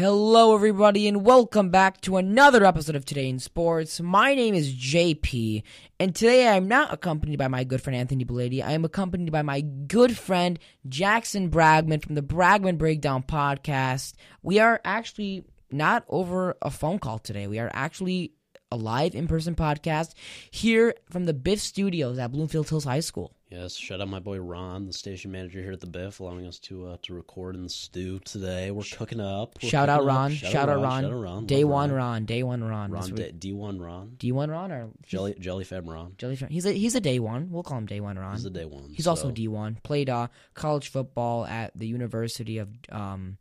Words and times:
Hello, 0.00 0.54
everybody, 0.54 1.06
and 1.08 1.26
welcome 1.26 1.68
back 1.68 2.00
to 2.00 2.16
another 2.16 2.64
episode 2.64 2.96
of 2.96 3.04
Today 3.04 3.28
in 3.28 3.38
Sports. 3.38 4.00
My 4.00 4.34
name 4.34 4.54
is 4.54 4.74
JP, 4.74 5.62
and 5.98 6.14
today 6.14 6.48
I 6.48 6.56
am 6.56 6.68
not 6.68 6.90
accompanied 6.90 7.36
by 7.36 7.48
my 7.48 7.64
good 7.64 7.82
friend 7.82 7.94
Anthony 7.94 8.24
Belady. 8.24 8.64
I 8.64 8.72
am 8.72 8.86
accompanied 8.86 9.30
by 9.30 9.42
my 9.42 9.60
good 9.60 10.16
friend 10.16 10.58
Jackson 10.88 11.50
Bragman 11.50 12.02
from 12.02 12.14
the 12.14 12.22
Bragman 12.22 12.78
Breakdown 12.78 13.22
podcast. 13.22 14.14
We 14.42 14.58
are 14.58 14.80
actually 14.86 15.44
not 15.70 16.06
over 16.08 16.56
a 16.62 16.70
phone 16.70 16.98
call 16.98 17.18
today. 17.18 17.46
We 17.46 17.58
are 17.58 17.70
actually 17.70 18.32
a 18.72 18.78
live 18.78 19.14
in 19.14 19.28
person 19.28 19.54
podcast 19.54 20.14
here 20.50 20.94
from 21.10 21.26
the 21.26 21.34
Biff 21.34 21.60
Studios 21.60 22.18
at 22.18 22.32
Bloomfield 22.32 22.70
Hills 22.70 22.84
High 22.84 23.00
School. 23.00 23.34
Yes, 23.50 23.74
shout 23.74 24.00
out 24.00 24.06
my 24.06 24.20
boy 24.20 24.38
Ron, 24.38 24.86
the 24.86 24.92
station 24.92 25.32
manager 25.32 25.60
here 25.60 25.72
at 25.72 25.80
the 25.80 25.88
Biff, 25.88 26.20
allowing 26.20 26.46
us 26.46 26.60
to 26.60 26.86
uh, 26.86 26.96
to 27.02 27.14
record 27.14 27.56
in 27.56 27.64
the 27.64 27.68
stew 27.68 28.20
today. 28.20 28.70
We're 28.70 28.84
cooking 28.96 29.20
up. 29.20 29.58
We're 29.60 29.68
Shout 29.68 29.88
out 29.88 30.02
up. 30.02 30.06
Ron. 30.06 30.30
Shout, 30.30 30.68
out 30.68 30.80
Ron. 30.80 31.02
Shout 31.02 31.12
out 31.12 31.20
Ron. 31.20 31.46
Day 31.46 31.64
Love 31.64 31.72
one 31.72 31.92
Ron. 31.92 32.24
Day 32.26 32.42
one 32.44 32.62
Ron. 32.62 32.92
Ron. 32.92 33.10
What- 33.10 33.40
D 33.40 33.52
one 33.52 33.80
Ron. 33.80 34.14
D 34.18 34.30
one 34.30 34.50
Ron 34.52 34.70
or 34.70 34.90
Jelly 35.04 35.34
Jelly 35.40 35.64
Fab 35.64 35.88
Ron. 35.88 36.14
Jellyfish? 36.16 36.48
He's 36.48 36.64
a 36.64 36.72
he's 36.72 36.94
a 36.94 37.00
day 37.00 37.18
one. 37.18 37.50
We'll 37.50 37.64
call 37.64 37.78
him 37.78 37.86
day 37.86 37.98
one 37.98 38.16
Ron. 38.16 38.34
He's 38.34 38.44
the 38.44 38.50
day 38.50 38.66
one. 38.66 38.92
He's 38.94 39.08
also 39.08 39.32
D 39.32 39.48
one. 39.48 39.78
Played 39.82 40.08
uh, 40.08 40.28
college 40.54 40.88
football 40.88 41.44
at 41.44 41.76
the 41.76 41.88
University 41.88 42.58
of 42.58 42.68
um, 42.92 43.36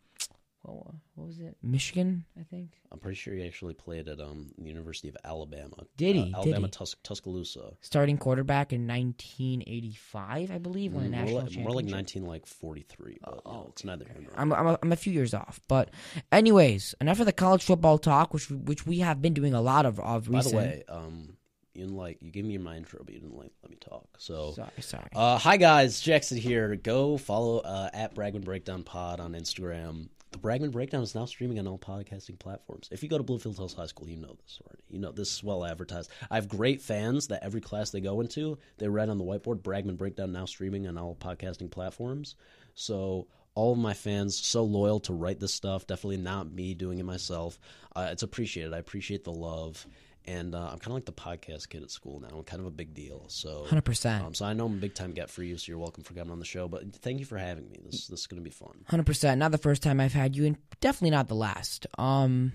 what, 0.63 0.94
what 1.16 1.27
was 1.27 1.40
it? 1.40 1.55
Michigan, 1.63 2.26
I 2.40 2.44
think. 2.44 2.73
I'm 2.91 2.99
pretty 2.99 3.16
sure 3.16 3.34
he 3.34 3.45
actually 3.45 3.73
played 3.73 4.08
at 4.08 4.20
um 4.20 4.52
the 4.58 4.66
University 4.68 5.09
of 5.09 5.18
Alabama. 5.23 5.76
Did 5.98 6.16
he? 6.16 6.22
Uh, 6.22 6.26
Did 6.26 6.35
Alabama 6.54 6.68
he? 6.68 6.72
Tus- 6.72 6.95
Tuscaloosa. 7.04 7.72
Starting 7.82 8.18
quarterback 8.18 8.73
in 8.73 8.85
1985, 8.88 10.52
I 10.52 10.58
believe, 10.58 10.94
won 10.94 11.05
a 11.05 11.08
Mm, 11.08 11.12
more, 11.12 11.20
national 11.22 11.41
like, 11.44 11.52
more 11.58 11.72
like 11.72 11.85
championship. 11.85 12.22
19 12.22 12.26
like 12.26 12.45
43, 12.45 13.18
but 13.23 13.41
you 13.45 13.52
know, 13.52 13.66
it's 13.70 13.84
neither 13.84 14.05
here 14.05 14.16
I'm 14.35 14.54
I'm 14.54 14.68
a, 14.68 14.80
I'm 14.82 14.91
a 14.91 14.95
few 14.95 15.13
years 15.13 15.34
off, 15.34 15.59
but 15.68 15.90
anyways, 16.32 16.96
enough 17.02 17.20
of 17.20 17.26
the 17.26 17.34
college 17.34 17.63
football 17.63 17.98
talk, 17.98 18.34
which 18.34 18.49
which 18.49 18.85
we 18.85 18.99
have 18.99 19.21
been 19.21 19.34
doing 19.34 19.54
a 19.54 19.62
lot 19.62 19.85
of 19.85 19.99
of 19.99 20.30
By 20.30 20.37
recent. 20.37 20.52
the 20.54 20.57
way, 20.57 20.84
um, 20.90 21.37
you 21.74 21.84
didn't 21.85 21.98
like 21.98 22.21
you 22.21 22.32
gave 22.32 22.46
me 22.46 22.57
my 22.57 22.76
intro, 22.77 23.02
but 23.04 23.13
you 23.13 23.20
didn't 23.21 23.37
like 23.37 23.52
let 23.63 23.70
me 23.71 23.77
talk. 23.80 24.07
So 24.18 24.54
sorry, 24.54 24.70
sorry. 24.82 25.10
Uh, 25.15 25.37
hi 25.37 25.57
guys, 25.57 26.02
Jackson 26.02 26.37
here. 26.37 26.76
Go 26.76 27.18
follow 27.18 27.60
uh, 27.60 27.90
at 27.93 28.15
Bragman 28.15 28.43
Breakdown 28.43 28.84
Pod 28.84 29.20
on 29.20 29.34
Instagram. 29.34 30.10
The 30.32 30.38
Bragman 30.38 30.72
Breakdown 30.72 31.02
is 31.02 31.16
now 31.16 31.26
streaming 31.26 31.58
on 31.58 31.68
all 31.68 31.80
podcasting 31.80 32.38
platforms. 32.38 32.88
If 32.91 33.02
you 33.02 33.10
go 33.10 33.18
to 33.18 33.24
Bloomfield 33.24 33.58
Hills 33.58 33.74
High 33.74 33.88
School, 33.88 34.08
you 34.08 34.16
know 34.16 34.36
this 34.44 34.60
already. 34.63 34.84
You 34.90 34.99
know 34.99 35.12
this 35.12 35.34
is 35.34 35.44
well 35.44 35.66
advertised. 35.66 36.12
I 36.30 36.36
have 36.36 36.48
great 36.48 36.82
fans 36.82 37.27
that 37.27 37.44
every 37.44 37.62
class 37.62 37.90
they 37.90 37.99
go 37.99 38.21
into, 38.21 38.60
they 38.77 38.88
write 38.88 39.10
on 39.10 39.18
the 39.18 39.24
whiteboard 39.24 39.62
Bragman 39.62 39.98
Breakdown 39.98 40.32
now 40.32 40.46
streaming 40.46 40.88
on 40.88 40.98
all 40.98 41.16
podcasting 41.16 41.71
platforms. 41.71 42.36
So 42.76 43.27
all 43.55 43.74
of 43.74 43.80
my 43.80 43.94
fans 43.94 44.38
so 44.40 44.63
loyal 44.63 44.99
to 45.02 45.13
write 45.13 45.40
this 45.40 45.54
stuff. 45.54 45.88
Definitely 45.88 46.18
not 46.18 46.52
me 46.52 46.76
doing 46.76 46.99
it 46.99 47.05
myself. 47.05 47.60
Uh, 47.96 48.10
it's 48.12 48.24
appreciated. 48.24 48.74
I 48.74 48.77
appreciate 48.77 49.24
the 49.24 49.32
love. 49.34 49.86
And 50.25 50.53
uh, 50.53 50.59
I'm 50.71 50.77
kind 50.77 50.87
of 50.87 50.93
like 50.93 51.05
the 51.05 51.12
podcast 51.12 51.70
kid 51.70 51.81
at 51.81 51.89
school 51.89 52.20
now. 52.20 52.27
I'm 52.37 52.43
kind 52.43 52.59
of 52.59 52.67
a 52.67 52.71
big 52.71 52.93
deal. 52.93 53.25
So 53.29 53.65
Hundred 53.65 53.84
percent. 53.85 54.23
um, 54.23 54.34
so 54.35 54.45
I 54.45 54.53
know 54.53 54.65
I'm 54.67 54.73
a 54.73 54.77
big 54.77 54.93
time 54.93 55.12
get 55.12 55.29
for 55.29 55.41
you, 55.41 55.57
so 55.57 55.71
you're 55.71 55.79
welcome 55.79 56.03
for 56.03 56.13
coming 56.13 56.31
on 56.31 56.39
the 56.39 56.45
show. 56.45 56.67
But 56.67 56.93
thank 56.98 57.20
you 57.20 57.25
for 57.25 57.37
having 57.37 57.67
me. 57.70 57.79
This 57.84 58.07
this 58.07 58.21
is 58.21 58.27
gonna 58.27 58.41
be 58.41 58.49
fun. 58.51 58.85
Hundred 58.87 59.05
percent. 59.07 59.40
Not 59.40 59.51
the 59.51 59.57
first 59.57 59.81
time 59.81 59.99
I've 59.99 60.13
had 60.13 60.35
you, 60.35 60.45
and 60.45 60.57
definitely 60.81 61.12
not 61.12 61.29
the 61.29 61.35
last. 61.35 61.87
Um, 61.97 62.53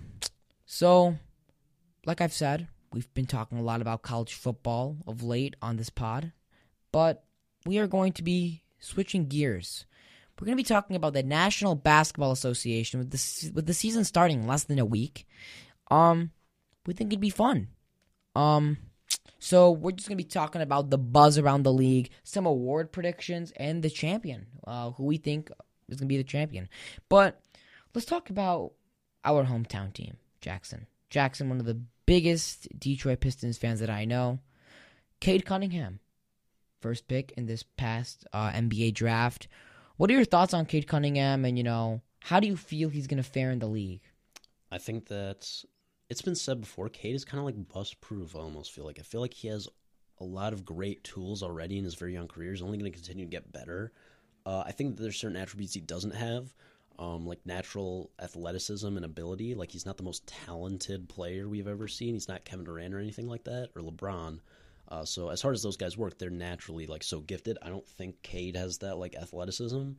so, 0.67 1.17
like 2.07 2.21
I've 2.21 2.33
said, 2.33 2.69
we've 2.93 3.13
been 3.15 3.27
talking 3.27 3.59
a 3.59 3.63
lot 3.63 3.81
about 3.81 4.03
college 4.03 4.35
football 4.35 4.97
of 5.07 5.23
late 5.25 5.57
on 5.61 5.77
this 5.77 5.91
pod, 5.91 6.33
but 6.93 7.25
we 7.67 7.79
are 7.79 7.87
going 7.89 8.13
to 8.13 8.23
be 8.23 8.63
switching 8.79 9.27
gears. 9.27 9.85
We're 10.39 10.47
going 10.47 10.57
to 10.57 10.63
be 10.63 10.69
talking 10.69 10.97
about 10.97 11.13
the 11.13 11.23
National 11.23 11.75
Basketball 11.75 12.33
Association 12.33 12.99
with 13.01 13.11
the 13.11 13.53
with 13.53 13.67
the 13.67 13.75
season 13.75 14.05
starting 14.05 14.47
less 14.47 14.65
than 14.65 14.79
a 14.79 14.85
week. 14.85 15.27
Um, 15.91 16.31
we 16.87 16.95
think 16.95 17.13
it'd 17.13 17.21
be 17.21 17.31
fun. 17.31 17.69
Um, 18.35 18.79
so 19.39 19.71
we're 19.71 19.93
just 19.93 20.09
gonna 20.09 20.17
be 20.17 20.25
talking 20.25 20.63
about 20.63 20.91
the 20.91 20.99
buzz 20.99 21.39
around 21.39 21.63
the 21.63 21.73
league, 21.73 22.11
some 22.23 22.47
award 22.47 22.93
predictions, 22.93 23.53
and 23.57 23.83
the 23.83 23.91
champion, 23.91 24.47
uh, 24.67 24.93
who 24.93 25.05
we 25.05 25.19
think 25.19 25.51
is 25.89 25.99
gonna 25.99 26.09
be 26.09 26.17
the 26.17 26.25
champion. 26.25 26.69
But 27.09 27.41
let's 27.95 28.07
talk 28.07 28.31
about 28.31 28.73
our 29.25 29.45
hometown 29.45 29.93
team, 29.93 30.17
Jackson. 30.41 30.87
Jackson, 31.11 31.49
one 31.49 31.61
of 31.61 31.67
the 31.67 31.81
biggest 32.07 32.69
Detroit 32.79 33.21
Pistons 33.21 33.59
fans 33.59 33.81
that 33.81 33.91
I 33.91 34.05
know. 34.05 34.41
Cade 35.21 35.47
Cunningham, 35.47 36.01
first 36.81 37.09
pick 37.09 37.33
in 37.37 37.47
this 37.47 37.63
past 37.63 38.27
uh, 38.33 38.51
NBA 38.51 38.95
draft. 38.95 39.49
What 39.97 40.11
are 40.11 40.15
your 40.15 40.25
thoughts 40.25 40.53
on 40.53 40.67
Cade 40.67 40.89
Cunningham, 40.89 41.45
and 41.45 41.57
you 41.57 41.65
know 41.65 42.01
how 42.21 42.41
do 42.41 42.47
you 42.47 42.57
feel 42.57 42.89
he's 42.89 43.07
gonna 43.07 43.23
fare 43.23 43.51
in 43.51 43.59
the 43.59 43.67
league? 43.67 44.01
I 44.73 44.79
think 44.79 45.07
that 45.09 45.65
it's 46.09 46.23
been 46.23 46.35
said 46.35 46.61
before. 46.61 46.89
Cade 46.89 47.15
is 47.15 47.25
kind 47.25 47.39
of 47.39 47.45
like 47.45 47.69
bust 47.73 48.01
proof. 48.01 48.37
I 48.37 48.41
almost 48.41 48.73
feel 48.73 48.85
like 48.85 48.99
I 48.99 49.03
feel 49.03 49.21
like 49.21 49.35
he 49.35 49.49
has 49.49 49.69
a 50.19 50.25
lot 50.25 50.53
of 50.53 50.65
great 50.65 51.03
tools 51.05 51.43
already 51.43 51.79
in 51.79 51.85
his 51.85 51.95
very 51.95 52.13
young 52.13 52.29
career. 52.29 52.53
He's 52.53 52.63
only 52.63 52.79
going 52.79 52.91
to 52.91 52.97
continue 52.97 53.25
to 53.25 53.31
get 53.31 53.53
better. 53.53 53.93
Uh, 54.47 54.63
I 54.67 54.73
think 54.73 54.97
that 54.97 55.03
there's 55.03 55.17
certain 55.17 55.37
attributes 55.37 55.75
he 55.75 55.81
doesn't 55.81 56.15
have, 56.15 56.55
um, 56.99 57.27
like 57.27 57.45
natural 57.47 58.11
athleticism 58.23 58.87
and 58.87 59.05
ability. 59.05 59.55
Like 59.55 59.71
he's 59.71 59.87
not 59.87 59.97
the 59.97 60.03
most 60.03 60.27
talented 60.27 61.09
player 61.09 61.49
we've 61.49 61.67
ever 61.67 61.89
seen. 61.89 62.15
He's 62.15 62.29
not 62.29 62.45
Kevin 62.45 62.65
Durant 62.65 62.95
or 62.95 63.01
anything 63.01 63.27
like 63.27 63.45
that, 63.45 63.71
or 63.75 63.83
LeBron. 63.83 64.41
Uh, 64.89 65.05
so 65.05 65.31
as 65.31 65.41
hard 65.41 65.55
as 65.55 65.63
those 65.63 65.79
guys 65.79 65.97
work, 65.97 66.19
they're 66.19 66.31
naturally 66.31 66.87
like 66.87 67.03
so 67.03 67.21
gifted. 67.21 67.57
I 67.63 67.71
don't 67.71 67.89
think 67.89 68.23
Cade 68.23 68.57
has 68.57 68.79
that 68.79 68.99
like 68.99 69.17
athleticism. 69.17 69.93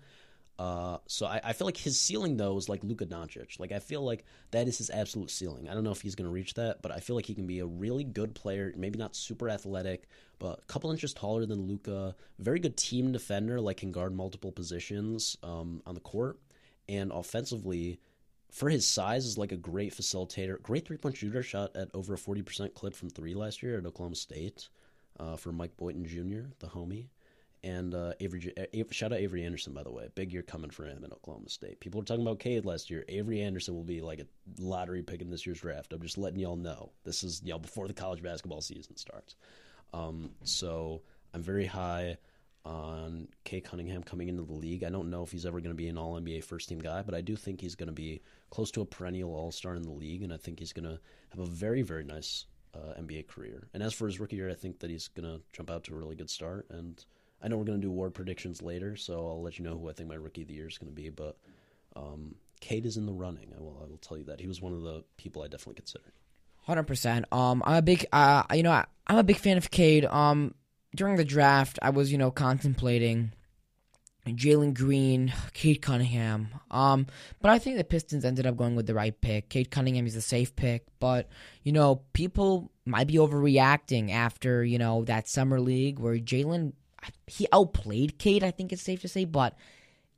Uh, 0.58 0.98
so 1.08 1.26
I, 1.26 1.42
I 1.44 1.54
feel 1.54 1.68
like 1.68 1.76
his 1.76 2.00
ceiling 2.00 2.38
though 2.38 2.58
is 2.58 2.70
like 2.70 2.84
Luka 2.84 3.06
Doncic. 3.06 3.60
Like 3.60 3.72
I 3.72 3.80
feel 3.80 4.02
like 4.02 4.24
that 4.52 4.68
is 4.68 4.78
his 4.78 4.90
absolute 4.90 5.30
ceiling. 5.30 5.68
I 5.68 5.74
don't 5.74 5.84
know 5.84 5.92
if 5.92 6.02
he's 6.02 6.16
going 6.16 6.28
to 6.28 6.34
reach 6.34 6.54
that, 6.54 6.82
but 6.82 6.92
I 6.92 7.00
feel 7.00 7.16
like 7.16 7.26
he 7.26 7.36
can 7.36 7.46
be 7.46 7.60
a 7.60 7.66
really 7.66 8.06
good 8.06 8.34
player. 8.36 8.74
Maybe 8.78 8.98
not 8.98 9.16
super 9.16 9.50
athletic, 9.50 10.08
but 10.40 10.60
a 10.60 10.66
couple 10.68 10.92
inches 10.92 11.14
taller 11.14 11.46
than 11.46 11.68
Luka. 11.68 12.16
Very 12.40 12.60
good 12.60 12.78
team 12.78 13.12
defender. 13.12 13.60
Like 13.60 13.78
can 13.78 13.92
guard 13.92 14.16
multiple 14.16 14.52
positions 14.52 15.38
um, 15.44 15.82
on 15.86 15.94
the 15.94 16.02
court, 16.02 16.40
and 16.88 17.12
offensively, 17.12 18.00
for 18.50 18.70
his 18.70 18.88
size, 18.88 19.26
is 19.26 19.38
like 19.38 19.52
a 19.52 19.58
great 19.58 19.94
facilitator. 19.94 20.62
Great 20.62 20.88
three 20.88 20.98
point 20.98 21.18
shooter. 21.18 21.44
Shot 21.44 21.76
at 21.76 21.90
over 21.94 22.14
a 22.14 22.18
forty 22.18 22.42
percent 22.42 22.74
clip 22.74 22.96
from 22.96 23.10
three 23.10 23.34
last 23.34 23.62
year 23.62 23.78
at 23.78 23.86
Oklahoma 23.86 24.16
State 24.16 24.70
uh, 25.20 25.36
for 25.36 25.52
Mike 25.52 25.76
Boynton 25.76 26.06
Jr., 26.06 26.48
the 26.60 26.68
homie 26.68 27.08
and 27.66 27.96
uh, 27.96 28.14
Avery. 28.20 28.54
Shout 28.92 29.12
out 29.12 29.20
Avery 29.20 29.44
Anderson, 29.44 29.74
by 29.74 29.82
the 29.82 29.92
way. 29.92 30.08
Big 30.14 30.32
year 30.32 30.44
coming 30.44 30.70
for 30.70 30.86
him 30.86 31.04
in 31.04 31.12
Oklahoma 31.12 31.50
State. 31.50 31.80
People 31.80 32.00
were 32.00 32.06
talking 32.06 32.22
about 32.22 32.40
Cade 32.40 32.64
last 32.64 32.92
year. 32.92 33.04
Avery 33.10 33.42
Anderson 33.42 33.74
will 33.74 33.84
be 33.84 34.02
like 34.02 34.20
a 34.20 34.28
lottery 34.62 35.02
pick 35.02 35.20
in 35.20 35.32
this 35.32 35.48
year's 35.48 35.60
draft. 35.60 35.92
I'm 35.92 36.02
just 36.02 36.20
letting 36.20 36.40
y'all 36.40 36.56
know. 36.56 36.92
This 37.04 37.24
is 37.24 37.42
you 37.44 37.52
know 37.52 37.60
before 37.60 37.88
the 37.88 37.94
college 37.94 38.22
basketball 38.22 38.62
season 38.62 38.96
starts. 38.96 39.36
Um, 39.94 40.30
so 40.44 41.02
I'm 41.34 41.42
very 41.42 41.66
high 41.66 42.18
on 42.66 43.28
Cade 43.44 43.64
Cunningham 43.64 44.04
coming 44.04 44.30
into 44.30 44.44
the 44.44 44.54
league. 44.54 44.84
I 44.84 44.90
don't 44.90 45.10
know 45.10 45.24
if 45.24 45.32
he's 45.32 45.46
ever 45.46 45.60
going 45.60 45.72
to 45.72 45.76
be 45.76 45.88
an 45.88 45.98
All 45.98 46.20
NBA 46.22 46.44
first 46.44 46.70
team 46.70 46.80
guy, 46.80 47.02
but 47.02 47.16
I 47.16 47.22
do 47.22 47.36
think 47.36 47.62
he's 47.62 47.76
going 47.76 47.88
to 47.88 47.94
be 47.94 48.22
close 48.52 48.70
to 48.72 48.82
a 48.82 48.86
perennial 48.86 49.34
All 49.34 49.52
Star 49.52 49.74
in 49.74 49.82
the 49.82 49.92
league, 49.92 50.22
and 50.22 50.32
I 50.32 50.38
think 50.38 50.60
he's 50.60 50.74
going 50.74 50.86
to 50.86 51.00
have 51.30 51.40
a 51.40 51.48
very 51.48 51.82
very 51.82 52.04
nice 52.04 52.46
uh, 52.76 52.94
NBA 53.00 53.28
career. 53.28 53.70
And 53.74 53.82
as 53.82 53.94
for 53.94 54.06
his 54.06 54.20
rookie 54.20 54.36
year, 54.36 54.52
I 54.52 54.54
think 54.54 54.80
that 54.80 54.92
he's 54.92 55.08
going 55.08 55.26
to 55.28 55.42
jump 55.52 55.72
out 55.72 55.84
to 55.86 55.96
a 55.96 55.98
really 55.98 56.16
good 56.16 56.30
start 56.30 56.68
and. 56.70 57.04
I 57.46 57.48
know 57.48 57.58
we're 57.58 57.66
going 57.66 57.80
to 57.80 57.86
do 57.86 57.92
award 57.92 58.16
predictions 58.16 58.64
later, 58.64 58.96
so 58.96 59.28
I'll 59.28 59.44
let 59.44 59.60
you 59.60 59.66
know 59.66 59.78
who 59.78 59.88
I 59.88 59.94
think 59.94 60.10
my 60.10 60.16
rookie 60.16 60.42
of 60.42 60.48
the 60.48 60.56
year 60.56 60.68
is 60.68 60.80
going 60.80 60.92
to 60.92 60.96
be. 60.96 61.10
But 61.10 61.38
um, 61.96 62.34
Cade 62.60 62.88
is 62.88 62.98
in 62.98 63.06
the 63.06 63.14
running. 63.14 63.54
I 63.56 63.62
will. 63.62 63.80
I 63.84 63.88
will 63.88 64.00
tell 64.00 64.18
you 64.18 64.24
that 64.24 64.42
he 64.42 64.48
was 64.48 64.64
one 64.64 64.74
of 64.74 64.82
the 64.82 65.04
people 65.18 65.44
I 65.44 65.48
definitely 65.48 65.76
considered. 65.76 66.12
Hundred 66.64 66.86
percent. 66.86 67.26
Um, 67.32 67.62
I'm 67.64 67.76
a 67.76 67.82
big, 67.84 68.08
uh, 68.12 68.44
you 68.52 68.64
know, 68.64 68.72
I, 68.72 68.86
I'm 69.06 69.20
a 69.20 69.24
big 69.24 69.38
fan 69.38 69.58
of 69.58 69.70
Cade. 69.70 70.06
Um, 70.06 70.56
during 70.96 71.18
the 71.18 71.24
draft, 71.24 71.78
I 71.84 71.92
was, 71.92 72.12
you 72.12 72.18
know, 72.18 72.32
contemplating 72.32 73.32
Jalen 74.26 74.74
Green, 74.74 75.32
Cade 75.54 75.84
Cunningham. 75.84 76.48
Um, 76.72 77.06
but 77.44 77.52
I 77.52 77.60
think 77.60 77.78
the 77.78 77.84
Pistons 77.84 78.26
ended 78.26 78.48
up 78.48 78.58
going 78.58 78.76
with 78.76 78.88
the 78.88 78.96
right 78.96 79.20
pick. 79.22 79.50
Cade 79.50 79.70
Cunningham 79.70 80.08
is 80.08 80.16
a 80.16 80.22
safe 80.22 80.56
pick, 80.56 80.86
but 81.00 81.30
you 81.62 81.72
know, 81.72 82.02
people 82.14 82.72
might 82.86 83.06
be 83.06 83.16
overreacting 83.16 84.12
after 84.12 84.64
you 84.64 84.80
know 84.80 85.04
that 85.04 85.30
summer 85.30 85.60
league 85.60 86.00
where 86.00 86.18
Jalen 86.18 86.74
he 87.28 87.48
outplayed 87.52 88.18
Cade. 88.20 88.44
I 88.44 88.52
think 88.52 88.72
it's 88.74 88.82
safe 88.82 89.02
to 89.02 89.08
say, 89.08 89.26
but 89.26 89.56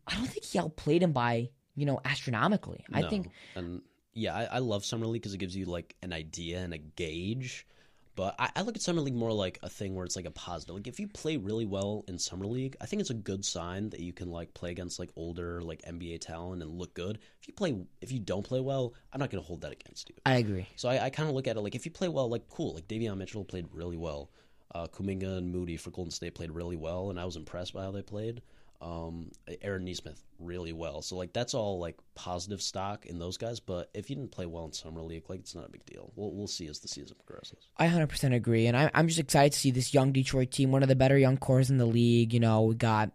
I 0.08 0.16
don't 0.16 0.28
think 0.28 0.46
he 0.46 0.60
outplayed 0.60 1.04
him 1.04 1.12
by 1.12 1.50
you 1.76 1.86
know 1.86 2.00
astronomically. 2.06 2.84
I 2.94 3.02
No. 3.02 3.10
think 3.10 3.30
and 3.56 3.82
yeah, 4.14 4.36
I, 4.36 4.44
I 4.56 4.60
love 4.60 4.84
summer 4.84 5.06
league 5.06 5.22
because 5.22 5.34
it 5.34 5.38
gives 5.38 5.56
you 5.56 5.66
like 5.66 5.96
an 6.02 6.12
idea 6.14 6.60
and 6.60 6.74
a 6.74 6.78
gauge. 6.80 7.68
But 8.16 8.34
I, 8.40 8.50
I 8.56 8.62
look 8.64 8.76
at 8.76 8.82
summer 8.82 9.02
league 9.02 9.14
more 9.14 9.32
like 9.32 9.60
a 9.62 9.70
thing 9.70 9.94
where 9.94 10.04
it's 10.04 10.16
like 10.16 10.26
a 10.26 10.32
positive. 10.32 10.74
Like 10.74 10.88
if 10.88 11.00
you 11.00 11.08
play 11.08 11.38
really 11.38 11.66
well 11.68 12.04
in 12.08 12.18
summer 12.18 12.48
league, 12.48 12.76
I 12.82 12.88
think 12.88 13.00
it's 13.00 13.12
a 13.12 13.14
good 13.14 13.46
sign 13.46 13.92
that 13.92 14.00
you 14.00 14.12
can 14.12 14.32
like 14.32 14.56
play 14.56 14.72
against 14.72 14.98
like 14.98 15.12
older 15.16 15.62
like 15.62 15.84
NBA 15.84 16.22
talent 16.22 16.64
and 16.64 16.80
look 16.80 16.96
good. 16.96 17.20
If 17.40 17.48
you 17.48 17.54
play, 17.54 17.78
if 18.02 18.12
you 18.12 18.20
don't 18.20 18.42
play 18.44 18.60
well, 18.60 18.96
I'm 19.14 19.20
not 19.20 19.30
going 19.30 19.44
to 19.44 19.48
hold 19.48 19.62
that 19.62 19.72
against 19.72 20.10
you. 20.10 20.16
I 20.26 20.38
agree. 20.38 20.68
So 20.78 20.90
I, 20.90 21.06
I 21.06 21.10
kind 21.12 21.30
of 21.30 21.36
look 21.36 21.46
at 21.48 21.58
it 21.58 21.62
like 21.62 21.76
if 21.76 21.86
you 21.86 21.92
play 21.92 22.08
well, 22.08 22.28
like 22.28 22.50
cool. 22.50 22.74
Like 22.74 22.88
Davion 22.88 23.18
Mitchell 23.18 23.46
played 23.46 23.68
really 23.72 23.98
well. 23.98 24.32
Uh, 24.74 24.88
Kuminga 24.88 25.38
and 25.38 25.52
Moody 25.52 25.78
for 25.78 25.92
Golden 25.92 26.12
State 26.12 26.36
played 26.36 26.52
really 26.52 26.76
well, 26.76 27.10
and 27.10 27.20
I 27.20 27.26
was 27.26 27.36
impressed 27.36 27.74
by 27.74 27.84
how 27.84 27.92
they 27.92 28.02
played. 28.02 28.42
Um, 28.80 29.32
Aaron 29.64 29.86
Nesmith 29.86 30.22
really 30.40 30.72
well. 30.72 31.02
So 31.02 31.16
like 31.16 31.34
that's 31.34 31.56
all 31.56 31.80
like 31.80 31.98
positive 32.14 32.62
stock 32.62 33.08
in 33.08 33.18
those 33.18 33.38
guys. 33.38 33.60
But 33.60 33.90
if 33.96 34.10
you 34.10 34.16
didn't 34.16 34.32
play 34.32 34.46
well 34.46 34.66
in 34.66 34.74
summer 34.74 35.02
league, 35.02 35.24
like 35.30 35.40
it's 35.40 35.56
not 35.56 35.66
a 35.66 35.72
big 35.72 35.84
deal. 35.86 36.12
We'll 36.16 36.32
we'll 36.32 36.48
see 36.48 36.68
as 36.68 36.80
the 36.80 36.88
season 36.88 37.16
progresses. 37.26 37.70
I 37.78 37.88
100% 37.88 38.36
agree. 38.36 38.68
And 38.68 38.78
I, 38.78 38.92
I'm 38.94 39.08
just 39.08 39.20
excited 39.20 39.54
to 39.54 39.60
see 39.60 39.72
this 39.72 39.96
young 39.96 40.12
Detroit 40.12 40.52
team, 40.52 40.72
one 40.72 40.84
of 40.84 40.90
the 40.90 40.96
better 40.96 41.18
young 41.18 41.38
cores 41.38 41.72
in 41.72 41.80
the 41.80 41.88
league. 41.88 42.34
You 42.34 42.40
know, 42.40 42.64
we 42.64 42.76
got 42.76 43.12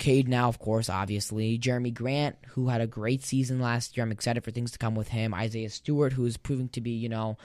Cade 0.00 0.28
now, 0.28 0.48
of 0.48 0.58
course, 0.58 0.90
obviously. 0.90 1.58
Jerami 1.58 1.94
Grant, 1.94 2.36
who 2.48 2.68
had 2.68 2.80
a 2.80 2.86
great 2.86 3.22
season 3.22 3.60
last 3.60 3.96
year. 3.96 4.04
I'm 4.04 4.12
excited 4.12 4.42
for 4.42 4.50
things 4.50 4.72
to 4.72 4.78
come 4.78 4.94
with 4.94 5.08
him. 5.08 5.32
Isaiah 5.32 5.70
Stewart, 5.70 6.12
who 6.12 6.26
is 6.26 6.36
proving 6.36 6.68
to 6.70 6.80
be, 6.80 6.92
you 6.92 7.08
know, 7.08 7.36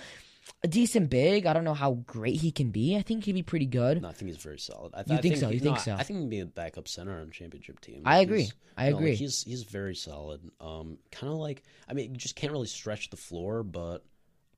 a 0.63 0.67
decent 0.67 1.09
big. 1.09 1.45
I 1.45 1.53
don't 1.53 1.63
know 1.63 1.73
how 1.73 1.93
great 2.05 2.39
he 2.39 2.51
can 2.51 2.71
be. 2.71 2.95
I 2.95 3.01
think 3.01 3.23
he'd 3.23 3.33
be 3.33 3.43
pretty 3.43 3.65
good. 3.65 4.01
No, 4.01 4.09
I 4.09 4.13
think 4.13 4.31
he's 4.31 4.41
very 4.41 4.59
solid. 4.59 4.93
I, 4.93 5.03
You 5.07 5.17
I 5.17 5.21
think 5.21 5.37
so? 5.37 5.49
You 5.49 5.59
no, 5.59 5.63
think 5.63 5.79
so? 5.79 5.93
I 5.93 6.03
think 6.03 6.19
he'd 6.19 6.29
be 6.29 6.39
a 6.39 6.45
backup 6.45 6.87
center 6.87 7.19
on 7.19 7.27
a 7.27 7.31
championship 7.31 7.79
team. 7.79 8.01
I 8.05 8.19
agree. 8.19 8.51
I 8.77 8.89
no, 8.89 8.95
like, 8.95 9.01
agree. 9.01 9.15
he's 9.15 9.43
he's 9.43 9.63
very 9.63 9.95
solid. 9.95 10.41
Um, 10.59 10.97
kind 11.11 11.31
of 11.31 11.39
like 11.39 11.63
I 11.87 11.93
mean, 11.93 12.11
you 12.11 12.17
just 12.17 12.35
can't 12.35 12.51
really 12.51 12.67
stretch 12.67 13.09
the 13.09 13.17
floor, 13.17 13.63
but 13.63 14.03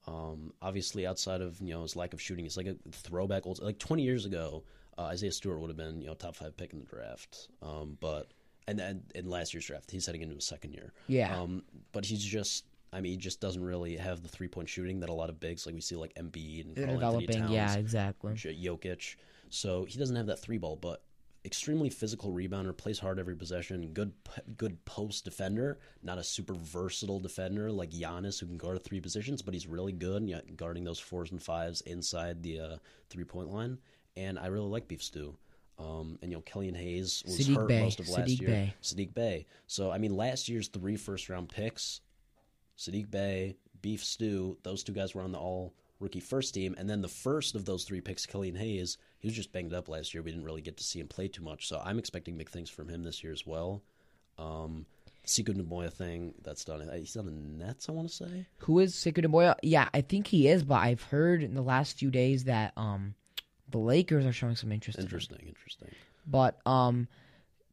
um, 0.08 0.54
obviously 0.62 1.06
outside 1.06 1.42
of 1.42 1.60
you 1.62 1.74
know 1.74 1.82
his 1.84 1.96
lack 1.96 2.14
of 2.14 2.22
shooting, 2.22 2.46
he's 2.46 2.58
like 2.58 2.68
a 2.68 2.76
throwback. 2.92 3.46
Old, 3.46 3.62
like 3.62 3.80
twenty 3.80 4.04
years 4.04 4.26
ago, 4.26 4.64
uh, 4.98 5.04
Isaiah 5.04 5.32
Stewart 5.32 5.60
would 5.60 5.70
have 5.70 5.78
been 5.78 6.02
you 6.02 6.08
know 6.08 6.14
top 6.14 6.36
five 6.36 6.56
pick 6.58 6.74
in 6.74 6.80
the 6.80 6.86
draft. 6.86 7.48
Um, 7.62 7.98
but 8.00 8.32
and 8.68 8.78
then 8.78 9.04
in 9.16 9.30
last 9.30 9.54
year's 9.54 9.66
draft, 9.66 9.92
he's 9.92 10.06
heading 10.06 10.22
into 10.22 10.36
his 10.36 10.46
second 10.46 10.74
year. 10.74 10.94
Yeah. 11.08 11.40
Um, 11.40 11.64
but 11.92 12.06
he's 12.06 12.24
just. 12.24 12.66
I 12.94 13.02
mean, 13.02 13.12
he 13.12 13.18
just 13.18 13.42
doesn't 13.42 13.64
really 13.64 13.98
have 13.98 14.24
the 14.24 14.30
three 14.30 14.48
point 14.48 14.70
shooting 14.70 15.02
that 15.02 15.10
a 15.10 15.14
lot 15.14 15.30
of 15.30 15.40
bigs 15.40 15.66
like 15.66 15.76
we 15.76 15.82
see 15.82 15.96
like 15.96 16.14
Embiid 16.16 16.66
and 16.66 16.76
They're 16.76 16.88
developing. 16.88 17.40
Towns, 17.40 17.52
Yeah, 17.52 17.76
exactly. 17.76 18.34
Jokic. 18.34 19.16
So 19.50 19.86
he 19.86 19.98
doesn't 20.00 20.16
have 20.16 20.28
that 20.28 20.40
three 20.40 20.58
ball, 20.58 20.76
but 20.76 21.04
extremely 21.46 21.90
physical 21.90 22.32
rebounder, 22.32 22.76
plays 22.76 23.00
hard 23.00 23.20
every 23.20 23.36
possession, 23.36 23.90
good 23.94 24.12
good 24.58 24.84
post 24.86 25.26
defender, 25.26 25.80
not 26.04 26.18
a 26.18 26.24
super 26.24 26.54
versatile 26.54 27.20
defender 27.20 27.72
like 27.72 27.92
Giannis 27.92 28.40
who 28.40 28.46
can 28.46 28.58
guard 28.58 28.84
three 28.84 29.00
positions, 29.00 29.42
but 29.42 29.54
he's 29.54 29.68
really 29.68 29.94
good 29.94 30.30
guarding 30.56 30.84
those 30.84 31.00
fours 31.00 31.32
and 31.32 31.42
fives 31.42 31.82
inside 31.82 32.44
the 32.44 32.60
uh, 32.60 32.78
three 33.10 33.24
point 33.24 33.50
line. 33.50 33.78
And 34.16 34.38
I 34.40 34.48
really 34.48 34.68
like 34.68 34.88
Beef 34.88 35.04
Stew. 35.04 35.36
Um, 35.80 36.18
and 36.22 36.32
you 36.32 36.38
know, 36.38 36.42
Killian 36.42 36.74
Hayes 36.76 37.24
was 37.26 37.40
Sadiq 37.40 37.56
hurt 37.56 37.68
Bey. 37.68 37.82
most 37.84 38.00
of 38.00 38.10
last 38.10 38.28
Sadiq 38.28 38.42
year. 38.42 38.50
Bey. 38.50 38.74
Sadiq 38.82 39.14
Bey. 39.14 39.46
So 39.68 39.92
I 39.92 40.00
mean, 40.00 40.16
last 40.16 40.50
year's 40.50 40.68
three 40.68 40.98
first 40.98 41.30
round 41.30 41.50
picks, 41.50 42.02
Sadiq 42.78 43.10
Bey, 43.10 43.56
Beef 43.82 44.04
Stew, 44.04 44.58
those 44.64 44.84
two 44.84 44.94
guys 44.94 45.14
were 45.16 45.22
on 45.22 45.32
the 45.32 45.40
all 45.40 45.74
rookie 46.00 46.20
first 46.20 46.54
team. 46.54 46.76
And 46.78 46.90
then 46.90 47.02
the 47.02 47.08
first 47.08 47.56
of 47.56 47.66
those 47.66 47.84
three 47.84 48.02
picks, 48.02 48.26
Killian 48.26 48.56
Hayes, 48.56 48.98
he 49.20 49.28
was 49.28 49.36
just 49.36 49.52
banged 49.52 49.74
up 49.74 49.90
last 49.90 50.14
year. 50.14 50.22
We 50.22 50.32
didn't 50.32 50.46
really 50.46 50.62
get 50.62 50.78
to 50.78 50.84
see 50.84 51.00
him 51.00 51.08
play 51.08 51.28
too 51.28 51.44
much. 51.44 51.68
So 51.68 51.82
I'm 51.84 51.98
expecting 51.98 52.38
big 52.38 52.50
things 52.50 52.70
from 52.70 52.88
him 52.88 53.04
this 53.04 53.24
year 53.24 53.34
as 53.34 53.46
well. 53.46 53.82
Um, 54.38 54.86
Sekou 55.26 55.58
Doumbouya 55.60 55.92
thing, 55.92 56.36
that's 56.44 56.64
done. 56.64 56.88
He's 56.94 57.18
on 57.18 57.26
the 57.26 57.32
Nets, 57.32 57.90
I 57.90 57.92
want 57.92 58.08
to 58.10 58.14
say. 58.14 58.46
Who 58.60 58.80
is 58.80 58.94
Sekou 58.94 59.26
Boya? 59.26 59.56
Yeah, 59.62 59.90
I 59.94 60.02
think 60.02 60.28
he 60.28 60.48
is, 60.48 60.64
but 60.64 60.76
I've 60.76 61.04
heard 61.04 61.44
in 61.44 61.54
the 61.54 61.62
last 61.64 61.98
few 61.98 62.12
days 62.12 62.46
that 62.46 62.74
um 62.78 63.16
the 63.70 63.80
Lakers 63.80 64.26
are 64.26 64.32
showing 64.32 64.56
some 64.56 64.72
interest. 64.72 64.98
in 64.98 65.02
him. 65.02 65.06
Interesting, 65.08 65.40
interesting. 65.48 65.90
But 66.26 66.58
um, 66.66 67.08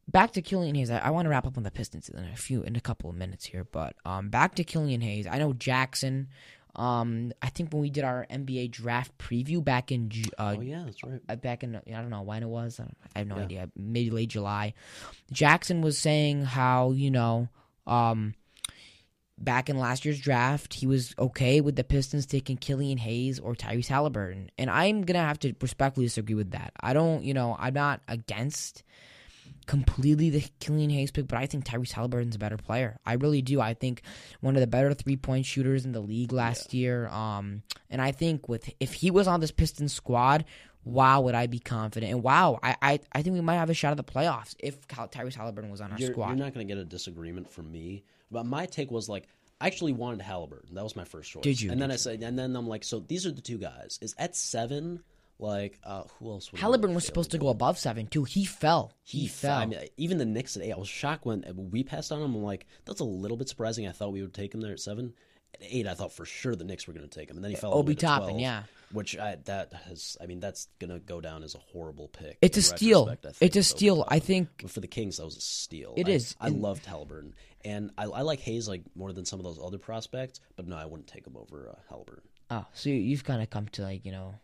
back 0.09 0.33
to 0.33 0.43
Killian 0.43 0.75
Hayes. 0.75 0.91
I, 0.91 0.99
I 0.99 1.11
want 1.11 1.27
to 1.27 1.31
wrap 1.31 1.47
up 1.47 1.57
on 1.57 1.63
the 1.63 1.71
Pistons 1.71 2.09
in 2.09 2.25
a 2.25 2.37
few 2.37 2.63
in 2.63 2.77
a 2.77 2.81
couple 2.81 3.11
of 3.11 3.17
minutes 3.17 3.45
here. 3.45 3.65
But 3.71 3.97
um, 4.05 4.29
back 4.31 4.55
to 4.57 4.65
Killian 4.65 5.01
Hayes. 5.01 5.27
I 5.27 5.39
know 5.39 5.53
Jackson. 5.53 6.29
Um, 6.77 7.33
I 7.41 7.51
think 7.51 7.73
when 7.73 7.83
we 7.83 7.89
did 7.91 8.03
our 8.03 8.27
NBA 8.29 8.73
draft 8.73 9.17
preview 9.17 9.63
back 9.65 9.93
in 9.93 10.11
uh, 10.39 10.57
oh, 10.59 10.61
yeah, 10.61 10.83
that's 10.85 11.05
right. 11.05 11.21
uh, 11.29 11.37
back 11.37 11.63
in 11.63 11.77
I 11.77 11.81
don't 12.01 12.11
know 12.11 12.23
when 12.23 12.43
it 12.43 12.49
was. 12.49 12.81
I, 12.81 12.85
I 13.15 13.19
have 13.21 13.29
no 13.29 13.37
Yeah. 13.37 13.43
idea. 13.45 13.71
Maybe 13.77 14.11
late 14.11 14.31
July. 14.31 14.75
Jackson 15.31 15.83
was 15.83 15.99
saying 15.99 16.45
how 16.45 16.91
you 16.91 17.13
know, 17.13 17.49
um, 17.87 18.35
back 19.39 19.69
in 19.69 19.79
last 19.79 20.05
year's 20.05 20.21
draft, 20.21 20.75
he 20.75 20.87
was 20.87 21.15
okay 21.17 21.61
with 21.61 21.77
the 21.77 21.85
Pistons 21.85 22.27
taking 22.27 22.57
Killian 22.57 22.99
Hayes 22.99 23.39
or 23.39 23.55
Tyrese 23.55 23.87
Halliburton, 23.87 24.51
and 24.59 24.69
I'm 24.69 25.03
gonna 25.03 25.21
have 25.21 25.39
to 25.41 25.55
respectfully 25.61 26.07
disagree 26.07 26.35
with 26.35 26.51
that. 26.51 26.73
I 26.81 26.93
don't, 26.93 27.23
you 27.23 27.35
know, 27.35 27.55
I'm 27.57 27.75
not 27.75 28.01
against 28.09 28.83
completely 29.67 30.31
the 30.31 30.45
Killian 30.61 30.91
Hayes 30.91 31.11
pick, 31.11 31.27
but 31.27 31.39
I 31.39 31.47
think 31.47 31.65
Tyrese 31.65 31.93
Halliburton's 31.93 32.37
a 32.37 32.39
better 32.39 32.57
player. 32.57 32.99
I 33.05 33.15
really 33.15 33.43
do. 33.43 33.61
I 33.61 33.75
think 33.75 34.03
one 34.41 34.57
of 34.57 34.61
the 34.61 34.67
better 34.67 34.93
three 34.95 35.17
point 35.17 35.47
shooters 35.47 35.85
in 35.85 35.93
the 35.93 36.01
league 36.01 36.33
last 36.33 36.75
year. 36.75 37.09
Um, 37.09 37.63
and 37.91 38.01
I 38.01 38.13
think 38.13 38.49
with 38.49 38.71
if 38.81 38.95
he 38.95 39.11
was 39.11 39.27
on 39.27 39.41
this 39.41 39.51
Pistons 39.51 39.93
squad, 39.93 40.45
wow, 40.85 41.21
would 41.23 41.35
I 41.35 41.47
be 41.47 41.59
confident? 41.59 42.13
And 42.13 42.23
wow, 42.23 42.59
I 42.63 42.77
I, 42.83 43.01
I 43.13 43.23
think 43.23 43.35
we 43.35 43.41
might 43.41 43.57
have 43.57 43.71
a 43.71 43.75
shot 43.75 43.91
at 43.91 43.97
the 43.97 44.05
playoffs 44.05 44.55
if 44.59 44.87
Tyrese 44.89 45.35
Halliburton 45.35 45.71
was 45.71 45.81
on 45.81 45.93
our 45.93 45.99
You're, 45.99 46.13
squad. 46.13 46.29
you're 46.29 46.37
not 46.37 46.55
going 46.55 46.67
to 46.67 46.75
get 46.75 46.81
a 46.81 46.85
disagreement 46.85 47.51
from 47.51 47.71
me. 47.71 48.05
But 48.31 48.47
my 48.47 48.67
take 48.67 48.91
was 48.91 49.09
like, 49.09 49.29
I 49.61 49.67
actually 49.67 49.93
wanted 49.93 50.21
Halliburton. 50.21 50.75
That 50.75 50.85
was 50.85 50.97
my 50.97 51.05
first 51.05 51.31
choice. 51.31 51.43
Did 51.43 51.61
you? 51.61 51.71
And 51.71 51.81
then 51.81 51.91
I 51.91 51.97
said, 51.97 52.23
and 52.23 52.39
then 52.39 52.57
I'm 52.57 52.67
like, 52.69 52.85
so 52.85 53.01
these 53.01 53.27
are 53.27 53.33
the 53.33 53.41
two 53.41 53.59
guys. 53.59 53.99
Is 54.03 54.15
at 54.19 54.35
seven, 54.35 55.03
like, 55.45 55.79
uh, 55.85 56.05
who 56.19 56.31
else? 56.31 56.51
would 56.51 56.61
Halliburton 56.61 56.95
was 56.95 57.05
supposed 57.07 57.31
to 57.33 57.39
go 57.39 57.49
above 57.49 57.79
seven 57.79 58.07
too. 58.07 58.25
He 58.25 58.45
fell. 58.45 58.93
He, 59.03 59.21
He 59.21 59.27
fell. 59.29 59.59
I 59.59 59.67
mean, 59.67 59.79
even 59.97 60.19
the 60.19 60.25
Knicks 60.25 60.57
at 60.57 60.63
eight, 60.63 60.73
I 60.73 60.77
was 60.79 60.89
shocked 60.89 61.25
when 61.27 61.45
we 61.71 61.83
passed 61.85 62.11
on 62.13 62.21
him. 62.23 62.35
I'm 62.35 62.43
like, 62.43 62.67
that's 62.85 63.01
a 63.01 63.05
little 63.05 63.37
bit 63.37 63.49
surprising. 63.49 63.87
I 63.87 63.93
thought 63.93 64.13
we 64.13 64.23
would 64.23 64.35
take 64.35 64.55
him 64.55 64.61
there 64.61 64.73
at 64.73 64.81
seven. 64.81 65.15
At 65.55 65.61
eight, 65.63 65.87
I 65.87 65.95
thought 65.95 66.13
for 66.13 66.25
sure 66.25 66.57
the 66.57 66.65
Knicks 66.65 66.87
were 66.89 66.95
going 66.95 67.09
to 67.09 67.19
take 67.19 67.31
him, 67.31 67.37
and 67.37 67.45
then 67.45 67.51
he 67.53 67.57
fell. 67.57 67.73
Obi 67.75 67.95
Toppin, 67.95 68.31
12, 68.31 68.41
yeah. 68.41 68.63
Which 68.91 69.17
I 69.17 69.37
that 69.45 69.73
has, 69.89 70.17
I 70.21 70.27
mean, 70.27 70.41
that's 70.41 70.67
going 70.81 70.91
to 70.91 70.99
go 70.99 71.21
down 71.21 71.43
as 71.45 71.55
a 71.55 71.59
horrible 71.59 72.09
pick. 72.09 72.39
It's 72.43 72.57
a 72.59 72.63
steal. 72.63 73.07
think, 73.07 73.35
It's 73.41 73.57
a 73.57 73.63
steal. 73.63 74.05
I 74.09 74.19
think 74.19 74.49
But 74.63 74.71
for 74.73 74.81
the 74.81 74.87
Kings, 74.89 75.17
that 75.19 75.25
was 75.25 75.37
a 75.37 75.41
steal. 75.41 75.95
It 75.97 76.09
I, 76.09 76.13
is. 76.13 76.35
I 76.41 76.49
And- 76.49 76.61
loved 76.61 76.85
Halliburton, 76.87 77.35
and 77.65 77.91
I, 77.97 78.05
I 78.05 78.23
like 78.23 78.41
Hayes 78.41 78.69
like 78.69 78.83
more 78.97 79.13
than 79.13 79.25
some 79.25 79.39
of 79.39 79.45
those 79.45 79.59
other 79.63 79.79
prospects. 79.79 80.41
But 80.57 80.67
no, 80.67 80.77
I 80.77 80.87
wouldn't 80.87 81.07
take 81.09 81.27
him 81.27 81.37
over 81.37 81.71
uh, 81.71 81.79
Halliburton. 81.89 82.25
Oh, 82.51 82.67
so 82.75 82.91
you- 82.91 82.97
you've 82.97 83.25
kind 83.25 83.41
of 83.43 83.49
come 83.51 83.69
to 83.69 83.83
like 83.83 84.05
you 84.05 84.11
know, 84.13 84.35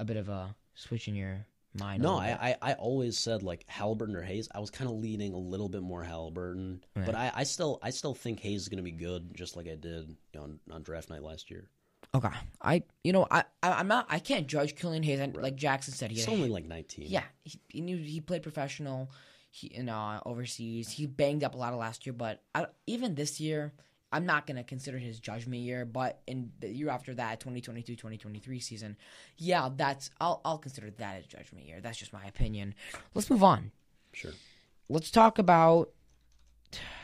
a 0.00 0.04
bit 0.04 0.16
of 0.16 0.28
a 0.28 0.54
switch 0.74 1.08
in 1.08 1.14
your 1.14 1.46
mind. 1.78 2.02
No. 2.02 2.16
I, 2.16 2.56
I, 2.62 2.70
I 2.70 2.72
always 2.74 3.18
said 3.18 3.42
like 3.42 3.64
Halliburton 3.66 4.16
or 4.16 4.22
Hayes. 4.22 4.48
I 4.54 4.60
was 4.60 4.70
kind 4.70 4.90
of 4.90 4.96
leaning 4.96 5.32
a 5.34 5.38
little 5.38 5.68
bit 5.68 5.82
more 5.82 6.02
Halliburton, 6.02 6.84
but 6.94 7.14
I, 7.14 7.30
I 7.34 7.42
still 7.44 7.78
I 7.82 7.90
still 7.90 8.14
think 8.14 8.40
Hayes 8.40 8.62
is 8.62 8.68
going 8.68 8.78
to 8.78 8.82
be 8.82 8.92
good, 8.92 9.34
just 9.34 9.56
like 9.56 9.66
I 9.66 9.76
did 9.76 10.08
you 10.08 10.16
know, 10.34 10.42
on, 10.42 10.60
on 10.70 10.82
draft 10.82 11.10
night 11.10 11.22
last 11.22 11.50
year. 11.50 11.68
Okay, 12.14 12.28
I 12.60 12.82
you 13.04 13.12
know 13.12 13.26
I, 13.30 13.44
I 13.62 13.72
I'm 13.72 13.88
not 13.88 14.06
I 14.10 14.18
can't 14.18 14.46
judge 14.46 14.76
Killian 14.76 15.02
Hayes. 15.02 15.20
I, 15.20 15.26
Like 15.26 15.56
Jackson 15.56 15.94
said, 15.94 16.10
He's 16.10 16.28
only 16.28 16.50
like 16.50 16.66
nineteen. 16.66 17.06
yeah 17.08 17.24
he 17.44 17.58
he, 17.68 17.80
knew, 17.80 17.96
he 17.96 18.20
played 18.20 18.42
professional. 18.42 19.10
He 19.50 19.72
you 19.74 19.80
uh, 19.80 19.84
know 19.84 20.22
overseas. 20.26 20.90
He 20.90 21.06
banged 21.06 21.42
up 21.42 21.54
a 21.54 21.58
lot 21.58 21.72
of 21.72 21.78
last 21.78 22.04
year, 22.04 22.12
but 22.12 22.42
I, 22.54 22.66
even 22.86 23.14
this 23.14 23.40
year. 23.40 23.72
I'm 24.12 24.26
not 24.26 24.46
going 24.46 24.56
to 24.56 24.62
consider 24.62 24.98
his 24.98 25.18
judgment 25.18 25.62
year, 25.62 25.84
but 25.84 26.20
in 26.26 26.52
the 26.60 26.68
year 26.68 26.90
after 26.90 27.14
that, 27.14 27.40
2022-2023 27.40 28.62
season, 28.62 28.96
yeah, 29.38 29.70
that's 29.74 30.10
I'll 30.20 30.40
I'll 30.44 30.58
consider 30.58 30.90
that 30.90 31.24
a 31.24 31.26
judgment 31.26 31.66
year. 31.66 31.80
That's 31.80 31.98
just 31.98 32.12
my 32.12 32.24
opinion. 32.26 32.74
Let's 33.14 33.30
move 33.30 33.42
on. 33.42 33.72
sure. 34.12 34.32
let's 34.88 35.10
talk 35.10 35.38
about 35.38 35.90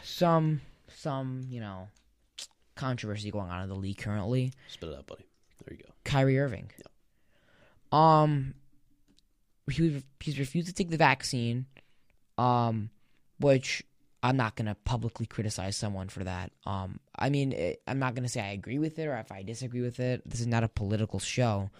some 0.02 0.60
some 0.94 1.46
you 1.48 1.60
know 1.60 1.88
controversy 2.76 3.30
going 3.30 3.50
on 3.50 3.62
in 3.62 3.68
the 3.68 3.74
league 3.74 3.98
currently. 3.98 4.52
Spit 4.68 4.90
it 4.90 4.96
out, 4.96 5.06
buddy. 5.06 5.26
There 5.64 5.76
you 5.76 5.82
go. 5.82 5.90
Kyrie 6.04 6.38
Irving. 6.38 6.70
Yeah. 6.78 8.22
Um, 8.22 8.54
he 9.70 10.02
he's 10.20 10.38
refused 10.38 10.68
to 10.68 10.74
take 10.74 10.90
the 10.90 10.96
vaccine. 10.96 11.66
Um, 12.36 12.90
which 13.40 13.82
I'm 14.22 14.36
not 14.36 14.56
gonna 14.56 14.76
publicly 14.84 15.26
criticize 15.26 15.76
someone 15.76 16.08
for 16.08 16.24
that. 16.24 16.52
Um, 16.66 17.00
I 17.16 17.30
mean, 17.30 17.52
it, 17.52 17.82
I'm 17.86 17.98
not 17.98 18.14
gonna 18.14 18.28
say 18.28 18.40
I 18.40 18.52
agree 18.52 18.78
with 18.78 18.98
it 18.98 19.06
or 19.06 19.16
if 19.16 19.30
I 19.30 19.42
disagree 19.42 19.82
with 19.82 20.00
it. 20.00 20.22
This 20.28 20.40
is 20.40 20.46
not 20.46 20.64
a 20.64 20.68
political 20.68 21.18
show. 21.18 21.70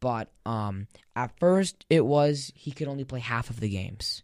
But 0.00 0.30
um, 0.46 0.86
at 1.14 1.38
first, 1.38 1.84
it 1.90 2.04
was 2.04 2.52
he 2.54 2.72
could 2.72 2.88
only 2.88 3.04
play 3.04 3.20
half 3.20 3.50
of 3.50 3.60
the 3.60 3.68
games. 3.68 4.22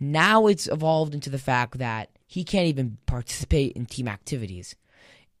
Now 0.00 0.46
it's 0.46 0.68
evolved 0.68 1.12
into 1.12 1.28
the 1.28 1.38
fact 1.38 1.78
that 1.78 2.10
he 2.26 2.44
can't 2.44 2.68
even 2.68 2.98
participate 3.06 3.72
in 3.72 3.86
team 3.86 4.06
activities. 4.06 4.76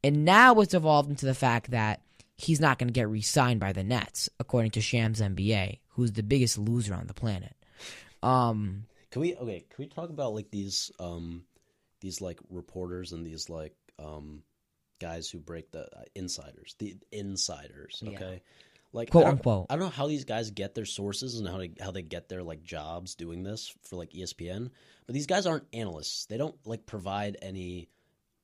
And 0.02 0.24
now 0.24 0.60
it's 0.60 0.74
evolved 0.74 1.10
into 1.10 1.26
the 1.26 1.34
fact 1.34 1.70
that 1.70 2.00
he's 2.36 2.60
not 2.60 2.78
going 2.78 2.88
to 2.88 2.92
get 2.92 3.08
re 3.08 3.20
signed 3.20 3.60
by 3.60 3.72
the 3.72 3.84
Nets, 3.84 4.28
according 4.40 4.72
to 4.72 4.80
Shams 4.80 5.20
NBA, 5.20 5.78
who's 5.90 6.12
the 6.12 6.22
biggest 6.22 6.58
loser 6.58 6.94
on 6.94 7.06
the 7.06 7.14
planet. 7.14 7.54
Um, 8.22 8.86
Can 9.10 9.22
we 9.22 9.36
okay? 9.36 9.64
Can 9.70 9.84
we 9.84 9.86
talk 9.86 10.10
about 10.10 10.34
like 10.34 10.50
these 10.50 10.90
um 10.98 11.44
these 12.00 12.20
like 12.20 12.38
reporters 12.50 13.12
and 13.12 13.26
these 13.26 13.48
like 13.48 13.74
um 13.98 14.42
guys 15.00 15.30
who 15.30 15.38
break 15.38 15.70
the 15.70 15.84
uh, 15.96 16.04
insiders, 16.14 16.74
the 16.78 16.96
insiders? 17.12 18.02
Yeah. 18.04 18.16
Okay. 18.16 18.42
Like 18.92 19.10
Quote, 19.10 19.26
I 19.26 19.30
unquote. 19.30 19.66
I 19.68 19.74
don't 19.74 19.84
know 19.84 19.90
how 19.90 20.08
these 20.08 20.24
guys 20.24 20.50
get 20.50 20.74
their 20.74 20.86
sources 20.86 21.38
and 21.38 21.46
how 21.46 21.58
they, 21.58 21.70
how 21.80 21.90
they 21.90 22.02
get 22.02 22.28
their 22.28 22.42
like 22.42 22.62
jobs 22.62 23.14
doing 23.14 23.42
this 23.42 23.74
for 23.82 23.96
like 23.96 24.12
ESPN, 24.12 24.70
but 25.06 25.14
these 25.14 25.26
guys 25.26 25.46
aren't 25.46 25.66
analysts. 25.74 26.24
They 26.26 26.38
don't 26.38 26.56
like 26.64 26.86
provide 26.86 27.36
any 27.42 27.90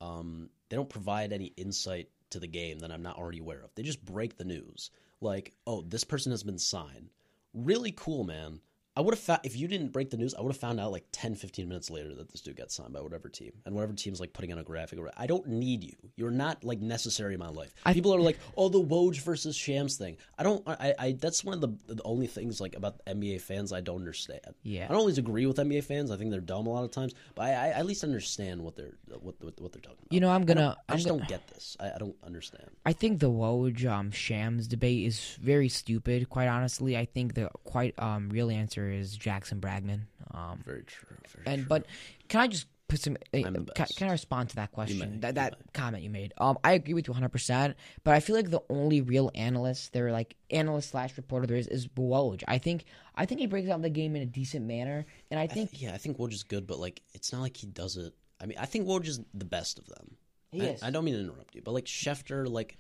um 0.01 0.51
they 0.69 0.77
don't 0.77 0.89
provide 0.89 1.33
any 1.33 1.47
insight 1.57 2.09
to 2.31 2.41
the 2.41 2.47
game 2.47 2.81
that 2.81 2.91
I'm 2.91 3.03
not 3.03 3.17
already 3.17 3.39
aware 3.39 3.63
of. 3.63 3.75
They 3.75 3.83
just 3.83 4.05
break 4.05 4.37
the 4.37 4.45
news. 4.45 4.91
Like, 5.21 5.55
oh, 5.67 5.83
this 5.83 6.05
person 6.05 6.33
has 6.33 6.43
been 6.43 6.59
signed. 6.59 7.11
Really 7.55 7.93
cool, 7.93 8.25
man. 8.25 8.61
I 8.97 9.01
would 9.01 9.13
have 9.15 9.23
found 9.23 9.41
if 9.43 9.57
you 9.57 9.67
didn't 9.67 9.89
break 9.89 10.11
the 10.11 10.17
news, 10.17 10.35
I 10.35 10.41
would 10.41 10.53
have 10.53 10.61
found 10.61 10.79
out 10.79 10.93
like 10.93 11.05
10, 11.11 11.35
15 11.35 11.69
minutes 11.69 11.91
later 11.91 12.15
that 12.15 12.31
this 12.31 12.41
dude 12.41 12.57
got 12.57 12.71
signed 12.71 12.93
by 12.93 13.01
whatever 13.01 13.29
team, 13.29 13.53
and 13.67 13.75
whatever 13.75 13.93
team's 13.93 14.21
like 14.21 14.33
putting 14.33 14.53
on 14.53 14.59
a 14.59 14.63
graphic. 14.63 15.01
Or 15.01 15.11
I 15.17 15.27
don't 15.27 15.49
need 15.49 15.83
you. 15.83 15.97
You're 16.17 16.31
not 16.31 16.63
like 16.63 16.81
necessary 16.81 17.35
in 17.35 17.41
my 17.41 17.49
life. 17.49 17.75
People 17.93 18.15
are 18.15 18.21
like, 18.21 18.39
oh, 18.57 18.69
the 18.69 18.81
Woj 18.81 19.21
versus 19.21 19.57
Shams 19.57 19.97
thing. 19.97 20.17
I 20.39 20.45
don't. 20.45 20.63
I. 20.67 20.95
I 20.99 21.13
that's 21.13 21.43
one 21.43 21.55
of 21.55 21.61
the 21.61 21.95
the 21.95 22.03
only 22.05 22.29
things 22.29 22.61
like 22.61 22.77
about 22.77 23.05
NBA 23.07 23.41
fans 23.41 23.73
I 23.73 23.81
don't 23.81 23.97
understand. 23.97 24.41
Yeah. 24.63 24.85
I 24.85 24.89
don't 24.89 24.99
always 24.99 25.19
agree 25.19 25.47
with 25.47 25.57
NBA 25.57 25.85
fans. 25.85 26.11
I 26.13 26.17
think 26.17 26.31
they're 26.31 26.41
dumb 26.41 26.67
a 26.67 26.71
lot 26.71 26.85
of 26.85 26.93
times, 26.93 27.15
but 27.35 27.47
I, 27.47 27.51
I 27.51 27.69
at 27.71 27.87
least 27.87 28.05
understand 28.05 28.63
what 28.63 28.77
they're 28.77 28.95
what 29.09 29.35
what, 29.43 29.61
what 29.61 29.73
they're 29.73 29.83
talking 29.83 29.99
about. 30.03 30.13
You 30.13 30.21
know, 30.21 30.31
I'm 30.31 30.45
gonna. 30.45 30.77
I 30.89 30.93
I'm 30.93 30.99
just 30.99 31.09
gonna, 31.09 31.19
don't 31.19 31.29
get 31.29 31.49
this. 31.49 31.77
I, 31.81 31.93
I 31.93 31.99
don't 31.99 32.17
understand. 32.25 32.71
I 32.87 32.93
think 32.93 33.19
the 33.19 33.31
Woj 33.31 33.85
um, 33.87 34.13
Shams 34.13 34.69
debate 34.69 35.05
is 35.05 35.37
very 35.43 35.69
stupid. 35.69 36.29
Quite 36.29 36.47
honestly, 36.47 36.97
I 36.97 37.07
think 37.07 37.35
the 37.35 37.51
quite 37.65 37.95
um, 37.99 38.29
real 38.29 38.51
answer 38.51 38.84
is 38.91 39.17
Jackson 39.17 39.61
Bragman. 39.61 40.03
Um, 40.33 40.61
Very 40.65 40.83
true. 40.85 41.17
Very 41.35 41.47
and 41.47 41.63
true. 41.63 41.69
but 41.69 41.87
can 42.29 42.41
I 42.41 42.49
just 42.49 42.67
put 42.89 43.01
some? 43.01 43.17
Uh, 43.33 43.51
the 43.51 43.73
can, 43.75 43.87
can 43.97 44.09
I 44.09 44.13
respond 44.13 44.51
to 44.51 44.57
that 44.57 44.73
question? 44.73 44.99
may, 44.99 45.19
that 45.19 45.35
that 45.37 45.53
may. 45.53 45.59
comment 45.73 46.03
you 46.03 46.11
made. 46.11 46.33
Um, 46.39 46.59
I 46.65 46.73
agree 46.73 46.95
with 46.95 47.07
you 47.07 47.13
100. 47.13 47.29
percent 47.31 47.77
But 48.03 48.15
I 48.15 48.21
feel 48.21 48.37
like 48.37 48.51
the 48.51 48.63
only 48.69 49.01
real 49.01 49.31
analyst, 49.35 49.93
they're 49.93 50.13
like 50.13 50.37
analyst 50.51 50.91
slash 50.91 51.17
reporter 51.17 51.47
there 51.47 51.57
is 51.57 51.69
is 51.69 51.89
Woj. 51.89 52.43
I 52.49 52.59
think 52.59 52.85
I 53.15 53.27
think 53.27 53.41
he 53.41 53.47
breaks 53.47 53.69
down 53.69 53.83
the 53.83 53.91
game 53.91 54.17
in 54.17 54.23
a 54.23 54.27
decent 54.27 54.67
manner, 54.67 55.07
and 55.31 55.39
I 55.41 55.45
I 55.45 55.47
think 55.47 55.71
think 55.71 55.83
yeah, 55.83 55.93
I 55.93 55.99
think 55.99 56.19
Woj 56.19 56.33
is 56.33 56.43
good, 56.43 56.67
but 56.67 56.79
like 56.79 57.03
it's 57.13 57.33
not 57.33 57.41
like 57.41 57.57
he 57.57 57.67
does 57.67 57.97
it. 57.97 58.13
I 58.41 58.47
mean, 58.47 58.59
I 58.59 58.67
think 58.67 58.87
Woj 58.87 59.07
is 59.07 59.21
the 59.33 59.45
best 59.45 59.79
of 59.79 59.87
them. 59.87 60.17
he 60.51 60.63
I, 60.63 60.71
is. 60.71 60.83
I 60.83 60.91
don't 60.91 61.05
mean 61.05 61.15
to 61.15 61.21
interrupt 61.21 61.55
you, 61.55 61.63
but 61.63 61.73
like 61.73 61.87
Schefter, 61.87 62.49
like 62.49 62.77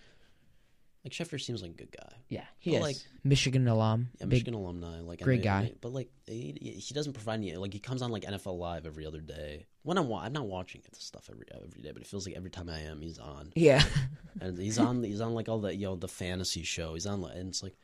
like 1.05 1.13
Schefter 1.13 1.41
seems 1.41 1.61
like 1.63 1.73
a 1.73 1.75
good 1.75 1.93
guy. 1.93 2.09
yeah, 2.29 2.45
he 2.59 2.71
but, 2.71 2.77
is 2.77 2.83
like- 2.83 2.97
Michigan 3.23 3.69
alum. 3.69 4.09
Yeah, 4.21 4.27
Michigan 4.27 4.55
alumni, 4.55 5.01
like 5.01 5.21
great 5.21 5.43
guy. 5.43 5.73
But 5.81 5.93
like 5.93 6.09
he, 6.27 6.59
he 6.61 6.95
doesn't 6.95 7.13
provide 7.13 7.35
any 7.35 7.55
like 7.57 7.73
he 7.73 7.79
comes 7.79 8.03
on 8.03 8.11
like 8.11 8.23
NFL 8.23 8.59
Live 8.59 8.87
every 8.87 9.07
other 9.07 9.21
day. 9.21 9.67
When 9.83 9.99
I'm 9.99 10.11
I'm 10.13 10.33
not 10.33 10.47
watching 10.47 10.81
it 10.87 10.97
stuff 10.97 11.29
every 11.31 11.45
every 11.55 11.83
day, 11.83 11.93
but 11.93 12.01
it 12.01 12.09
feels 12.09 12.27
like 12.27 12.37
every 12.37 12.51
time 12.51 12.69
I 12.71 12.81
am, 12.81 13.03
he's 13.03 13.19
on, 13.19 13.53
yeah. 13.55 13.83
and 14.41 14.59
he's 14.59 14.79
on 14.79 15.03
he's 15.03 15.21
on 15.21 15.35
like 15.35 15.49
all 15.49 15.59
the 15.61 15.75
you 15.75 15.87
know 15.87 15.97
the 15.97 16.09
fantasy 16.09 16.63
show. 16.63 16.95
He's 16.95 17.07
on 17.07 17.21
like- 17.21 17.37
and 17.37 17.49
it's 17.49 17.63
like. 17.63 17.75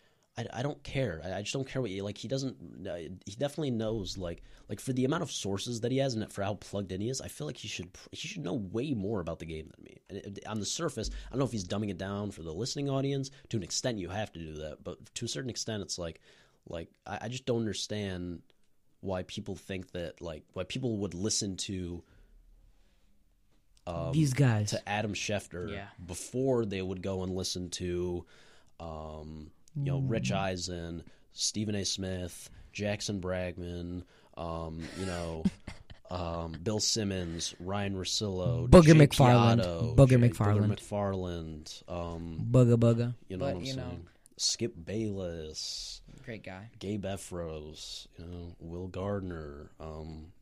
I, 0.52 0.60
I 0.60 0.62
don't 0.62 0.82
care. 0.82 1.20
I, 1.24 1.34
I 1.38 1.40
just 1.42 1.52
don't 1.52 1.66
care 1.68 1.80
what 1.82 1.90
you 1.90 2.02
like. 2.02 2.18
He 2.18 2.28
doesn't. 2.28 2.86
Uh, 2.86 2.96
he 3.26 3.34
definitely 3.38 3.70
knows 3.70 4.16
like 4.18 4.42
like 4.68 4.80
for 4.80 4.92
the 4.92 5.04
amount 5.04 5.22
of 5.22 5.30
sources 5.30 5.80
that 5.80 5.92
he 5.92 5.98
has 5.98 6.14
and 6.14 6.32
for 6.32 6.42
how 6.42 6.54
plugged 6.54 6.92
in 6.92 7.00
he 7.00 7.08
is. 7.10 7.20
I 7.20 7.28
feel 7.28 7.46
like 7.46 7.56
he 7.56 7.68
should 7.68 7.90
he 8.12 8.28
should 8.28 8.42
know 8.44 8.54
way 8.54 8.94
more 8.94 9.20
about 9.20 9.38
the 9.38 9.46
game 9.46 9.70
than 9.74 9.84
me. 9.84 9.96
And 10.08 10.18
it, 10.18 10.46
on 10.46 10.60
the 10.60 10.66
surface, 10.66 11.10
I 11.26 11.30
don't 11.30 11.38
know 11.40 11.44
if 11.46 11.52
he's 11.52 11.66
dumbing 11.66 11.90
it 11.90 11.98
down 11.98 12.30
for 12.30 12.42
the 12.42 12.52
listening 12.52 12.88
audience. 12.90 13.30
To 13.50 13.56
an 13.56 13.62
extent, 13.62 13.98
you 13.98 14.08
have 14.08 14.32
to 14.32 14.38
do 14.38 14.54
that, 14.62 14.78
but 14.84 14.98
to 15.16 15.24
a 15.24 15.28
certain 15.28 15.50
extent, 15.50 15.82
it's 15.82 15.98
like 15.98 16.20
like 16.68 16.88
I, 17.06 17.18
I 17.22 17.28
just 17.28 17.46
don't 17.46 17.60
understand 17.60 18.42
why 19.00 19.22
people 19.22 19.56
think 19.56 19.92
that 19.92 20.20
like 20.20 20.44
why 20.52 20.64
people 20.64 20.98
would 20.98 21.14
listen 21.14 21.56
to 21.56 22.02
um, 23.86 24.12
These 24.12 24.34
guys. 24.34 24.70
to 24.70 24.88
Adam 24.88 25.14
Schefter 25.14 25.70
Yeah. 25.70 25.86
before 26.04 26.64
they 26.64 26.82
would 26.82 27.02
go 27.02 27.22
and 27.22 27.34
listen 27.34 27.70
to 27.70 28.26
um, 28.78 29.50
you 29.76 29.84
know 29.84 29.98
Rich 30.00 30.32
Eisen, 30.32 31.02
Stephen 31.32 31.74
A. 31.74 31.84
Smith, 31.84 32.50
Jackson 32.72 33.20
Bragman, 33.20 34.04
um, 34.36 34.80
you 34.98 35.06
know. 35.06 35.44
Um, 36.12 36.56
Bill 36.60 36.80
Simmons, 36.80 37.54
Ryan 37.60 37.94
Russillo, 37.94 38.68
Booger 38.68 38.96
McFarland. 39.00 39.94
Booger 39.94 40.18
McFarland. 40.18 40.66
McFarland, 40.76 41.82
um, 41.88 42.48
Bugga 42.50 42.74
bugga. 42.76 43.14
you 43.28 43.36
know 43.36 43.44
But, 43.44 43.54
what 43.54 43.60
I'm 43.60 43.62
you 43.64 43.76
know- 43.76 43.98
Skip 44.36 44.74
Bayless, 44.84 46.00
Great 46.24 46.42
guy. 46.42 46.68
Gabe 46.80 47.04
Efros, 47.04 48.08
you 48.18 48.24
know, 48.26 48.56
Will 48.58 48.88
Gardner, 48.88 49.70
um, 49.78 50.32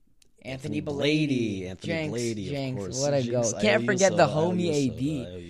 Anthony, 0.41 0.79
Anthony 0.79 0.81
Blady, 0.81 1.69
Anthony 1.69 1.93
Jenks, 1.93 2.19
Blady, 2.19 2.71
of 2.71 2.77
course. 2.79 3.01
what 3.03 3.13
a 3.13 3.23
Jinx, 3.23 3.53
go! 3.53 3.61
Can't 3.61 3.85
forget 3.85 4.17
the 4.17 4.27
homie 4.27 4.89
AD. 4.89 5.43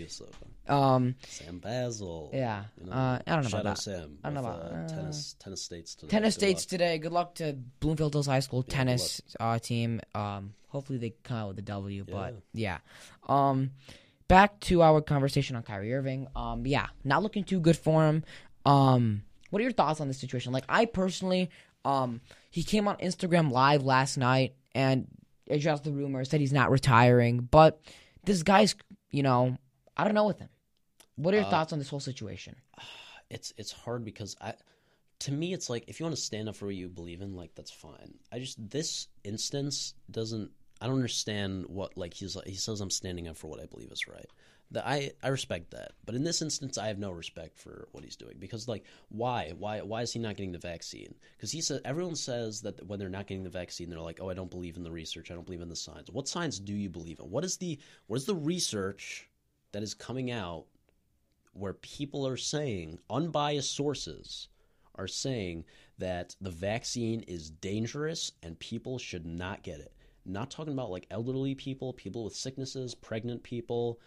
Soda, 0.69 0.77
IOU 0.77 0.83
soda. 0.83 0.95
Um, 0.95 1.15
Sam 1.29 1.59
Basil. 1.59 2.31
yeah. 2.35 2.65
you 2.81 2.87
know, 2.87 2.93
uh, 2.93 3.19
I 3.27 3.35
don't 3.35 3.43
know 3.45 3.49
shout 3.49 3.61
about 3.61 3.71
out 3.71 3.77
that. 3.77 3.83
Sam. 3.83 4.19
I 4.23 4.29
don't 4.31 4.35
know 4.43 4.49
about- 4.49 4.63
uh, 4.63 4.75
uh, 4.77 4.89
tennis. 4.89 5.37
Tennis 5.39 5.63
states 5.63 5.95
today. 5.95 6.11
Tennis 6.11 6.35
Good 6.35 6.41
states 6.41 6.63
luck. 6.65 6.69
today. 6.69 6.99
Good 6.99 7.13
luck 7.13 7.35
to 7.37 7.53
Bloomfield 7.81 8.15
Hills 8.15 8.27
High 8.27 8.41
School 8.41 8.63
good 8.63 8.71
tennis 8.71 9.21
uh, 9.41 9.59
team. 9.59 10.01
Um, 10.15 10.55
hopefully 10.69 10.99
they 10.99 11.15
come 11.25 11.37
out 11.37 11.49
with 11.49 11.59
a 11.59 11.63
W. 11.63 12.05
Yeah. 12.07 12.15
But 12.15 12.35
yeah. 12.55 12.79
Um, 13.29 13.71
back 14.29 14.61
to 14.61 14.83
our 14.83 15.01
conversation 15.01 15.57
on 15.57 15.63
Kyrie 15.63 15.95
Irving. 15.95 16.29
Um, 16.37 16.67
yeah, 16.67 16.87
not 17.05 17.23
looking 17.23 17.45
too 17.45 17.61
good 17.61 17.77
for 17.77 18.07
him. 18.07 18.25
Um, 18.67 19.23
what 19.51 19.61
are 19.61 19.63
your 19.63 19.73
thoughts 19.73 20.01
on 20.01 20.09
this 20.09 20.19
situation? 20.19 20.53
Like, 20.53 20.65
I 20.69 20.85
personally, 20.85 21.49
um, 21.87 22.21
he 22.51 22.63
came 22.63 22.87
on 22.87 22.97
Instagram 22.99 23.51
Live 23.51 23.83
last 23.83 24.19
night 24.19 24.55
and 24.75 25.07
addressed 25.49 25.85
the 25.85 25.93
rumors 25.93 26.29
said 26.29 26.41
he's 26.41 26.53
not 26.53 26.71
retiring. 26.71 27.39
But 27.51 27.81
this 28.25 28.43
guy's, 28.43 28.77
you 29.11 29.23
know, 29.23 29.57
I 29.97 30.05
don't 30.05 30.13
know 30.15 30.27
with 30.27 30.39
him. 30.39 30.51
What 31.19 31.35
are 31.35 31.37
your 31.39 31.45
Uh, 31.45 31.51
thoughts 31.51 31.73
on 31.73 31.79
this 31.79 31.91
whole 31.91 32.01
situation? 32.01 32.57
it's 33.31 33.53
it's 33.57 33.73
hard 33.73 34.05
because 34.05 34.37
I 34.41 34.55
to 35.21 35.33
me 35.33 35.53
it's 35.53 35.69
like 35.71 35.85
if 35.89 36.01
you 36.01 36.05
want 36.07 36.17
to 36.17 36.23
stand 36.23 36.49
up 36.49 36.57
for 36.57 36.67
what 36.67 36.75
you 36.75 36.89
believe 36.89 37.21
in 37.23 37.35
like 37.37 37.55
that's 37.55 37.71
fine. 37.71 38.15
I 38.33 38.39
just 38.39 38.71
this 38.71 39.09
instance 39.25 39.95
doesn't 40.11 40.51
I 40.81 40.87
don't 40.87 40.97
understand 40.97 41.67
what 41.69 41.97
like 41.97 42.15
he's 42.15 42.37
like 42.37 42.47
he 42.47 42.55
says 42.55 42.81
I'm 42.81 42.91
standing 42.91 43.29
up 43.29 43.37
for 43.37 43.49
what 43.49 43.61
I 43.61 43.67
believe 43.67 43.93
is 43.93 44.09
right. 44.09 44.27
That 44.71 44.87
I 44.87 45.13
I 45.23 45.29
respect 45.29 45.71
that. 45.73 45.93
But 46.07 46.15
in 46.15 46.25
this 46.25 46.43
instance 46.43 46.79
I 46.79 46.89
have 46.89 46.99
no 46.99 47.11
respect 47.11 47.59
for 47.59 47.89
what 47.93 48.05
he's 48.05 48.17
doing 48.17 48.37
because 48.39 48.69
like 48.69 48.85
why? 49.09 49.53
Why 49.59 49.83
why 49.83 50.03
is 50.03 50.13
he 50.13 50.21
not 50.21 50.37
getting 50.37 50.53
the 50.53 50.59
vaccine? 50.59 51.15
Cuz 51.41 51.53
he 51.53 51.61
said 51.61 51.81
everyone 51.85 52.17
says 52.17 52.63
that 52.63 52.87
when 52.87 52.99
they're 52.99 53.09
not 53.09 53.27
getting 53.27 53.45
the 53.45 53.51
vaccine 53.51 53.91
they're 53.91 54.01
like, 54.01 54.21
"Oh, 54.21 54.31
I 54.31 54.35
don't 54.35 54.51
believe 54.51 54.77
in 54.77 54.85
the 54.85 54.93
research. 54.93 55.31
I 55.31 55.35
don't 55.35 55.47
believe 55.47 55.63
in 55.63 55.69
the 55.69 55.77
science." 55.77 56.11
What 56.11 56.29
science 56.29 56.59
do 56.59 56.75
you 56.75 56.89
believe 56.91 57.19
in? 57.21 57.31
What 57.31 57.45
is 57.45 57.57
the 57.57 57.79
what 58.07 58.17
is 58.19 58.27
the 58.27 58.35
research 58.37 59.29
that 59.73 59.83
is 59.83 59.95
coming 59.95 60.31
out 60.31 60.67
where 61.59 61.75
people 61.75 62.27
are 62.27 62.37
saying, 62.37 62.99
unbiased 63.11 63.75
sources 63.75 64.49
are 64.95 65.09
saying 65.09 65.65
that 65.99 66.35
the 66.41 66.51
vaccine 66.51 67.21
is 67.23 67.51
dangerous 67.51 68.33
and 68.43 68.59
people 68.59 68.99
should 68.99 69.27
not 69.27 69.63
get 69.63 69.81
it. 69.81 69.93
Not 70.25 70.51
talking 70.51 70.73
about 70.73 70.91
like 70.91 71.07
elderly 71.11 71.55
people, 71.55 71.93
people 71.93 72.25
with 72.25 72.35
sicknesses, 72.35 72.95
pregnant 72.95 73.43
people. 73.43 74.01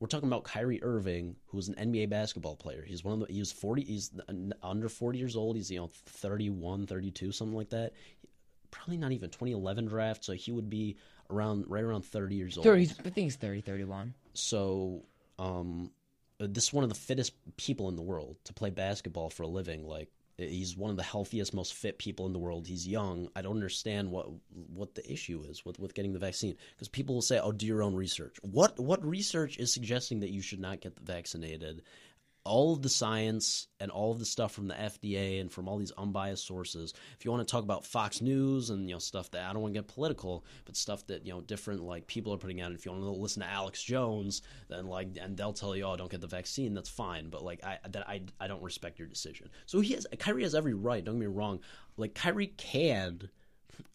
We're 0.00 0.06
talking 0.06 0.28
about 0.28 0.44
Kyrie 0.44 0.82
Irving, 0.82 1.34
who's 1.46 1.68
an 1.68 1.74
NBA 1.74 2.08
basketball 2.08 2.54
player. 2.56 2.84
He's 2.86 3.04
one 3.04 3.20
of 3.20 3.26
the, 3.26 3.32
he 3.32 3.40
was 3.40 3.50
40, 3.50 3.82
he's 3.82 4.12
under 4.62 4.88
40 4.88 5.18
years 5.18 5.36
old. 5.36 5.56
He's, 5.56 5.70
you 5.70 5.80
know, 5.80 5.90
31, 6.06 6.86
32, 6.86 7.32
something 7.32 7.56
like 7.56 7.70
that. 7.70 7.92
Probably 8.70 8.96
not 8.96 9.12
even 9.12 9.30
2011 9.30 9.86
draft, 9.86 10.24
so 10.24 10.32
he 10.34 10.52
would 10.52 10.70
be 10.70 10.96
around, 11.30 11.64
right 11.68 11.82
around 11.82 12.04
30 12.04 12.34
years 12.34 12.56
old 12.56 12.64
30, 12.64 12.82
I 12.82 12.86
think 13.02 13.16
he's 13.16 13.36
30, 13.36 13.60
31. 13.62 14.14
so 14.34 15.02
um 15.38 15.90
Uh, 16.40 16.46
this 16.48 16.64
is 16.64 16.72
one 16.72 16.84
of 16.84 16.90
the 16.90 16.96
fittest 16.96 17.32
people 17.56 17.88
in 17.88 17.96
the 17.96 18.02
world 18.02 18.36
to 18.44 18.52
play 18.52 18.70
basketball 18.70 19.30
for 19.30 19.42
a 19.42 19.48
living. 19.48 19.86
Like 19.86 20.08
he's 20.36 20.76
one 20.76 20.90
of 20.90 20.96
the 20.96 21.02
healthiest 21.02 21.52
most 21.52 21.74
fit 21.74 21.98
people 21.98 22.26
in 22.26 22.32
the 22.32 22.38
world. 22.38 22.66
He's 22.66 22.86
young. 22.86 23.28
I 23.34 23.42
don't 23.42 23.56
understand 23.56 24.10
what 24.10 24.28
what 24.72 24.94
the 24.94 25.10
issue 25.10 25.42
is 25.48 25.64
with 25.64 25.78
with 25.78 25.94
getting 25.94 26.12
the 26.12 26.18
vaccine. 26.18 26.56
Because 26.74 26.88
people 26.88 27.14
will 27.14 27.22
say 27.22 27.40
oh 27.40 27.52
do 27.52 27.66
your 27.66 27.82
own 27.82 27.94
research. 27.94 28.36
What 28.42 28.78
what 28.78 29.04
research 29.04 29.58
is 29.58 29.72
suggesting 29.72 30.20
that 30.20 30.30
you 30.30 30.40
should 30.40 30.60
not 30.60 30.80
get 30.80 30.98
vaccinated 31.00 31.82
all 32.44 32.72
of 32.72 32.82
the 32.82 32.88
science 32.88 33.68
and 33.80 33.90
all 33.90 34.10
of 34.10 34.18
the 34.18 34.24
stuff 34.24 34.52
from 34.52 34.68
the 34.68 34.74
FDA 34.74 35.40
and 35.40 35.52
from 35.52 35.68
all 35.68 35.78
these 35.78 35.92
unbiased 35.98 36.46
sources. 36.46 36.94
If 37.18 37.24
you 37.24 37.30
want 37.30 37.46
to 37.46 37.50
talk 37.50 37.62
about 37.62 37.84
Fox 37.84 38.20
News 38.20 38.70
and 38.70 38.88
you 38.88 38.94
know 38.94 38.98
stuff 38.98 39.30
that 39.32 39.48
I 39.48 39.52
don't 39.52 39.62
want 39.62 39.74
to 39.74 39.80
get 39.80 39.88
political, 39.88 40.44
but 40.64 40.76
stuff 40.76 41.06
that 41.08 41.26
you 41.26 41.32
know 41.32 41.40
different 41.40 41.82
like 41.82 42.06
people 42.06 42.32
are 42.32 42.38
putting 42.38 42.60
out. 42.60 42.72
If 42.72 42.86
you 42.86 42.92
want 42.92 43.04
to 43.04 43.10
listen 43.10 43.42
to 43.42 43.48
Alex 43.48 43.82
Jones, 43.82 44.42
then 44.68 44.86
like 44.86 45.08
and 45.20 45.36
they'll 45.36 45.52
tell 45.52 45.76
you, 45.76 45.84
oh, 45.84 45.96
don't 45.96 46.10
get 46.10 46.20
the 46.20 46.26
vaccine. 46.26 46.74
That's 46.74 46.88
fine, 46.88 47.28
but 47.28 47.44
like 47.44 47.64
I 47.64 47.78
that 47.88 48.08
I 48.08 48.22
I 48.40 48.48
don't 48.48 48.62
respect 48.62 48.98
your 48.98 49.08
decision. 49.08 49.50
So 49.66 49.80
he 49.80 49.94
has 49.94 50.06
Kyrie 50.18 50.42
has 50.42 50.54
every 50.54 50.74
right. 50.74 51.04
Don't 51.04 51.16
get 51.16 51.20
me 51.20 51.26
wrong. 51.26 51.60
Like 51.96 52.14
Kyrie 52.14 52.54
can. 52.56 53.28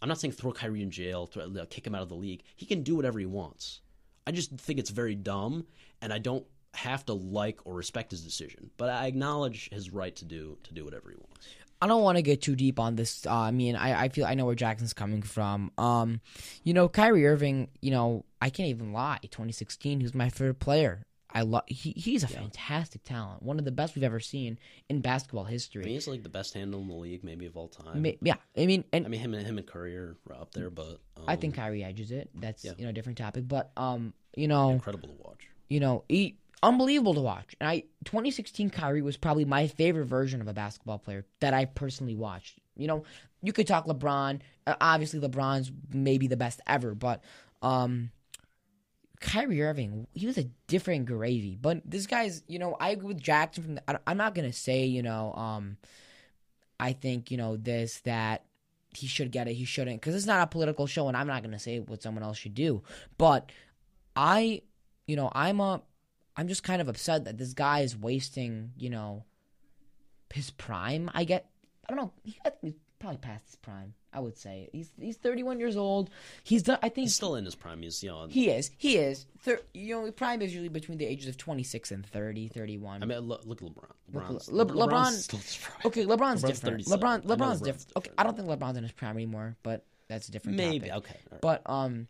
I'm 0.01 0.07
not 0.07 0.19
saying 0.19 0.33
throw 0.33 0.51
Kyrie 0.51 0.81
in 0.81 0.91
jail, 0.91 1.25
throw, 1.25 1.49
kick 1.69 1.85
him 1.85 1.95
out 1.95 2.03
of 2.03 2.09
the 2.09 2.15
league. 2.15 2.43
He 2.55 2.65
can 2.65 2.83
do 2.83 2.95
whatever 2.95 3.19
he 3.19 3.25
wants. 3.25 3.81
I 4.25 4.31
just 4.31 4.51
think 4.51 4.79
it's 4.79 4.89
very 4.89 5.15
dumb, 5.15 5.65
and 6.01 6.13
I 6.13 6.19
don't 6.19 6.45
have 6.73 7.05
to 7.05 7.13
like 7.13 7.59
or 7.65 7.73
respect 7.73 8.11
his 8.11 8.21
decision, 8.23 8.69
but 8.77 8.89
I 8.89 9.05
acknowledge 9.07 9.69
his 9.71 9.91
right 9.91 10.15
to 10.17 10.25
do 10.25 10.57
to 10.63 10.73
do 10.73 10.83
whatever 10.85 11.09
he 11.09 11.15
wants. 11.17 11.47
I 11.81 11.87
don't 11.87 12.01
want 12.01 12.15
to 12.17 12.21
get 12.21 12.41
too 12.41 12.55
deep 12.55 12.79
on 12.79 12.95
this. 12.95 13.25
Uh, 13.27 13.33
I 13.33 13.51
mean, 13.51 13.75
I, 13.75 14.03
I 14.03 14.09
feel 14.09 14.25
I 14.25 14.35
know 14.35 14.45
where 14.45 14.55
Jackson's 14.55 14.93
coming 14.93 15.21
from. 15.21 15.69
Um, 15.77 16.21
you 16.63 16.73
know, 16.73 16.87
Kyrie 16.87 17.27
Irving. 17.27 17.67
You 17.81 17.91
know, 17.91 18.25
I 18.41 18.49
can't 18.49 18.69
even 18.69 18.93
lie. 18.93 19.19
2016, 19.23 19.99
he 19.99 20.03
was 20.03 20.13
my 20.13 20.29
favorite 20.29 20.59
player. 20.59 21.03
I 21.35 21.41
love. 21.41 21.63
He, 21.67 21.91
he's 21.97 22.23
a 22.23 22.27
fantastic 22.27 23.03
talent. 23.03 23.41
One 23.43 23.57
of 23.59 23.65
the 23.65 23.71
best 23.71 23.95
we've 23.95 24.03
ever 24.03 24.19
seen 24.19 24.59
in 24.87 25.01
basketball 25.01 25.43
history. 25.45 25.81
I 25.81 25.85
mean, 25.85 25.95
he's 25.95 26.07
like 26.07 26.23
the 26.23 26.29
best 26.29 26.53
handle 26.53 26.79
in 26.79 26.87
the 26.87 26.93
league, 26.93 27.23
maybe 27.23 27.47
of 27.47 27.57
all 27.57 27.67
time. 27.67 28.01
Ma- 28.03 28.11
yeah, 28.21 28.35
I 28.55 28.65
mean, 28.65 28.85
and 28.93 29.05
I 29.05 29.09
mean, 29.09 29.19
him 29.19 29.33
and 29.33 29.45
him 29.45 29.57
and 29.57 29.65
Curry 29.67 29.97
are 29.97 30.15
up 30.31 30.53
there, 30.53 30.69
but 30.69 30.99
um, 31.17 31.23
I 31.27 31.35
think 31.35 31.55
Kyrie 31.55 31.83
edges 31.83 32.11
it. 32.11 32.29
That's 32.35 32.63
Yeah. 32.63 32.73
you 32.77 32.83
know 32.85 32.91
a 32.91 32.93
different 32.93 33.17
topic. 33.17 33.47
But 33.47 33.71
um, 33.75 34.13
you 34.37 34.47
know, 34.47 34.69
incredible 34.69 35.09
to 35.09 35.15
watch. 35.15 35.47
you 35.69 35.79
know, 35.79 36.03
he 36.07 36.37
unbelievable 36.63 37.13
to 37.13 37.21
watch. 37.21 37.55
And 37.59 37.69
I 37.69 37.83
2016 38.05 38.71
Kyrie 38.71 39.03
was 39.03 39.17
probably 39.17 39.45
my 39.45 39.67
favorite 39.67 40.05
version 40.05 40.41
of 40.41 40.47
a 40.47 40.53
basketball 40.53 40.97
player 40.97 41.25
that 41.41 41.53
I 41.53 41.65
personally 41.65 42.15
watched. 42.15 42.57
You 42.75 42.87
know, 42.87 43.03
you 43.43 43.53
could 43.53 43.67
talk 43.67 43.85
LeBron. 43.85 44.39
Uh, 44.65 44.75
obviously, 44.81 45.19
LeBron's 45.19 45.71
maybe 45.91 46.25
the 46.27 46.37
best 46.37 46.61
ever, 46.65 46.95
but 46.95 47.21
um, 47.61 48.09
Kyrie 49.19 49.61
Irving, 49.61 50.07
he 50.13 50.25
was 50.25 50.37
a 50.37 50.49
different 50.67 51.05
gravy. 51.05 51.57
But 51.61 51.81
this 51.85 52.07
guy's, 52.07 52.41
you 52.47 52.57
know, 52.57 52.75
I 52.79 52.89
agree 52.89 53.09
with 53.09 53.21
Jackson. 53.21 53.63
From 53.63 53.75
the, 53.75 54.01
I'm 54.07 54.17
not 54.17 54.33
gonna 54.33 54.53
say, 54.53 54.85
you 54.85 55.03
know, 55.03 55.33
um, 55.33 55.77
I 56.79 56.93
think 56.93 57.29
you 57.29 57.37
know 57.37 57.57
this 57.57 57.99
that 58.01 58.45
he 58.95 59.07
should 59.07 59.31
get 59.31 59.47
it, 59.47 59.53
he 59.53 59.65
shouldn't, 59.65 59.99
because 59.99 60.15
it's 60.15 60.25
not 60.25 60.43
a 60.43 60.47
political 60.47 60.87
show, 60.87 61.07
and 61.07 61.17
I'm 61.17 61.27
not 61.27 61.43
gonna 61.43 61.59
say 61.59 61.79
what 61.79 62.01
someone 62.01 62.23
else 62.23 62.37
should 62.37 62.55
do. 62.55 62.83
But 63.17 63.51
I, 64.15 64.61
you 65.07 65.15
know, 65.15 65.31
I'm 65.33 65.59
a, 65.59 65.81
I'm 66.35 66.47
just 66.47 66.63
kind 66.63 66.81
of 66.81 66.87
upset 66.89 67.25
that 67.25 67.37
this 67.37 67.53
guy 67.53 67.81
is 67.81 67.95
wasting, 67.95 68.71
you 68.77 68.89
know, 68.89 69.23
his 70.33 70.49
prime. 70.49 71.11
I 71.13 71.23
get, 71.25 71.49
I 71.87 71.93
don't 71.93 72.03
know, 72.03 72.11
he, 72.23 72.37
I 72.45 72.49
think 72.49 72.61
he's 72.73 72.81
probably 72.99 73.17
past 73.17 73.45
his 73.45 73.55
prime. 73.57 73.93
I 74.15 74.19
would 74.19 74.37
say 74.37 74.69
he's 74.71 74.91
he's 74.99 75.17
31 75.17 75.59
years 75.59 75.75
old. 75.75 76.11
He's 76.43 76.61
done. 76.61 76.77
I 76.83 76.89
think 76.89 77.05
He's 77.05 77.15
still 77.15 77.35
in 77.35 77.45
his 77.45 77.55
prime. 77.55 77.81
He's 77.81 78.03
you 78.03 78.09
know. 78.09 78.27
he 78.29 78.47
is. 78.51 78.69
He 78.77 78.97
is. 78.97 79.25
Thir- 79.39 79.61
you 79.73 79.95
know, 80.05 80.11
prime 80.11 80.43
is 80.43 80.53
usually 80.53 80.69
between 80.69 80.99
the 80.99 81.05
ages 81.05 81.27
of 81.27 81.35
26 81.37 81.91
and 81.91 82.05
30, 82.05 82.47
31. 82.49 83.01
I 83.01 83.05
mean, 83.07 83.17
look, 83.21 83.41
look 83.45 83.63
at 83.63 83.67
LeBron. 83.67 83.91
LeBron's, 84.13 84.51
Le- 84.51 84.65
LeBron- 84.67 84.89
LeBron's 84.89 85.27
prime. 85.57 85.81
okay, 85.85 86.05
LeBron's, 86.05 86.43
LeBron's 86.43 86.59
different. 86.59 86.85
37. 86.85 86.99
LeBron, 86.99 87.21
LeBron's 87.23 87.41
LeBron's 87.41 87.61
different. 87.61 87.91
Okay. 87.97 88.11
I 88.15 88.23
don't 88.23 88.35
think 88.37 88.47
LeBron's 88.47 88.77
in 88.77 88.83
his 88.83 88.91
prime 88.91 89.15
anymore, 89.15 89.55
but 89.63 89.83
that's 90.07 90.27
a 90.29 90.31
different 90.31 90.57
Maybe 90.57 90.89
topic. 90.89 91.05
okay, 91.09 91.19
right. 91.31 91.41
But 91.41 91.61
um, 91.65 92.07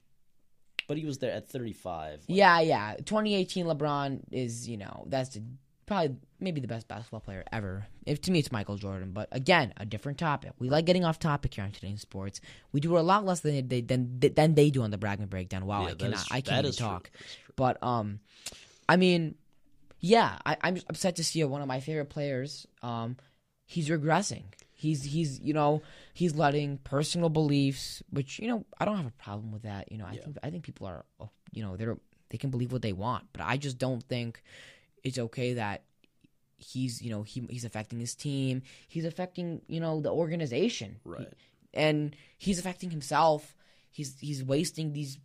but 0.88 0.98
he 0.98 1.06
was 1.06 1.18
there 1.20 1.32
at 1.32 1.50
35. 1.50 2.12
like, 2.14 2.24
yeah, 2.28 2.60
yeah. 2.62 2.96
2018 2.98 3.66
LeBron 3.66 4.20
is 4.32 4.68
you 4.68 4.78
know 4.78 5.06
that's 5.08 5.30
the, 5.30 5.44
probably 5.86 6.16
maybe 6.40 6.62
the 6.62 6.68
best 6.68 6.88
basketball 6.88 7.20
player 7.20 7.44
ever. 7.52 7.86
If 8.06 8.22
to 8.22 8.32
me 8.32 8.40
it's 8.40 8.52
Michael 8.52 8.78
Jordan, 8.78 9.12
but 9.12 9.28
again, 9.32 9.74
a 9.78 9.86
different 9.86 10.18
topic. 10.18 10.52
We 10.60 10.70
like 10.70 10.86
getting 10.86 11.06
off 11.06 11.20
topic 11.20 11.54
here 11.54 11.64
on 11.64 11.72
today's 11.72 12.02
sports. 12.02 12.42
We 12.72 12.80
do 12.80 12.98
a 12.98 13.00
lot 13.00 13.26
less 13.26 13.42
than 13.42 13.68
they 13.68 13.82
than 13.82 14.20
than 14.20 14.56
they 14.56 14.70
do 14.70 14.82
on 14.84 14.92
the 14.92 14.98
Bragman 14.98 15.30
breakdown. 15.30 15.66
Wow, 15.66 15.84
yeah, 15.84 15.92
I 15.92 15.96
cannot 15.96 16.16
is- 16.20 16.28
I 16.32 16.42
can't 16.42 16.66
even 16.66 16.78
talk. 16.78 17.12
But 17.56 17.82
um, 17.84 18.20
I 18.90 18.98
mean, 18.98 19.36
yeah, 20.00 20.38
I, 20.46 20.58
I'm 20.62 20.78
upset 20.90 21.18
to 21.18 21.24
see 21.24 21.44
one 21.44 21.62
of 21.62 21.68
my 21.68 21.80
favorite 21.80 22.10
players. 22.10 22.68
Um, 22.82 23.16
he's 23.66 23.90
regressing. 23.90 24.44
He's 24.84 25.04
he's 25.04 25.40
you 25.40 25.54
know 25.54 25.82
he's 26.14 26.36
letting 26.36 26.78
personal 26.80 27.30
beliefs, 27.30 28.04
which 28.10 28.38
you 28.40 28.48
know 28.50 28.66
I 28.80 28.86
don't 28.86 28.98
have 28.98 29.06
a 29.08 29.12
problem 29.24 29.52
with 29.52 29.64
that. 29.64 29.92
You 29.92 29.98
know 29.98 30.06
I 30.06 30.14
Yeah. 30.16 30.22
think 30.24 30.38
I 30.44 30.50
think 30.50 30.64
people 30.64 30.86
are 30.88 31.06
oh, 31.20 31.30
you 31.54 31.64
know 31.64 31.78
they're 31.78 31.98
they 32.30 32.38
can 32.38 32.50
believe 32.50 32.72
what 32.74 32.82
they 32.82 32.94
want, 32.94 33.24
but 33.34 33.42
I 33.44 33.56
just 33.58 33.78
don't 33.78 34.04
think 34.04 34.42
it's 35.04 35.18
okay 35.20 35.54
that 35.54 35.84
he's 36.58 37.02
you 37.02 37.10
know 37.10 37.24
he, 37.24 37.46
he's 37.50 37.66
affecting 37.66 38.00
his 38.00 38.14
team. 38.16 38.62
He's 38.88 39.06
affecting 39.06 39.62
you 39.68 39.80
know 39.80 40.02
the 40.02 40.12
organization 40.12 41.00
Right. 41.06 41.32
and 41.74 42.16
he's 42.38 42.60
affecting 42.60 42.90
himself. 42.92 43.56
He's 43.90 44.20
he's 44.20 44.44
wasting 44.44 44.92
these. 44.94 45.18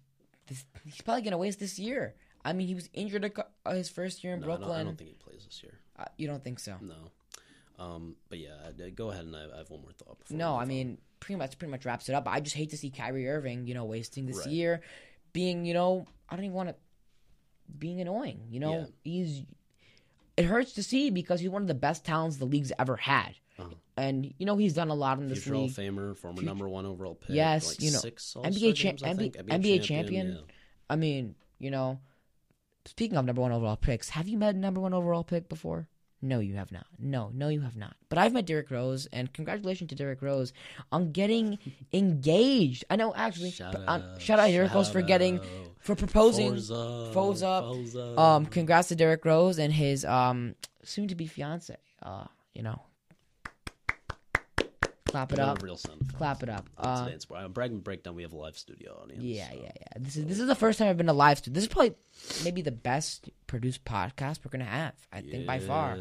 This, 0.47 0.65
he's 0.85 1.01
probably 1.03 1.23
gonna 1.23 1.39
waste 1.39 1.59
this 1.61 1.79
year. 1.79 2.15
I 2.45 2.53
mean, 2.53 2.69
he 2.69 2.75
was 2.75 2.89
injured 2.95 3.25
a, 3.25 3.31
uh, 3.67 3.75
his 3.75 3.89
first 3.89 4.23
year 4.23 4.33
in 4.35 4.41
No, 4.41 4.47
I 4.47 4.49
don't, 4.51 4.59
Brooklyn. 4.61 4.81
I 4.81 4.85
don't 4.85 4.97
think 4.97 5.11
he 5.11 5.17
plays 5.17 5.45
this 5.45 5.63
year. 5.63 5.75
Uh, 5.99 6.05
you 6.17 6.27
don't 6.29 6.43
think 6.43 6.59
so? 6.61 6.77
No. 6.81 7.11
Um, 7.79 8.17
but 8.29 8.39
yeah, 8.39 8.57
uh, 8.67 8.91
go 8.95 9.11
ahead 9.11 9.25
and 9.25 9.37
I, 9.37 9.45
I 9.55 9.59
have 9.59 9.71
one 9.71 9.83
more 9.83 9.93
thought. 9.93 10.19
Before 10.19 10.37
No, 10.37 10.57
I 10.57 10.65
mean, 10.65 10.99
pretty 11.21 11.39
much 11.39 11.59
pretty 11.59 11.71
much 11.71 11.85
wraps 11.85 12.09
it 12.09 12.15
up. 12.15 12.27
I 12.27 12.41
just 12.41 12.57
hate 12.57 12.71
to 12.71 12.77
see 12.77 12.91
Kyrie 12.91 13.29
Irving, 13.29 13.67
you 13.67 13.75
know, 13.75 13.85
wasting 13.85 14.27
this 14.27 14.39
Right. 14.39 14.49
year, 14.49 14.81
being 15.33 15.65
you 15.65 15.75
know, 15.75 16.05
I 16.29 16.35
don't 16.37 16.45
even 16.45 16.57
want 16.57 16.71
to, 16.71 16.75
being 17.79 18.01
annoying. 18.01 18.49
You 18.51 18.61
know, 18.61 18.73
Yeah. 18.81 18.87
he's. 19.05 19.43
It 20.37 20.45
hurts 20.45 20.73
to 20.75 20.83
see 20.85 21.11
because 21.11 21.41
he's 21.41 21.51
one 21.51 21.63
of 21.63 21.69
the 21.69 21.75
best 21.75 22.05
talents 22.05 22.37
the 22.37 22.45
league's 22.47 22.73
ever 22.79 22.97
had, 22.97 23.35
Uh-huh. 23.59 23.71
and 23.97 24.33
you 24.39 24.47
know 24.47 24.57
he's 24.57 24.73
done 24.75 24.89
a 24.89 24.95
lot 24.95 25.19
in 25.19 25.29
this 25.29 25.43
future 25.43 25.57
league. 25.59 25.73
Famer, 25.73 26.17
former 26.17 26.43
number 26.43 26.69
one 26.69 26.87
overall 26.87 27.15
pick. 27.17 27.31
Yes, 27.31 27.67
like 27.67 27.81
you 27.83 27.91
know, 27.91 27.99
six 27.99 28.35
NBA 28.37 28.73
cha- 28.77 28.91
games, 28.91 29.03
I 29.03 29.09
NBA 29.11 29.17
think, 29.17 29.37
NBA 29.37 29.83
champion. 29.83 30.33
yeah. 30.33 30.41
I 30.91 30.95
mean, 30.97 31.35
you 31.59 31.71
know, 31.73 31.99
speaking 32.87 33.17
of 33.19 33.25
number 33.25 33.43
one 33.43 33.51
overall 33.53 33.77
picks, 33.77 34.11
have 34.11 34.29
you 34.29 34.39
met 34.39 34.55
number 34.55 34.81
one 34.81 34.95
overall 34.95 35.25
pick 35.25 35.49
before? 35.49 35.89
No, 36.21 36.41
you 36.41 36.57
have 36.57 36.73
not. 36.73 36.87
No, 36.99 37.31
no, 37.33 37.49
you 37.49 37.61
have 37.61 37.77
not. 37.77 37.95
But 38.09 38.19
I've 38.19 38.33
met 38.33 38.45
Derrick 38.45 38.71
Rose, 38.71 39.07
and 39.13 39.33
congratulations 39.33 39.89
to 39.91 39.95
Derrick 39.95 40.21
Rose 40.21 40.53
on 40.91 41.13
getting 41.13 41.59
engaged. 41.93 42.85
I 42.91 42.97
know, 42.97 43.15
actually, 43.15 43.53
Shout 43.53 43.77
um, 43.77 43.85
out, 43.87 44.21
shout 44.21 44.39
out 44.41 44.49
Derrick 44.49 44.75
Rose 44.75 44.91
for 44.91 45.03
getting 45.03 45.41
for 45.79 45.95
proposing. 45.95 46.51
Forza, 46.51 47.11
Forza. 47.13 47.63
Forza. 47.73 48.19
Um, 48.21 48.47
congrats 48.47 48.89
to 48.89 48.97
Derrick 48.97 49.25
Rose 49.25 49.59
and 49.59 49.73
his 49.73 50.05
um 50.05 50.55
soon 50.83 51.09
to 51.09 51.15
be 51.15 51.27
fiance. 51.27 51.77
Uh, 52.03 52.25
you 52.53 52.63
know, 52.63 52.81
clap 55.09 55.33
it 55.33 55.39
up. 55.39 55.63
real 55.63 55.77
sound. 55.77 56.13
Clap 56.17 56.43
it 56.43 56.49
up. 56.49 56.69
Uh, 56.79 57.05
today's 57.07 57.27
Bragman 57.27 57.53
Breakdown, 57.53 57.81
breakdown. 57.81 58.15
We 58.15 58.23
have 58.23 58.33
a 58.33 58.37
live 58.37 58.57
studio 58.57 58.99
audience. 59.03 59.23
Yeah, 59.25 59.51
so. 59.51 59.57
yeah, 59.57 59.71
yeah. 59.81 59.87
This 59.99 60.17
is 60.17 60.27
this 60.27 60.39
is 60.39 60.47
the 60.47 60.55
first 60.55 60.79
time 60.79 60.89
I've 60.89 60.97
been 60.97 61.07
to 61.07 61.13
live. 61.13 61.39
Studio. 61.39 61.55
This 61.55 61.65
is 61.65 61.69
probably 61.69 61.95
maybe 62.45 62.63
the 62.63 62.71
best 62.73 63.29
produced 63.47 63.85
podcast 63.85 64.39
we're 64.45 64.51
gonna 64.51 64.65
have. 64.65 64.95
I 65.13 65.21
think 65.23 65.47
by 65.47 65.59
far. 65.59 65.99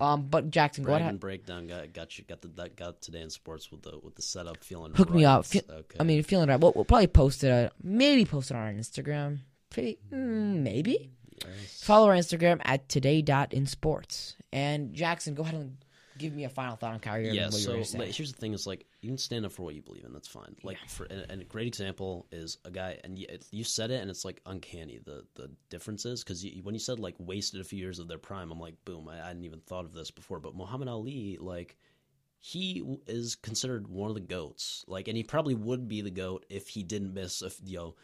Um, 0.00 0.26
but 0.28 0.50
Jackson, 0.50 0.84
go 0.84 0.90
Brag 0.92 1.02
ahead. 1.02 1.20
breakdown 1.20 1.66
got 1.68 1.92
got 1.92 2.18
you 2.18 2.24
got 2.24 2.42
the 2.42 2.48
that 2.48 2.76
got 2.76 3.00
today 3.00 3.20
in 3.20 3.30
sports 3.30 3.70
with 3.70 3.82
the 3.82 3.98
with 4.02 4.14
the 4.16 4.22
setup 4.22 4.64
feeling. 4.64 4.92
Hook 4.94 5.10
me 5.10 5.24
up. 5.24 5.44
Fe- 5.44 5.62
okay. 5.70 5.96
I 6.00 6.02
mean, 6.02 6.22
feeling 6.22 6.48
right. 6.48 6.58
We'll, 6.60 6.72
we'll 6.74 6.84
probably 6.84 7.06
post 7.06 7.44
it. 7.44 7.50
Uh, 7.50 7.70
maybe 7.82 8.24
post 8.24 8.50
it 8.50 8.54
on 8.56 8.62
our 8.62 8.72
Instagram. 8.72 9.38
Pretty, 9.70 9.98
mm, 10.12 10.62
maybe 10.62 11.10
Yes. 11.44 11.82
follow 11.82 12.08
our 12.08 12.14
Instagram 12.14 12.60
at 12.64 12.88
today.insports. 12.88 14.36
And 14.52 14.94
Jackson, 14.94 15.34
go 15.34 15.42
ahead 15.42 15.54
and 15.54 15.76
give 16.18 16.34
me 16.34 16.44
a 16.44 16.48
final 16.48 16.76
thought 16.76 16.94
on 16.94 17.00
Kyrie 17.00 17.26
Irving. 17.26 17.34
Yeah, 17.34 17.48
what 17.48 17.60
you 17.60 17.78
were 17.78 17.84
so 17.84 17.98
like, 17.98 18.14
here's 18.14 18.32
the 18.32 18.38
thing: 18.38 18.52
is 18.52 18.66
like 18.66 18.86
you 19.00 19.08
can 19.08 19.18
stand 19.18 19.44
up 19.44 19.52
for 19.52 19.62
what 19.62 19.74
you 19.74 19.82
believe 19.82 20.04
in. 20.04 20.12
That's 20.12 20.28
fine. 20.28 20.56
Like 20.62 20.78
for 20.88 21.04
and, 21.04 21.26
and 21.28 21.42
a 21.42 21.44
great 21.44 21.66
example 21.66 22.26
is 22.32 22.58
a 22.64 22.70
guy, 22.70 22.98
and 23.04 23.18
you, 23.18 23.26
you 23.50 23.64
said 23.64 23.90
it, 23.90 24.00
and 24.00 24.10
it's 24.10 24.24
like 24.24 24.40
uncanny 24.46 24.98
the 25.04 25.24
the 25.34 25.50
differences 25.70 26.22
because 26.22 26.44
when 26.62 26.74
you 26.74 26.80
said 26.80 26.98
like 26.98 27.14
wasted 27.18 27.60
a 27.60 27.64
few 27.64 27.78
years 27.78 27.98
of 27.98 28.08
their 28.08 28.18
prime, 28.18 28.50
I'm 28.50 28.60
like, 28.60 28.76
boom, 28.84 29.08
I, 29.08 29.22
I 29.22 29.28
hadn't 29.28 29.44
even 29.44 29.60
thought 29.60 29.84
of 29.84 29.92
this 29.92 30.10
before. 30.10 30.40
But 30.40 30.54
Muhammad 30.54 30.88
Ali, 30.88 31.38
like 31.40 31.76
he 32.38 32.98
is 33.06 33.34
considered 33.34 33.88
one 33.88 34.10
of 34.10 34.14
the 34.14 34.20
goats. 34.20 34.84
Like, 34.86 35.08
and 35.08 35.16
he 35.16 35.22
probably 35.22 35.54
would 35.54 35.88
be 35.88 36.00
the 36.00 36.10
goat 36.10 36.46
if 36.48 36.68
he 36.68 36.82
didn't 36.82 37.14
miss 37.14 37.42
you 37.64 37.78
know 37.78 37.94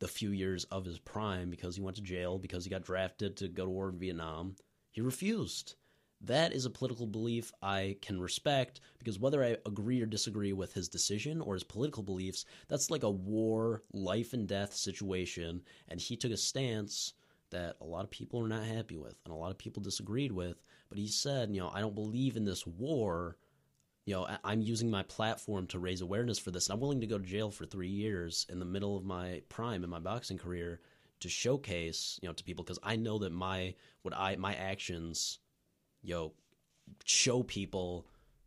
the 0.00 0.08
few 0.08 0.30
years 0.30 0.64
of 0.64 0.84
his 0.84 0.98
prime 0.98 1.50
because 1.50 1.76
he 1.76 1.82
went 1.82 1.96
to 1.96 2.02
jail 2.02 2.38
because 2.38 2.64
he 2.64 2.70
got 2.70 2.82
drafted 2.82 3.36
to 3.36 3.48
go 3.48 3.64
to 3.64 3.70
war 3.70 3.88
in 3.88 3.98
Vietnam. 3.98 4.56
He 4.90 5.00
refused. 5.00 5.76
That 6.26 6.54
is 6.54 6.64
a 6.64 6.70
political 6.70 7.06
belief 7.06 7.52
I 7.62 7.98
can 8.00 8.18
respect 8.18 8.80
because 8.98 9.18
whether 9.18 9.44
I 9.44 9.58
agree 9.66 10.00
or 10.00 10.06
disagree 10.06 10.54
with 10.54 10.72
his 10.72 10.88
decision 10.88 11.42
or 11.42 11.52
his 11.52 11.64
political 11.64 12.02
beliefs, 12.02 12.46
that's 12.66 12.90
like 12.90 13.02
a 13.02 13.10
war, 13.10 13.82
life 13.92 14.32
and 14.32 14.48
death 14.48 14.72
situation. 14.74 15.60
And 15.88 16.00
he 16.00 16.16
took 16.16 16.32
a 16.32 16.38
stance 16.38 17.12
that 17.50 17.76
a 17.82 17.84
lot 17.84 18.04
of 18.04 18.10
people 18.10 18.40
are 18.42 18.48
not 18.48 18.64
happy 18.64 18.96
with 18.96 19.16
and 19.24 19.34
a 19.34 19.36
lot 19.36 19.50
of 19.50 19.58
people 19.58 19.82
disagreed 19.82 20.32
with. 20.32 20.62
But 20.88 20.96
he 20.96 21.08
said, 21.08 21.54
you 21.54 21.60
know, 21.60 21.70
I 21.74 21.80
don't 21.80 21.94
believe 21.94 22.36
in 22.38 22.44
this 22.44 22.66
war. 22.66 23.36
You 24.06 24.14
know, 24.14 24.38
I'm 24.44 24.62
using 24.62 24.90
my 24.90 25.02
platform 25.02 25.66
to 25.68 25.78
raise 25.78 26.00
awareness 26.00 26.38
for 26.38 26.50
this. 26.50 26.68
And 26.68 26.74
I'm 26.74 26.80
willing 26.80 27.02
to 27.02 27.06
go 27.06 27.18
to 27.18 27.24
jail 27.24 27.50
for 27.50 27.66
three 27.66 27.88
years 27.88 28.46
in 28.48 28.60
the 28.60 28.64
middle 28.64 28.96
of 28.96 29.04
my 29.04 29.42
prime 29.50 29.84
in 29.84 29.90
my 29.90 30.00
boxing 30.00 30.38
career 30.38 30.80
to 31.20 31.28
showcase, 31.28 32.18
you 32.22 32.28
know, 32.28 32.32
to 32.32 32.44
people 32.44 32.64
because 32.64 32.78
I 32.82 32.96
know 32.96 33.18
that 33.18 33.32
my 33.32 33.74
what 34.02 34.14
I 34.16 34.36
my 34.36 34.54
actions 34.54 35.38
know, 36.12 36.32
show 37.04 37.42
people 37.42 38.06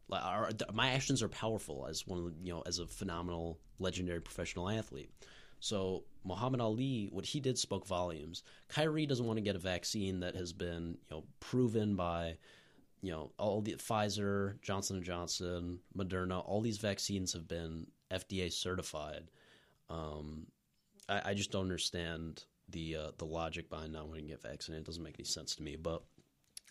like 0.09 0.23
are, 0.23 0.49
my 0.73 0.91
actions 0.91 1.21
are 1.21 1.27
powerful 1.29 1.87
as 1.89 2.07
one 2.07 2.19
of 2.19 2.33
you 2.41 2.53
know 2.53 2.63
as 2.65 2.79
a 2.79 2.87
phenomenal 2.87 3.59
legendary 3.79 4.21
professional 4.21 4.69
athlete. 4.69 5.11
So 5.59 6.03
Muhammad 6.23 6.61
Ali 6.61 7.09
what 7.11 7.25
he 7.25 7.39
did 7.39 7.57
spoke 7.57 7.85
volumes. 7.85 8.43
Kyrie 8.69 9.05
doesn't 9.05 9.25
want 9.25 9.37
to 9.37 9.43
get 9.43 9.55
a 9.55 9.59
vaccine 9.59 10.19
that 10.21 10.35
has 10.35 10.53
been 10.53 10.97
you 11.09 11.17
know 11.17 11.23
proven 11.39 11.95
by 11.95 12.37
you 13.01 13.11
know 13.11 13.31
all 13.37 13.61
the 13.61 13.73
Pfizer 13.73 14.61
Johnson 14.61 14.97
and 14.97 15.05
Johnson 15.05 15.79
Moderna 15.97 16.43
all 16.47 16.61
these 16.61 16.77
vaccines 16.77 17.33
have 17.33 17.47
been 17.47 17.87
FDA 18.11 18.51
certified. 18.51 19.29
Um 19.89 20.47
I, 21.09 21.21
I 21.31 21.33
just 21.33 21.51
don't 21.51 21.63
understand 21.63 22.45
the 22.69 22.95
uh, 22.95 23.11
the 23.17 23.25
logic 23.25 23.69
behind 23.69 23.93
not 23.93 24.07
wanting 24.07 24.25
to 24.25 24.31
get 24.31 24.41
vaccinated. 24.41 24.83
It 24.83 24.87
doesn't 24.87 25.03
make 25.03 25.15
any 25.19 25.25
sense 25.25 25.55
to 25.55 25.63
me 25.63 25.75
but 25.75 26.03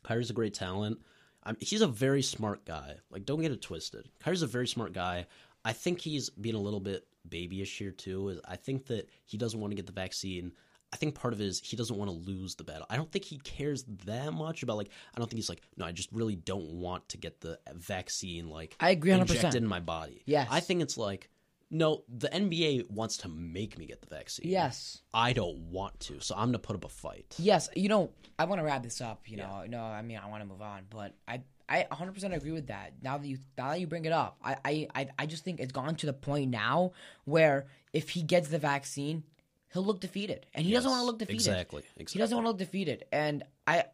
Kyrie's 0.06 0.30
a 0.30 0.34
great 0.34 0.54
talent. 0.54 1.00
I'm, 1.42 1.56
he's 1.60 1.80
a 1.80 1.86
very 1.86 2.22
smart 2.22 2.64
guy. 2.64 2.96
Like, 3.10 3.24
don't 3.24 3.40
get 3.40 3.52
it 3.52 3.62
twisted. 3.62 4.08
Kyrie's 4.20 4.42
a 4.42 4.46
very 4.46 4.66
smart 4.66 4.92
guy. 4.92 5.26
I 5.64 5.72
think 5.72 6.00
he's 6.00 6.30
being 6.30 6.54
a 6.54 6.60
little 6.60 6.80
bit 6.80 7.06
babyish 7.24 7.78
here 7.78 7.90
too. 7.90 8.28
Is 8.28 8.40
I 8.46 8.56
think 8.56 8.86
that 8.86 9.08
he 9.24 9.36
doesn't 9.36 9.58
want 9.58 9.72
to 9.72 9.76
get 9.76 9.86
the 9.86 9.92
vaccine. 9.92 10.52
I 10.92 10.96
think 10.96 11.16
part 11.16 11.34
of 11.34 11.40
it 11.40 11.46
is 11.46 11.60
he 11.60 11.76
doesn't 11.76 11.96
want 11.96 12.08
to 12.08 12.16
lose 12.16 12.54
the 12.54 12.62
battle. 12.62 12.86
I 12.88 12.96
don't 12.96 13.10
think 13.10 13.24
he 13.24 13.38
cares 13.38 13.84
that 14.04 14.32
much 14.32 14.62
about 14.62 14.76
like. 14.76 14.90
I 15.14 15.18
don't 15.18 15.28
think 15.28 15.38
he's 15.38 15.48
like, 15.48 15.62
no, 15.76 15.84
I 15.84 15.92
just 15.92 16.10
really 16.12 16.36
don't 16.36 16.74
want 16.74 17.08
to 17.10 17.18
get 17.18 17.40
the 17.40 17.58
vaccine. 17.74 18.48
Like, 18.48 18.76
I 18.78 18.90
agree 18.90 19.10
100%. 19.10 19.20
injected 19.20 19.56
in 19.56 19.68
my 19.68 19.80
body. 19.80 20.22
Yes. 20.24 20.48
I 20.50 20.60
think 20.60 20.82
it's 20.82 20.96
like, 20.96 21.30
no, 21.70 22.04
the 22.08 22.28
NBA 22.28 22.90
wants 22.90 23.16
to 23.18 23.28
make 23.28 23.76
me 23.78 23.86
get 23.86 24.00
the 24.00 24.14
vaccine. 24.14 24.48
yes. 24.50 25.02
I 25.12 25.32
don't 25.32 25.58
want 25.70 25.98
to, 26.00 26.20
so 26.20 26.34
I'm 26.36 26.48
gonna 26.48 26.58
put 26.58 26.76
up 26.76 26.84
a 26.84 26.88
fight. 26.88 27.34
Yes, 27.38 27.68
you 27.74 27.88
know, 27.88 28.10
I 28.38 28.44
want 28.44 28.60
to 28.60 28.64
wrap 28.64 28.82
this 28.82 29.00
up. 29.00 29.22
You 29.26 29.38
know, 29.38 29.64
no, 29.68 29.82
I 29.82 30.02
mean, 30.02 30.20
I 30.22 30.28
want 30.28 30.42
to 30.42 30.46
move 30.46 30.62
on, 30.62 30.82
but 30.90 31.14
I, 31.26 31.42
I 31.68 31.86
100% 31.90 32.34
agree 32.34 32.52
with 32.52 32.68
that. 32.68 32.92
Now 33.02 33.18
that 33.18 33.26
you 33.26 33.38
now 33.58 33.70
that 33.70 33.80
you 33.80 33.86
bring 33.86 34.04
it 34.04 34.12
up, 34.12 34.36
I, 34.44 34.88
I 34.94 35.08
I 35.18 35.26
just 35.26 35.44
think 35.44 35.58
it's 35.58 35.72
gone 35.72 35.96
to 35.96 36.06
the 36.06 36.12
point 36.12 36.50
now 36.50 36.92
where 37.24 37.66
if 37.92 38.10
he 38.10 38.22
gets 38.22 38.48
the 38.48 38.58
vaccine, 38.58 39.24
he'll 39.72 39.84
look 39.84 40.00
defeated, 40.00 40.46
and 40.54 40.64
he 40.64 40.72
doesn't 40.72 40.90
want 40.90 41.00
to 41.02 41.06
look 41.06 41.18
defeated. 41.18 41.36
Exactly. 41.36 41.82
Exactly. 41.96 42.12
He 42.12 42.18
doesn't 42.18 42.36
want 42.36 42.44
to 42.44 42.50
look 42.50 42.58
defeated, 42.58 43.04
and 43.10 43.42
I 43.66 43.86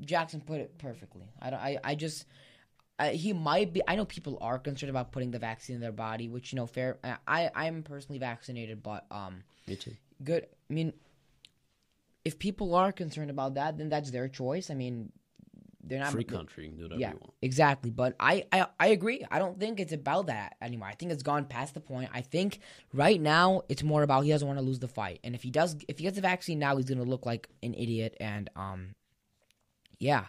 Jackson 0.00 0.40
put 0.40 0.60
it 0.60 0.78
perfectly. 0.78 1.28
I 1.40 1.50
don't. 1.50 1.60
I 1.60 1.78
I 1.84 1.94
just. 1.94 2.26
Uh, 2.98 3.08
he 3.10 3.32
might 3.32 3.72
be. 3.72 3.82
I 3.88 3.96
know 3.96 4.04
people 4.04 4.38
are 4.40 4.58
concerned 4.58 4.90
about 4.90 5.10
putting 5.10 5.30
the 5.32 5.38
vaccine 5.40 5.74
in 5.76 5.82
their 5.82 5.92
body, 5.92 6.28
which 6.28 6.52
you 6.52 6.56
know, 6.56 6.66
fair. 6.66 6.98
I 7.26 7.50
I'm 7.54 7.82
personally 7.82 8.18
vaccinated, 8.20 8.82
but 8.82 9.04
um, 9.10 9.42
Me 9.66 9.74
too. 9.76 9.96
good. 10.22 10.46
I 10.70 10.72
mean, 10.74 10.92
if 12.24 12.38
people 12.38 12.74
are 12.74 12.92
concerned 12.92 13.30
about 13.30 13.54
that, 13.54 13.78
then 13.78 13.88
that's 13.88 14.10
their 14.10 14.28
choice. 14.28 14.70
I 14.70 14.74
mean, 14.74 15.10
they're 15.82 15.98
not 15.98 16.12
Free 16.12 16.24
country. 16.24 16.68
Can 16.68 16.76
do 16.76 16.84
whatever 16.84 17.00
Yeah, 17.00 17.10
you 17.10 17.18
want. 17.20 17.32
exactly. 17.42 17.90
But 17.90 18.14
I, 18.18 18.44
I 18.52 18.66
I 18.80 18.86
agree. 18.88 19.24
I 19.30 19.38
don't 19.38 19.58
think 19.58 19.80
it's 19.80 19.92
about 19.92 20.26
that 20.28 20.56
anymore. 20.62 20.88
I 20.88 20.94
think 20.94 21.12
it's 21.12 21.22
gone 21.22 21.44
past 21.46 21.74
the 21.74 21.80
point. 21.80 22.10
I 22.14 22.20
think 22.22 22.60
right 22.92 23.20
now 23.20 23.62
it's 23.68 23.82
more 23.82 24.02
about 24.02 24.22
he 24.24 24.30
doesn't 24.30 24.46
want 24.46 24.58
to 24.60 24.64
lose 24.64 24.78
the 24.78 24.88
fight, 24.88 25.18
and 25.24 25.34
if 25.34 25.42
he 25.42 25.50
does, 25.50 25.76
if 25.88 25.98
he 25.98 26.04
gets 26.04 26.14
the 26.16 26.22
vaccine 26.22 26.58
now, 26.60 26.76
he's 26.76 26.86
gonna 26.88 27.02
look 27.02 27.26
like 27.26 27.48
an 27.62 27.74
idiot. 27.74 28.16
And 28.20 28.48
um, 28.56 28.94
yeah, 30.04 30.24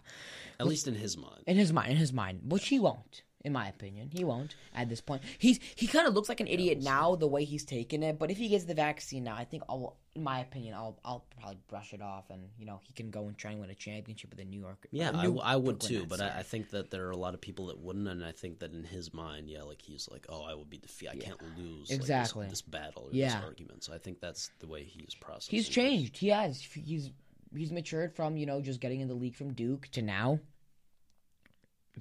At 0.59 0.67
least 0.67 0.87
in 0.87 0.95
his 0.95 1.17
mind. 1.17 1.43
in 1.47 1.57
his 1.57 1.71
mind, 1.73 1.91
in 1.91 1.97
his 1.97 2.13
mind, 2.13 2.41
which 2.53 2.67
he 2.67 2.79
won't. 2.79 3.21
In 3.43 3.53
my 3.53 3.67
opinion, 3.67 4.09
he 4.11 4.23
won't 4.23 4.55
at 4.73 4.89
this 4.89 5.01
point. 5.01 5.21
He's 5.37 5.59
he 5.75 5.85
kind 5.85 6.07
of 6.07 6.15
looks 6.15 6.29
like 6.29 6.39
an 6.39 6.47
idiot 6.47 6.81
now 6.81 7.15
the 7.15 7.27
way 7.27 7.43
he's 7.43 7.63
taking 7.63 8.01
it, 8.01 8.17
but 8.17 8.31
if 8.31 8.37
he 8.37 8.47
gets 8.47 8.63
the 8.65 8.73
vaccine 8.73 9.23
now, 9.25 9.35
I 9.35 9.45
think 9.45 9.61
I'll, 9.69 9.97
in 10.15 10.23
my 10.23 10.39
opinion, 10.39 10.73
I'll 10.73 10.97
I'll 11.05 11.25
probably 11.39 11.59
brush 11.67 11.93
it 11.93 12.01
off, 12.01 12.25
and 12.31 12.41
you 12.57 12.65
know 12.65 12.79
he 12.87 12.93
can 12.93 13.11
go 13.11 13.27
and 13.27 13.37
try 13.37 13.51
and 13.51 13.59
win 13.61 13.69
a 13.69 13.75
championship 13.75 14.31
with 14.31 14.39
the 14.39 14.45
New 14.45 14.59
York. 14.59 14.87
Yeah, 14.89 15.09
uh, 15.09 15.17
I, 15.19 15.21
New 15.27 15.33
w- 15.35 15.41
I 15.43 15.55
would 15.57 15.77
Brooklyn 15.77 16.01
too, 16.01 16.05
but. 16.07 16.21
I, 16.21 16.39
I 16.39 16.43
think 16.51 16.71
that 16.71 16.89
there 16.89 17.05
are 17.07 17.11
a 17.11 17.17
lot 17.25 17.35
of 17.35 17.41
people 17.41 17.67
that 17.67 17.77
wouldn't, 17.77 18.07
and 18.07 18.25
I 18.25 18.31
think 18.31 18.57
that 18.61 18.73
in 18.73 18.83
his 18.83 19.13
mind, 19.13 19.47
yeah, 19.47 19.61
like 19.61 19.79
he's 19.83 20.09
like, 20.11 20.25
oh, 20.27 20.41
I 20.43 20.55
will 20.55 20.65
be 20.65 20.79
defeated. 20.79 21.21
I 21.21 21.25
can't 21.27 21.39
lose 21.55 21.91
like, 21.91 21.99
this- 21.99 22.09
Exactly. 22.09 22.47
this, 22.47 22.63
battle 22.63 23.03
or 23.03 23.09
Yeah. 23.11 23.27
this 23.35 23.45
argument. 23.45 23.83
So 23.83 23.93
I 23.93 23.99
think 23.99 24.21
that's 24.21 24.49
the 24.59 24.65
way 24.65 24.81
he's 24.85 25.13
processing. 25.13 25.55
He's 25.57 25.67
this. 25.67 25.75
changed. 25.75 26.17
He 26.17 26.29
has. 26.29 26.63
He's 26.63 27.11
he's 27.57 27.71
matured 27.71 28.15
from 28.15 28.37
you 28.37 28.45
know 28.45 28.61
just 28.61 28.79
getting 28.79 29.01
in 29.01 29.07
the 29.07 29.13
league 29.13 29.35
from 29.35 29.53
Duke 29.53 29.87
to 29.91 30.01
now 30.01 30.39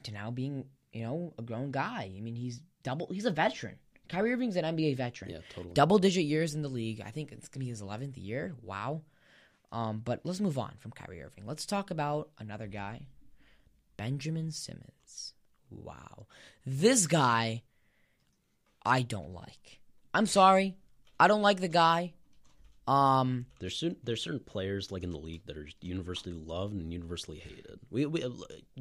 to 0.02 0.12
now 0.12 0.30
being 0.30 0.64
you 0.92 1.02
know 1.02 1.34
a 1.38 1.42
grown 1.42 1.70
guy. 1.70 2.12
I 2.16 2.20
mean 2.20 2.34
he's 2.34 2.60
double. 2.82 3.08
He's 3.10 3.24
a 3.24 3.30
veteran. 3.30 3.76
Kyrie 4.08 4.32
Irving's 4.32 4.56
an 4.56 4.64
NBA 4.64 4.96
veteran. 4.96 5.30
Yeah, 5.30 5.38
totally. 5.54 5.74
Double 5.74 5.98
digit 5.98 6.24
years 6.24 6.54
in 6.54 6.62
the 6.62 6.68
league. 6.68 7.02
I 7.04 7.10
think 7.10 7.32
it's 7.32 7.48
gonna 7.48 7.64
be 7.64 7.70
his 7.70 7.80
eleventh 7.80 8.18
year. 8.18 8.54
Wow. 8.62 9.02
Um, 9.72 10.02
but 10.04 10.20
let's 10.22 10.40
move 10.40 10.56
on 10.56 10.74
from 10.78 10.92
Kyrie 10.92 11.20
Irving. 11.20 11.46
Let's 11.46 11.66
talk 11.66 11.90
about 11.90 12.30
another 12.38 12.68
guy, 12.68 13.08
Benjamin 13.96 14.52
Simmons. 14.52 15.34
Wow, 15.68 16.26
this 16.64 17.08
guy, 17.08 17.64
I 18.86 19.02
don't 19.02 19.32
like. 19.32 19.80
I'm 20.12 20.26
sorry, 20.26 20.76
I 21.18 21.26
don't 21.26 21.42
like 21.42 21.58
the 21.58 21.66
guy. 21.66 22.12
Um, 22.86 23.46
There's 23.60 23.76
certain 23.76 23.96
there's 24.04 24.22
certain 24.22 24.40
players 24.40 24.92
like 24.92 25.02
in 25.04 25.10
the 25.10 25.18
league 25.18 25.46
that 25.46 25.56
are 25.56 25.66
universally 25.80 26.34
loved 26.34 26.74
and 26.74 26.92
universally 26.92 27.38
hated. 27.38 27.80
We 27.90 28.04
we 28.06 28.22
uh, 28.22 28.28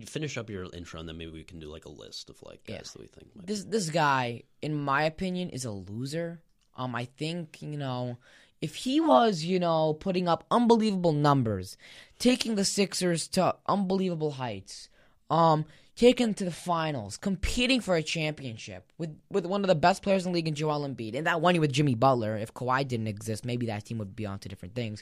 finish 0.06 0.38
up 0.38 0.50
your 0.50 0.66
intro 0.74 1.00
and 1.00 1.08
then 1.08 1.18
maybe 1.18 1.32
we 1.32 1.44
can 1.46 1.60
do 1.60 1.68
like 1.68 1.86
a 1.86 1.90
list 1.90 2.30
of 2.30 2.42
like 2.44 2.66
guys 2.66 2.76
Yeah. 2.76 2.82
that 2.94 3.00
we 3.02 3.08
think. 3.08 3.36
Might 3.36 3.48
this 3.48 3.64
this 3.64 3.90
guy, 3.90 4.44
in 4.62 4.74
my 4.76 5.04
opinion, 5.04 5.50
is 5.50 5.64
a 5.66 5.72
loser. 5.72 6.42
Um, 6.76 6.96
I 6.96 7.06
think 7.06 7.62
you 7.62 7.78
know 7.78 8.18
if 8.62 8.76
he 8.76 9.00
was 9.00 9.44
you 9.46 9.60
know 9.60 9.94
putting 9.94 10.28
up 10.28 10.44
unbelievable 10.52 11.14
numbers, 11.14 11.78
taking 12.20 12.56
the 12.56 12.66
Sixers 12.66 13.28
to 13.30 13.56
unbelievable 13.68 14.32
heights, 14.32 14.90
um, 15.30 15.64
taking 16.04 16.34
to 16.34 16.44
the 16.44 16.52
finals, 16.52 17.16
competing 17.16 17.80
for 17.80 17.96
a 17.96 18.04
championship 18.04 18.92
with 18.98 19.18
with 19.30 19.46
one 19.46 19.62
of 19.62 19.70
the 19.70 19.76
best 19.76 20.04
players 20.04 20.26
in 20.26 20.32
the 20.32 20.36
league 20.36 20.50
in 20.50 20.54
Joel 20.54 20.86
Embiid, 20.86 21.16
and 21.16 21.26
that 21.28 21.40
one 21.40 21.56
year 21.56 21.62
with 21.62 21.72
Jimmy 21.72 21.96
Butler. 21.96 22.36
If 22.36 22.54
Kawhi 22.54 22.86
didn't 22.86 23.08
exist, 23.08 23.46
maybe 23.46 23.68
that 23.68 23.86
team 23.86 24.00
would 24.00 24.14
be 24.14 24.26
on 24.26 24.40
to 24.40 24.50
different 24.50 24.76
things, 24.76 25.02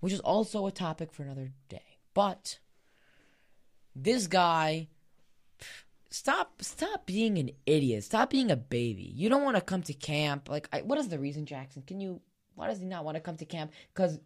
which 0.00 0.12
is 0.12 0.20
also 0.20 0.66
a 0.66 0.70
topic 0.70 1.10
for 1.10 1.22
another 1.22 1.52
day. 1.70 1.98
But 2.12 2.58
this 3.96 4.26
guy 4.26 4.88
stop 6.10 6.60
stop 6.60 7.06
being 7.06 7.38
an 7.38 7.50
idiot 7.64 8.04
stop 8.04 8.28
being 8.28 8.50
a 8.50 8.56
baby 8.56 9.10
you 9.14 9.30
don't 9.30 9.44
want 9.44 9.56
to 9.56 9.62
come 9.62 9.82
to 9.82 9.94
camp 9.94 10.46
like 10.50 10.68
I, 10.70 10.82
what 10.82 10.98
is 10.98 11.08
the 11.08 11.18
reason 11.18 11.46
jackson 11.46 11.82
can 11.82 12.00
you 12.00 12.20
why 12.54 12.68
does 12.68 12.80
he 12.80 12.86
not 12.86 13.04
want 13.04 13.16
to 13.16 13.20
come 13.22 13.36
to 13.38 13.46
camp 13.46 13.72
because 13.94 14.18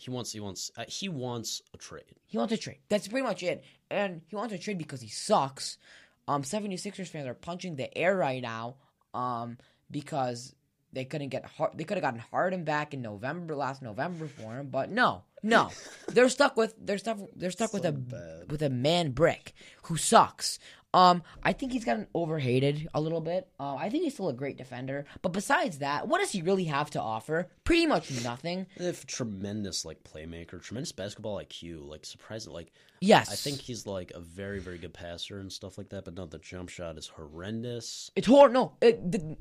he 0.00 0.10
wants 0.10 0.32
he 0.32 0.40
wants 0.40 0.70
uh, 0.76 0.84
he 0.88 1.08
wants 1.08 1.62
a 1.74 1.78
trade. 1.78 2.04
he 2.26 2.38
wants 2.38 2.52
a 2.52 2.56
trade. 2.56 2.78
That's 2.88 3.06
pretty 3.08 3.26
much 3.26 3.42
it. 3.42 3.62
And 3.90 4.22
he 4.28 4.36
wants 4.36 4.54
a 4.54 4.58
trade 4.58 4.78
because 4.78 5.00
he 5.00 5.08
sucks. 5.08 5.78
Um 6.26 6.42
76ers 6.42 7.08
fans 7.08 7.26
are 7.26 7.34
punching 7.34 7.76
the 7.76 7.96
air 7.96 8.16
right 8.16 8.42
now 8.42 8.76
um 9.14 9.58
because 9.90 10.54
they 10.92 11.04
couldn't 11.04 11.28
get 11.28 11.44
hard 11.44 11.72
they 11.76 11.84
could 11.84 11.96
have 11.96 12.02
gotten 12.02 12.20
Harden 12.20 12.64
back 12.64 12.94
in 12.94 13.02
November 13.02 13.54
last 13.56 13.82
November 13.82 14.26
for 14.28 14.56
him 14.58 14.68
but 14.70 14.90
no 14.90 15.22
no. 15.42 15.70
They're 16.08 16.28
stuck 16.28 16.56
with 16.56 16.74
they're 16.78 16.98
stuck 16.98 17.18
they're 17.34 17.50
stuck 17.50 17.72
with 17.72 17.84
a 17.86 17.92
bad. 17.92 18.50
with 18.50 18.62
a 18.62 18.68
man 18.70 19.12
brick 19.12 19.54
who 19.84 19.96
sucks 19.96 20.58
um, 20.92 21.22
I 21.42 21.52
think 21.52 21.72
he's 21.72 21.84
gotten 21.84 22.06
overhated 22.14 22.88
a 22.94 23.00
little 23.00 23.20
bit. 23.20 23.48
Uh, 23.58 23.76
I 23.76 23.90
think 23.90 24.04
he's 24.04 24.14
still 24.14 24.28
a 24.28 24.34
great 24.34 24.56
defender, 24.56 25.04
but 25.22 25.32
besides 25.32 25.78
that, 25.78 26.08
what 26.08 26.18
does 26.18 26.32
he 26.32 26.42
really 26.42 26.64
have 26.64 26.90
to 26.90 27.00
offer? 27.00 27.48
Pretty 27.64 27.86
much 27.86 28.10
nothing. 28.24 28.66
If 28.76 29.06
tremendous 29.06 29.84
like 29.84 30.02
playmaker, 30.02 30.60
tremendous 30.60 30.92
basketball 30.92 31.36
IQ, 31.38 31.88
like 31.88 32.04
surprising, 32.04 32.52
like 32.52 32.72
Yes, 33.02 33.30
I 33.30 33.34
think 33.34 33.60
he's 33.62 33.86
like 33.86 34.12
a 34.14 34.20
very 34.20 34.58
very 34.58 34.76
good 34.76 34.92
passer 34.92 35.38
and 35.38 35.50
stuff 35.50 35.78
like 35.78 35.88
that. 35.88 36.04
But 36.04 36.14
no, 36.14 36.26
the 36.26 36.38
jump 36.38 36.68
shot 36.68 36.98
is 36.98 37.06
horrendous. 37.08 38.10
It's 38.14 38.26
hard. 38.26 38.52
No, 38.52 38.76
it, 38.82 39.10
the, 39.10 39.36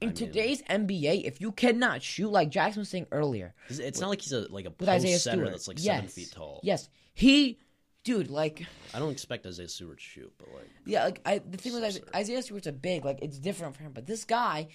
in 0.00 0.12
today's 0.14 0.62
NBA, 0.62 1.24
if 1.24 1.40
you 1.40 1.50
cannot 1.52 2.02
shoot 2.02 2.30
like 2.30 2.50
Jackson 2.50 2.80
was 2.80 2.88
saying 2.88 3.06
earlier 3.10 3.54
It's, 3.68 3.78
it's 3.78 4.00
not 4.00 4.08
like 4.10 4.20
he's 4.20 4.32
a 4.32 4.46
like 4.52 4.66
a 4.66 4.70
with 4.70 4.88
post 4.88 5.02
center 5.02 5.18
Stewart, 5.18 5.50
that's 5.50 5.68
like 5.68 5.78
yes, 5.82 5.96
seven 5.96 6.08
feet 6.08 6.32
tall. 6.32 6.60
Yes, 6.62 6.88
he, 7.14 7.58
dude, 8.04 8.30
like 8.30 8.66
I 8.94 8.98
don't 8.98 9.10
expect 9.10 9.46
Isaiah 9.46 9.68
Stewart 9.68 9.98
to 9.98 10.04
shoot, 10.04 10.32
but 10.38 10.48
like 10.54 10.70
yeah, 10.84 11.04
like 11.04 11.20
I, 11.24 11.38
the 11.38 11.56
thing 11.56 11.72
with 11.74 11.82
So 11.82 11.88
Isaiah. 11.88 12.02
Isaiah 12.14 12.42
Stewart's 12.42 12.66
a 12.66 12.72
big, 12.72 13.04
like 13.04 13.18
it's 13.22 13.38
different 13.38 13.76
for 13.76 13.82
him. 13.82 13.92
But 13.92 14.06
this 14.06 14.24
guy, 14.24 14.68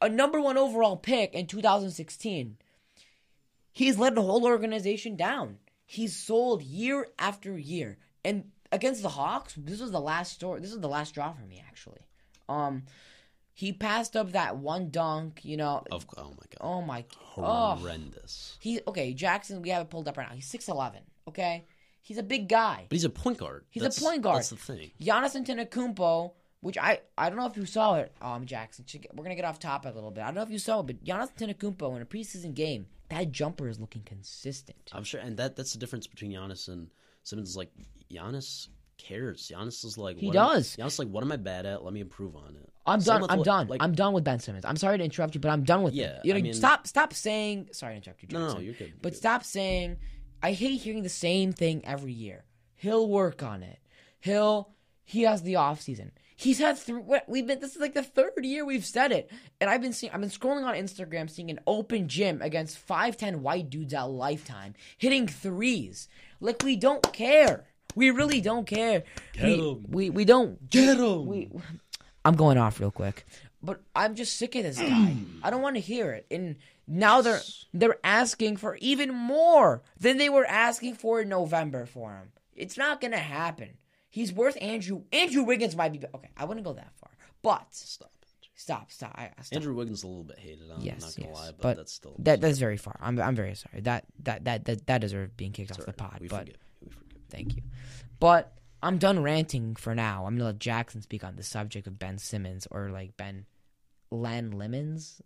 a 0.00 0.08
number 0.08 0.40
one 0.40 0.58
overall 0.58 0.96
pick 0.96 1.34
in 1.34 1.46
2016, 1.46 2.56
he's 3.72 3.98
led 3.98 4.14
the 4.14 4.22
whole 4.22 4.44
organization 4.44 5.16
down. 5.16 5.58
He's 5.84 6.16
sold 6.16 6.62
year 6.62 7.06
after 7.18 7.56
year, 7.56 7.98
and 8.24 8.50
against 8.72 9.02
the 9.02 9.08
Hawks, 9.10 9.54
this 9.56 9.80
was 9.80 9.92
the 9.92 10.00
last 10.00 10.32
story. 10.32 10.60
This 10.60 10.72
is 10.72 10.80
the 10.80 10.88
last 10.88 11.14
draw 11.14 11.32
for 11.32 11.44
me, 11.46 11.62
actually. 11.66 12.00
Um, 12.48 12.84
he 13.52 13.72
passed 13.72 14.16
up 14.16 14.32
that 14.32 14.56
one 14.56 14.90
dunk. 14.90 15.44
You 15.44 15.56
know, 15.56 15.84
of 15.90 16.06
oh 16.16 16.30
my 16.30 16.34
god, 16.34 16.60
oh 16.60 16.82
my, 16.82 17.04
oh, 17.38 17.76
horrendous. 17.76 18.56
he 18.60 18.80
okay. 18.86 19.14
Jackson, 19.14 19.62
we 19.62 19.70
have 19.70 19.82
it 19.82 19.90
pulled 19.90 20.08
up 20.08 20.16
right 20.16 20.28
now. 20.28 20.34
He's 20.34 20.46
six 20.46 20.68
eleven. 20.68 21.02
Okay, 21.28 21.64
he's 22.06 22.18
a 22.18 22.22
big 22.22 22.48
guy. 22.48 22.86
But 22.88 22.94
he's 22.96 23.04
a 23.04 23.10
point 23.10 23.38
guard. 23.38 23.64
He's 23.70 23.82
a 23.82 24.00
point 24.04 24.22
guard. 24.22 24.38
That's 24.38 24.50
the 24.50 24.56
thing. 24.56 24.90
Giannis 25.00 25.34
Antetokounmpo, 25.36 26.32
which 26.60 26.78
I 26.78 27.00
I 27.18 27.28
don't 27.28 27.38
know 27.38 27.46
if 27.46 27.56
you 27.56 27.66
saw 27.66 27.96
it, 27.96 28.12
um, 28.22 28.46
Jackson. 28.46 28.84
We're 29.14 29.24
gonna 29.24 29.34
get 29.34 29.44
off 29.44 29.58
topic 29.58 29.92
a 29.92 29.94
little 29.94 30.10
bit. 30.10 30.22
I 30.22 30.26
don't 30.26 30.36
know 30.36 30.42
if 30.42 30.50
you 30.50 30.58
saw 30.58 30.80
it, 30.80 30.86
but 30.86 31.04
Giannis 31.04 31.30
Antetokounmpo 31.36 31.96
in 31.96 32.02
a 32.02 32.06
preseason 32.06 32.54
game, 32.54 32.86
that 33.10 33.30
jumper 33.32 33.68
is 33.68 33.78
looking 33.80 34.02
consistent. 34.02 34.78
I'm 34.92 35.04
sure, 35.04 35.20
and 35.20 35.36
that 35.38 35.56
that's 35.56 35.72
the 35.72 35.78
difference 35.78 36.06
between 36.06 36.32
Giannis 36.32 36.68
and 36.68 36.88
Simmons. 37.24 37.50
Is 37.50 37.56
like 37.56 37.70
Giannis 38.10 38.68
cares. 38.98 39.52
Giannis 39.54 39.84
is 39.84 39.98
like 39.98 40.16
He 40.18 40.28
what 40.28 40.36
am- 40.36 40.46
does. 40.54 40.76
Giannis 40.76 40.86
is 40.86 40.98
like, 41.00 41.08
what 41.08 41.22
am 41.22 41.30
I 41.32 41.36
bad 41.36 41.66
at? 41.66 41.84
Let 41.84 41.92
me 41.92 42.00
improve 42.00 42.34
on 42.34 42.56
it. 42.56 42.68
I'm 42.86 43.00
Same 43.00 43.20
done. 43.20 43.30
I'm 43.30 43.38
what- 43.38 43.44
done. 43.44 43.66
Like, 43.68 43.82
I'm 43.82 43.92
done 43.92 44.12
with 44.14 44.24
Ben 44.24 44.38
Simmons. 44.38 44.64
I'm 44.64 44.76
sorry 44.76 44.96
to 44.98 45.04
interrupt 45.04 45.34
you, 45.34 45.40
but 45.40 45.50
I'm 45.50 45.64
done 45.64 45.82
with 45.82 45.92
Yeah, 45.92 46.06
it. 46.18 46.20
You 46.24 46.32
know, 46.32 46.38
I 46.38 46.42
mean- 46.42 46.54
stop 46.54 46.86
stop 46.86 47.12
saying. 47.12 47.68
Sorry 47.72 47.92
to 47.92 47.96
interrupt 47.96 48.22
you, 48.22 48.28
no, 48.30 48.40
Jackson. 48.40 48.58
no, 48.58 48.64
you're 48.64 48.72
good. 48.74 48.88
you're 48.88 48.96
But 49.02 49.12
good. 49.12 49.18
stop 49.18 49.44
saying, 49.44 49.96
I 50.42 50.52
hate 50.52 50.80
hearing 50.82 51.02
the 51.02 51.08
same 51.08 51.52
thing 51.52 51.84
every 51.84 52.12
year. 52.12 52.44
He'll 52.76 53.08
work 53.08 53.42
on 53.42 53.62
it. 53.62 53.78
He'll 54.20 54.70
he 55.04 55.22
has 55.22 55.42
the 55.42 55.56
off 55.56 55.80
season. 55.80 56.12
He's 56.38 56.58
had 56.58 56.76
three. 56.76 57.02
We've 57.26 57.46
been. 57.46 57.60
This 57.60 57.74
is 57.74 57.80
like 57.80 57.94
the 57.94 58.02
third 58.02 58.32
year 58.44 58.64
we've 58.64 58.84
said 58.84 59.10
it, 59.10 59.30
and 59.60 59.70
I've 59.70 59.80
been 59.80 59.94
seeing. 59.94 60.12
I've 60.12 60.20
been 60.20 60.28
scrolling 60.28 60.64
on 60.64 60.74
Instagram, 60.74 61.30
seeing 61.30 61.48
an 61.50 61.60
open 61.66 62.08
gym 62.08 62.42
against 62.42 62.76
five 62.76 63.16
ten 63.16 63.42
white 63.42 63.70
dudes 63.70 63.94
at 63.94 64.02
Lifetime 64.02 64.74
hitting 64.98 65.26
threes. 65.28 66.08
Like 66.40 66.62
we 66.62 66.76
don't 66.76 67.02
care. 67.14 67.64
We 67.94 68.10
really 68.10 68.42
don't 68.42 68.66
care. 68.66 69.04
we, 69.42 69.54
'em. 69.54 69.84
we 69.88 70.10
we 70.10 70.24
don't 70.26 70.68
Get 70.68 70.98
'em. 70.98 71.24
We. 71.24 71.50
I'm 72.24 72.36
going 72.36 72.58
off 72.58 72.80
real 72.80 72.90
quick, 72.90 73.24
but 73.62 73.80
I'm 73.94 74.14
just 74.14 74.36
sick 74.36 74.54
of 74.56 74.64
this 74.64 74.78
guy. 74.78 75.16
I 75.42 75.48
don't 75.48 75.62
want 75.62 75.76
to 75.76 75.80
hear 75.80 76.12
it. 76.12 76.26
And 76.30 76.56
now 76.86 77.20
they're 77.20 77.40
they're 77.72 77.98
asking 78.04 78.56
for 78.56 78.76
even 78.76 79.12
more 79.12 79.82
than 79.98 80.18
they 80.18 80.28
were 80.28 80.46
asking 80.46 80.94
for 80.94 81.20
in 81.20 81.28
November 81.28 81.86
for 81.86 82.12
him. 82.12 82.32
It's 82.54 82.76
not 82.78 83.00
gonna 83.00 83.18
happen. 83.18 83.76
He's 84.08 84.32
worth 84.32 84.56
Andrew. 84.60 85.02
Andrew 85.12 85.42
Wiggins 85.42 85.76
might 85.76 85.92
be. 85.92 86.00
Okay, 86.14 86.30
I 86.36 86.44
wouldn't 86.44 86.64
go 86.64 86.72
that 86.72 86.92
far, 86.96 87.10
but 87.42 87.66
Stop. 87.70 88.10
stop, 88.54 88.90
stop. 88.90 89.12
I, 89.14 89.24
I 89.24 89.42
stop. 89.42 89.56
Andrew 89.56 89.74
Wiggins 89.74 89.98
is 89.98 90.04
a 90.04 90.06
little 90.06 90.24
bit 90.24 90.38
hated. 90.38 90.70
I'm 90.74 90.80
yes, 90.80 91.00
not 91.00 91.16
gonna 91.16 91.28
yes, 91.28 91.36
lie, 91.36 91.50
but, 91.50 91.62
but 91.62 91.76
that's 91.76 91.92
still 91.92 92.14
that 92.20 92.40
that's 92.40 92.58
very 92.58 92.76
far. 92.76 92.98
I'm 93.00 93.20
I'm 93.20 93.34
very 93.34 93.54
sorry. 93.54 93.80
That 93.80 94.04
that 94.22 94.44
that 94.44 94.64
that 94.64 94.86
that 94.86 95.00
deserves 95.00 95.32
being 95.36 95.52
kicked 95.52 95.72
off 95.72 95.84
the 95.84 95.92
pod. 95.92 96.18
we 96.20 96.28
but 96.28 96.40
forgive. 96.40 96.56
We 96.82 96.90
forgive. 96.90 97.18
Thank 97.30 97.56
you. 97.56 97.62
But 98.20 98.56
I'm 98.82 98.98
done 98.98 99.22
ranting 99.22 99.74
for 99.74 99.94
now. 99.94 100.26
I'm 100.26 100.34
gonna 100.36 100.46
let 100.46 100.58
Jackson 100.58 101.02
speak 101.02 101.24
on 101.24 101.36
the 101.36 101.42
subject 101.42 101.86
of 101.86 101.98
Ben 101.98 102.18
Simmons 102.18 102.66
or 102.70 102.90
like 102.90 103.16
Ben 103.16 103.44
Len 104.10 104.52
Lemons. 104.52 105.20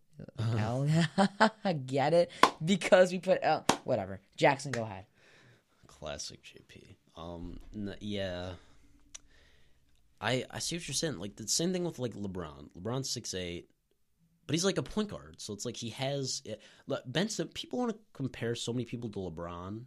L, 0.58 0.88
get 1.86 2.14
it? 2.14 2.30
Because 2.64 3.12
we 3.12 3.18
put 3.18 3.38
L. 3.42 3.64
Whatever. 3.84 4.20
Jackson, 4.36 4.72
go 4.72 4.82
ahead. 4.82 5.06
Classic 5.86 6.40
JP. 6.42 6.96
Um, 7.16 7.58
n- 7.74 7.96
yeah. 8.00 8.52
I 10.20 10.44
I 10.50 10.58
see 10.58 10.76
what 10.76 10.86
you're 10.86 10.94
saying. 10.94 11.18
Like 11.18 11.36
the 11.36 11.48
same 11.48 11.72
thing 11.72 11.84
with 11.84 11.98
like 11.98 12.14
LeBron. 12.14 12.70
LeBron's 12.78 13.10
six 13.10 13.34
eight, 13.34 13.68
but 14.46 14.54
he's 14.54 14.64
like 14.64 14.78
a 14.78 14.82
point 14.82 15.08
guard. 15.08 15.36
So 15.38 15.52
it's 15.52 15.64
like 15.64 15.76
he 15.76 15.90
has 15.90 16.42
it. 16.44 16.60
Look, 16.86 17.02
Ben. 17.06 17.28
Sim- 17.28 17.48
people 17.48 17.78
want 17.78 17.92
to 17.92 17.98
compare 18.12 18.54
so 18.54 18.72
many 18.72 18.84
people 18.84 19.10
to 19.10 19.18
LeBron. 19.18 19.82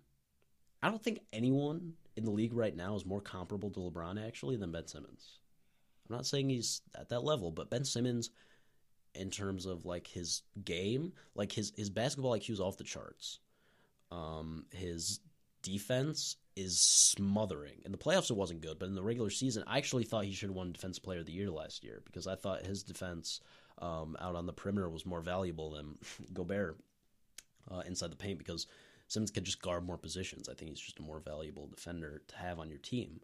I 0.82 0.90
don't 0.90 1.02
think 1.04 1.20
anyone 1.32 1.94
in 2.16 2.26
the 2.26 2.32
league 2.32 2.54
right 2.54 2.76
now 2.76 2.96
is 2.96 3.06
more 3.06 3.22
comparable 3.22 3.70
to 3.72 3.80
LeBron 3.80 4.26
actually 4.26 4.58
than 4.58 4.72
Ben 4.72 4.88
Simmons. 4.88 5.40
I'm 6.10 6.16
not 6.16 6.26
saying 6.26 6.50
he's 6.50 6.82
at 7.00 7.10
that 7.10 7.24
level, 7.24 7.50
but 7.52 7.70
Ben 7.70 7.86
Simmons, 7.86 8.30
in 9.16 9.30
terms 9.30 9.66
of 9.66 9.86
like 9.86 10.08
his 10.08 10.42
game, 10.64 11.14
like 11.36 11.52
his 11.52 11.74
his 11.76 11.90
basketball 11.90 12.38
IQ 12.38 12.52
is 12.52 12.60
off 12.60 12.78
the 12.78 12.84
charts. 12.84 13.40
Um, 14.12 14.66
his 14.72 15.20
defense 15.64 16.36
is 16.56 16.80
smothering. 16.80 17.82
In 17.86 17.92
the 17.92 17.98
playoffs, 17.98 18.30
it 18.30 18.38
wasn't 18.38 18.62
good, 18.62 18.78
but 18.78 18.88
in 18.90 18.96
the 18.96 19.02
regular 19.04 19.30
season, 19.30 19.64
I 19.66 19.78
actually 19.78 20.04
thought 20.04 20.26
he 20.26 20.34
should 20.34 20.50
have 20.50 20.56
won 20.56 20.72
Defensive 20.72 21.04
Player 21.04 21.22
of 21.22 21.26
the 21.26 21.32
Year 21.32 21.50
last 21.50 21.84
year 21.84 22.02
because 22.06 22.28
I 22.28 22.36
thought 22.36 22.66
his 22.66 22.84
defense 22.84 23.42
um, 23.80 24.16
out 24.20 24.36
on 24.36 24.46
the 24.46 24.54
perimeter 24.54 24.90
was 24.90 25.06
more 25.06 25.22
valuable 25.22 25.72
than 25.72 25.98
Gobert 26.34 26.78
uh, 27.72 27.82
inside 27.88 28.12
the 28.12 28.18
paint 28.18 28.38
because 28.38 28.68
Simmons 29.08 29.32
could 29.32 29.46
just 29.46 29.62
guard 29.62 29.86
more 29.86 29.98
positions. 29.98 30.48
I 30.48 30.54
think 30.54 30.70
he's 30.70 30.80
just 30.80 31.00
a 31.00 31.04
more 31.04 31.20
valuable 31.20 31.68
defender 31.68 32.22
to 32.28 32.36
have 32.36 32.60
on 32.60 32.70
your 32.70 32.80
team. 32.80 33.20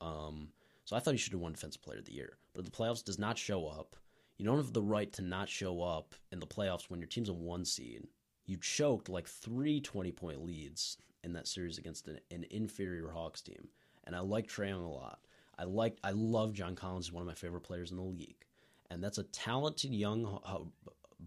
Um, 0.00 0.48
so 0.84 0.96
I 0.96 1.00
thought 1.00 1.12
he 1.12 1.18
should 1.18 1.32
have 1.32 1.40
won 1.40 1.52
Defensive 1.52 1.82
Player 1.82 1.98
of 1.98 2.04
the 2.04 2.12
Year, 2.12 2.36
but 2.54 2.64
the 2.64 2.70
playoffs 2.70 3.04
does 3.04 3.18
not 3.18 3.38
show 3.38 3.66
up. 3.66 3.96
You 4.38 4.44
don't 4.44 4.58
have 4.58 4.72
the 4.72 4.82
right 4.82 5.12
to 5.14 5.22
not 5.22 5.48
show 5.48 5.82
up 5.82 6.14
in 6.30 6.40
the 6.40 6.46
playoffs 6.46 6.90
when 6.90 7.00
your 7.00 7.08
team's 7.08 7.28
a 7.28 7.34
one 7.34 7.64
seed. 7.64 8.06
You 8.44 8.58
choked 8.58 9.08
like 9.08 9.26
three 9.26 9.80
20 9.80 10.12
point 10.12 10.44
leads 10.44 10.98
in 11.24 11.32
that 11.32 11.48
series 11.48 11.78
against 11.78 12.06
an, 12.06 12.20
an 12.30 12.44
inferior 12.50 13.10
Hawks 13.10 13.42
team. 13.42 13.68
And 14.04 14.14
I 14.14 14.20
like 14.20 14.46
Trae 14.46 14.68
Young 14.68 14.84
a 14.84 14.90
lot. 14.90 15.18
I 15.58 15.64
like 15.64 15.98
I 16.04 16.10
love 16.10 16.52
John 16.52 16.74
Collins. 16.76 17.06
He's 17.06 17.12
one 17.12 17.22
of 17.22 17.26
my 17.26 17.34
favorite 17.34 17.62
players 17.62 17.90
in 17.90 17.96
the 17.96 18.02
league, 18.02 18.44
and 18.90 19.02
that's 19.02 19.18
a 19.18 19.24
talented 19.24 19.94
young 19.94 20.40
uh, 20.44 20.58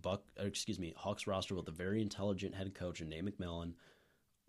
Buck. 0.02 0.24
Excuse 0.38 0.80
me, 0.80 0.94
Hawks 0.96 1.28
roster 1.28 1.56
with 1.56 1.68
a 1.68 1.72
very 1.72 2.02
intelligent 2.02 2.54
head 2.54 2.74
coach 2.76 3.02
and 3.02 3.10
Nate 3.10 3.26
McMillan. 3.26 3.74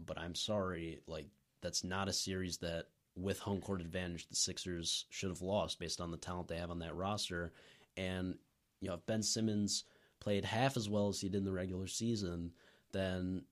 But 0.05 0.19
I'm 0.19 0.35
sorry, 0.35 1.01
like 1.07 1.27
that's 1.63 1.83
not 1.83 2.09
a 2.09 2.13
series 2.13 2.59
that 2.59 2.87
with 3.17 3.39
home 3.39 3.61
court 3.61 3.81
advantage 3.81 4.29
the 4.29 4.37
Sixers 4.37 5.07
should 5.11 5.31
have 5.31 5.43
lost 5.43 5.79
based 5.79 6.01
on 6.01 6.11
the 6.11 6.17
talent 6.17 6.49
they 6.49 6.59
have 6.59 6.71
on 6.71 6.79
that 6.81 6.95
roster. 6.95 7.53
And 7.97 8.37
you 8.81 8.89
know, 8.89 8.95
if 8.95 9.07
Ben 9.07 9.23
Simmons 9.23 9.85
played 10.21 10.45
half 10.45 10.77
as 10.77 10.89
well 10.89 11.09
as 11.09 11.21
he 11.21 11.29
did 11.29 11.39
in 11.39 11.45
the 11.45 11.53
regular 11.53 11.87
season, 11.87 12.53
then 12.93 13.43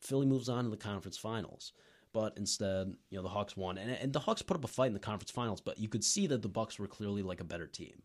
Philly 0.00 0.26
moves 0.26 0.48
on 0.48 0.64
to 0.64 0.70
the 0.70 0.76
conference 0.76 1.16
finals. 1.16 1.72
But 2.12 2.34
instead, 2.36 2.94
you 3.08 3.16
know, 3.16 3.22
the 3.22 3.30
Hawks 3.30 3.56
won, 3.56 3.78
and, 3.78 3.90
and 3.90 4.12
the 4.12 4.20
Hawks 4.20 4.42
put 4.42 4.56
up 4.56 4.64
a 4.64 4.68
fight 4.68 4.88
in 4.88 4.92
the 4.92 4.98
conference 5.00 5.30
finals. 5.30 5.60
But 5.62 5.78
you 5.78 5.88
could 5.88 6.04
see 6.04 6.26
that 6.26 6.42
the 6.42 6.48
Bucks 6.48 6.78
were 6.78 6.86
clearly 6.86 7.22
like 7.22 7.40
a 7.40 7.44
better 7.44 7.66
team. 7.66 8.02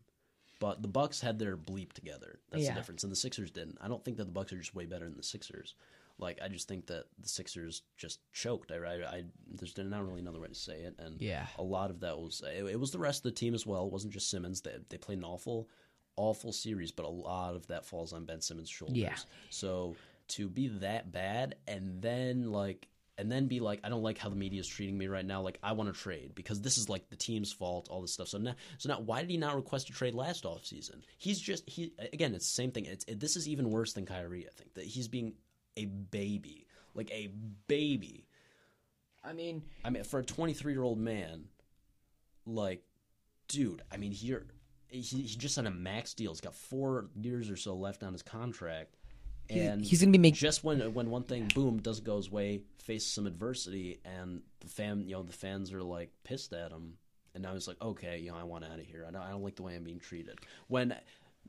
But 0.60 0.80
the 0.82 0.88
Bucks 0.88 1.20
had 1.20 1.38
their 1.38 1.56
bleep 1.56 1.92
together. 1.92 2.40
That's 2.50 2.64
Yeah. 2.64 2.70
the 2.70 2.80
difference, 2.80 3.02
and 3.04 3.12
the 3.12 3.16
Sixers 3.16 3.50
didn't. 3.50 3.78
I 3.80 3.86
don't 3.88 4.04
think 4.04 4.16
that 4.16 4.24
the 4.24 4.32
Bucks 4.32 4.52
are 4.52 4.58
just 4.58 4.74
way 4.74 4.86
better 4.86 5.04
than 5.04 5.16
the 5.16 5.22
Sixers. 5.22 5.74
Like 6.18 6.40
I 6.42 6.48
just 6.48 6.66
think 6.66 6.86
that 6.86 7.04
the 7.20 7.28
Sixers 7.28 7.82
just 7.96 8.18
choked. 8.32 8.72
I, 8.72 8.76
I, 8.76 8.94
I 9.18 9.24
there's 9.52 9.76
not 9.76 10.04
really 10.04 10.20
another 10.20 10.40
way 10.40 10.48
to 10.48 10.54
say 10.54 10.80
it, 10.80 10.96
and 10.98 11.20
Yeah. 11.20 11.46
a 11.58 11.62
lot 11.62 11.90
of 11.90 12.00
that 12.00 12.18
was 12.18 12.42
it, 12.44 12.64
it 12.64 12.80
was 12.80 12.90
the 12.90 12.98
rest 12.98 13.20
of 13.20 13.22
the 13.24 13.30
team 13.38 13.54
as 13.54 13.66
well. 13.66 13.86
It 13.86 13.92
wasn't 13.92 14.14
just 14.14 14.30
Simmons. 14.30 14.62
They 14.62 14.78
they 14.88 14.96
played 14.96 15.18
an 15.18 15.24
awful, 15.24 15.68
awful 16.18 16.52
series, 16.52 16.92
but 16.92 17.06
a 17.06 17.08
lot 17.08 17.54
of 17.54 17.66
that 17.68 17.86
falls 17.86 18.12
on 18.12 18.24
Ben 18.24 18.40
Simmons' 18.40 18.68
shoulders. 18.68 18.96
Yeah. 18.96 19.16
So 19.50 19.96
to 20.28 20.48
be 20.48 20.68
that 20.68 21.10
bad 21.10 21.54
and 21.66 22.02
then 22.02 22.52
like 22.52 22.88
and 23.16 23.32
then 23.32 23.48
be 23.48 23.58
like, 23.58 23.80
I 23.82 23.88
don't 23.88 24.04
like 24.04 24.16
how 24.16 24.28
the 24.28 24.36
media 24.36 24.60
is 24.60 24.68
treating 24.68 24.96
me 24.96 25.08
right 25.08 25.26
now. 25.26 25.42
Like 25.42 25.58
I 25.60 25.72
want 25.72 25.92
to 25.92 26.00
trade 26.00 26.36
because 26.36 26.60
this 26.60 26.78
is 26.78 26.88
like 26.88 27.10
the 27.10 27.16
team's 27.16 27.52
fault. 27.52 27.88
All 27.90 28.00
this 28.00 28.12
stuff. 28.12 28.28
So 28.28 28.38
now, 28.38 28.54
so 28.78 28.88
now, 28.88 29.00
why 29.00 29.20
did 29.20 29.30
he 29.30 29.36
not 29.36 29.56
request 29.56 29.90
a 29.90 29.92
trade 29.92 30.14
last 30.14 30.44
offseason? 30.44 31.02
He's 31.18 31.40
just 31.40 31.68
he 31.68 31.92
again. 32.12 32.34
It's 32.34 32.46
the 32.46 32.54
same 32.54 32.70
thing. 32.70 32.86
It's 32.86 33.04
it, 33.08 33.18
this 33.18 33.34
is 33.34 33.48
even 33.48 33.70
worse 33.70 33.92
than 33.92 34.06
Kyrie. 34.06 34.46
I 34.46 34.50
think 34.54 34.74
that 34.74 34.84
he's 34.84 35.08
being 35.08 35.32
a 35.76 35.86
baby, 35.86 36.66
like 36.94 37.10
a 37.10 37.30
baby. 37.66 38.24
I 39.24 39.32
mean, 39.32 39.62
I 39.84 39.90
mean, 39.90 40.04
for 40.04 40.20
a 40.20 40.24
23 40.24 40.72
year 40.72 40.84
old 40.84 40.98
man, 40.98 41.46
like, 42.46 42.84
dude, 43.48 43.82
I 43.92 43.96
mean, 43.96 44.12
here 44.12 44.46
he, 44.90 45.00
he 45.00 45.36
just 45.36 45.54
signed 45.54 45.68
a 45.68 45.72
max 45.72 46.14
deal. 46.14 46.30
He's 46.32 46.40
got 46.40 46.54
four 46.54 47.06
years 47.20 47.50
or 47.50 47.56
so 47.56 47.74
left 47.74 48.02
on 48.02 48.12
his 48.12 48.22
contract, 48.22 48.96
and 49.50 49.84
he's 49.84 50.00
gonna 50.00 50.12
be 50.12 50.18
making. 50.18 50.36
just 50.36 50.64
when 50.64 50.92
when 50.94 51.10
one 51.10 51.24
thing 51.24 51.50
boom 51.54 51.78
doesn't 51.78 52.04
go 52.04 52.16
his 52.16 52.30
way, 52.30 52.62
faces 52.78 53.10
some 53.12 53.26
adversity, 53.26 54.00
and 54.04 54.42
the 54.60 54.68
fan, 54.68 55.04
you 55.06 55.14
know, 55.14 55.22
the 55.22 55.32
fans 55.32 55.72
are 55.72 55.82
like 55.82 56.10
pissed 56.24 56.52
at 56.52 56.70
him, 56.70 56.94
and 57.34 57.42
now 57.42 57.52
he's 57.54 57.68
like, 57.68 57.80
okay, 57.80 58.18
you 58.18 58.30
know, 58.30 58.36
I 58.38 58.44
want 58.44 58.64
out 58.64 58.78
of 58.78 58.86
here. 58.86 59.04
I 59.06 59.10
don't, 59.10 59.22
I 59.22 59.30
don't 59.30 59.42
like 59.42 59.56
the 59.56 59.62
way 59.62 59.76
I'm 59.76 59.84
being 59.84 60.00
treated. 60.00 60.38
When 60.68 60.94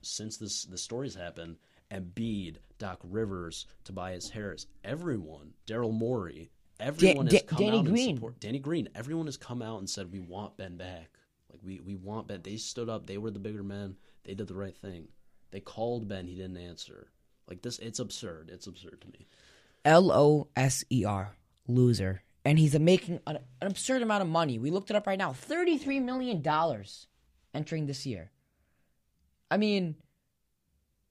since 0.01 0.37
this 0.37 0.63
the 0.63 0.77
stories 0.77 1.15
happened, 1.15 1.57
Embiid, 1.91 2.57
Doc 2.77 2.99
Rivers, 3.03 3.65
Tobias 3.83 4.29
Harris, 4.29 4.67
everyone, 4.83 5.53
Daryl 5.67 5.93
Morey, 5.93 6.51
everyone 6.79 7.27
has 7.27 7.41
Da- 7.41 7.57
Danny 7.57 7.79
out 7.79 7.85
Green. 7.85 8.09
and 8.09 8.17
support 8.17 8.39
Danny 8.39 8.59
Green. 8.59 8.89
Everyone 8.95 9.25
has 9.25 9.37
come 9.37 9.61
out 9.61 9.79
and 9.79 9.89
said 9.89 10.11
we 10.11 10.19
want 10.19 10.57
Ben 10.57 10.77
back. 10.77 11.09
Like 11.49 11.61
we 11.63 11.79
we 11.79 11.95
want 11.95 12.27
Ben. 12.27 12.41
They 12.41 12.57
stood 12.57 12.89
up. 12.89 13.05
They 13.05 13.17
were 13.17 13.31
the 13.31 13.39
bigger 13.39 13.63
men. 13.63 13.95
They 14.23 14.33
did 14.33 14.47
the 14.47 14.55
right 14.55 14.77
thing. 14.77 15.07
They 15.51 15.59
called 15.59 16.07
Ben. 16.07 16.27
He 16.27 16.35
didn't 16.35 16.57
answer. 16.57 17.07
Like 17.47 17.61
this, 17.63 17.79
it's 17.79 17.99
absurd. 17.99 18.51
It's 18.53 18.67
absurd 18.67 19.01
to 19.01 19.07
me. 19.07 19.27
L 19.83 20.11
O 20.11 20.47
S 20.55 20.83
E 20.91 21.03
R, 21.05 21.35
loser. 21.67 22.21
And 22.45 22.57
he's 22.57 22.77
making 22.79 23.19
an, 23.27 23.37
an 23.61 23.67
absurd 23.67 24.01
amount 24.01 24.21
of 24.21 24.29
money. 24.29 24.59
We 24.59 24.71
looked 24.71 24.89
it 24.89 24.95
up 24.95 25.07
right 25.07 25.17
now 25.17 25.31
$33 25.33 26.01
million 26.01 26.43
entering 27.53 27.85
this 27.85 28.05
year. 28.05 28.31
I 29.51 29.57
mean, 29.57 29.95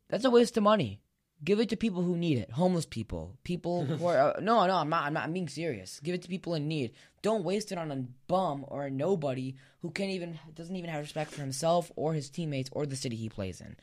that's 0.08 0.24
a 0.24 0.30
waste 0.30 0.56
of 0.56 0.62
money. 0.62 1.00
Give 1.44 1.60
it 1.60 1.68
to 1.68 1.76
people 1.76 2.02
who 2.02 2.16
need 2.16 2.38
it. 2.38 2.50
Homeless 2.50 2.86
people. 2.86 3.36
People 3.44 3.84
who 3.84 4.06
are. 4.06 4.36
Uh, 4.36 4.40
no, 4.40 4.66
no, 4.66 4.74
I'm 4.76 4.88
not, 4.88 5.04
I'm 5.04 5.12
not. 5.12 5.24
I'm 5.24 5.32
being 5.32 5.48
serious. 5.48 6.00
Give 6.00 6.14
it 6.14 6.22
to 6.22 6.28
people 6.28 6.54
in 6.54 6.66
need. 6.66 6.92
Don't 7.22 7.44
waste 7.44 7.70
it 7.72 7.78
on 7.78 7.90
a 7.90 8.04
bum 8.26 8.64
or 8.68 8.86
a 8.86 8.90
nobody 8.90 9.54
who 9.82 9.90
can't 9.90 10.10
even. 10.10 10.38
doesn't 10.54 10.74
even 10.76 10.90
have 10.90 11.00
respect 11.00 11.30
for 11.32 11.40
himself 11.40 11.92
or 11.96 12.14
his 12.14 12.30
teammates 12.30 12.70
or 12.72 12.86
the 12.86 12.96
city 12.96 13.16
he 13.16 13.28
plays 13.28 13.60
in. 13.60 13.76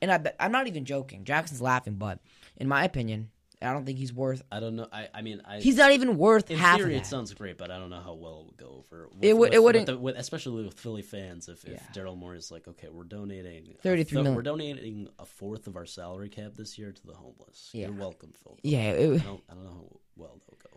And 0.00 0.10
I, 0.10 0.32
I'm 0.40 0.52
not 0.52 0.66
even 0.66 0.84
joking. 0.84 1.24
Jackson's 1.24 1.60
laughing, 1.60 1.94
but 1.94 2.18
in 2.56 2.68
my 2.68 2.84
opinion, 2.84 3.30
I 3.62 3.72
don't 3.72 3.84
think 3.86 3.98
he's 3.98 4.12
worth 4.12 4.42
I 4.50 4.60
don't 4.60 4.76
know. 4.76 4.88
I, 4.92 5.08
I 5.14 5.22
mean, 5.22 5.40
I 5.46 5.60
He's 5.60 5.76
not 5.76 5.92
even 5.92 6.18
worth 6.18 6.50
in 6.50 6.58
half 6.58 6.78
theory 6.78 6.96
of 6.96 7.02
it 7.02 7.06
sounds 7.06 7.32
great, 7.34 7.56
but 7.58 7.70
I 7.70 7.78
don't 7.78 7.90
know 7.90 8.00
how 8.00 8.14
well 8.14 8.40
it 8.40 8.46
would 8.46 8.56
go 8.56 8.84
over. 8.90 9.08
With, 9.14 9.24
It 9.24 9.36
would- 9.36 9.54
it 9.54 9.62
wouldn't- 9.62 9.86
with 9.88 9.94
the- 9.96 9.98
with- 10.00 10.16
especially 10.18 10.64
with 10.64 10.78
Philly 10.78 11.02
fans. 11.02 11.48
If, 11.48 11.64
if 11.64 11.72
Yeah. 11.72 11.80
Daryl 12.02 12.16
Morey 12.18 12.38
is 12.38 12.50
like, 12.50 12.66
okay, 12.68 12.88
we're 12.90 13.04
donating 13.04 13.74
a 13.78 13.82
33 13.82 14.16
thir- 14.16 14.22
million. 14.22 14.34
We're 14.36 14.42
donating 14.42 15.08
a 15.18 15.24
fourth 15.24 15.66
of 15.66 15.76
our 15.76 15.86
salary 15.86 16.28
cap 16.28 16.52
this 16.56 16.78
year 16.78 16.92
to 16.92 17.06
the 17.06 17.14
homeless. 17.14 17.70
Yeah. 17.72 17.86
You're 17.88 17.96
welcome, 17.96 18.32
Phil. 18.42 18.58
yeah, 18.62 18.90
I 18.90 18.92
don't, 18.94 19.42
I 19.50 19.54
don't 19.54 19.64
know 19.64 19.70
how 19.70 19.86
well 20.16 20.40
they'll 20.48 20.58
go 20.62 20.70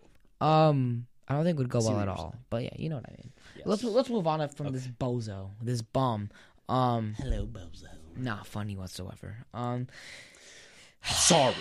over. 0.47 0.51
um, 0.51 1.07
I 1.27 1.33
don't 1.33 1.43
think 1.43 1.55
it 1.57 1.61
would 1.61 1.69
go 1.69 1.79
See 1.79 1.89
well 1.89 1.99
at 2.01 2.07
all. 2.07 2.35
But 2.51 2.63
yeah, 2.63 2.69
you 2.77 2.89
know 2.89 2.97
what 2.97 3.05
I 3.09 3.13
mean. 3.13 3.31
Yes. 3.57 3.65
Let's 3.65 3.83
let's 3.83 4.09
move 4.11 4.27
on 4.27 4.47
from 4.49 4.71
this 4.73 4.85
bozo, 4.87 5.49
this 5.61 5.81
bum. 5.81 6.29
Um, 6.69 7.15
Hello, 7.17 7.47
Bozo. 7.47 7.85
not 8.15 8.45
funny 8.45 8.75
whatsoever. 8.75 9.37
Um, 9.53 9.87
Sorry. 11.03 11.53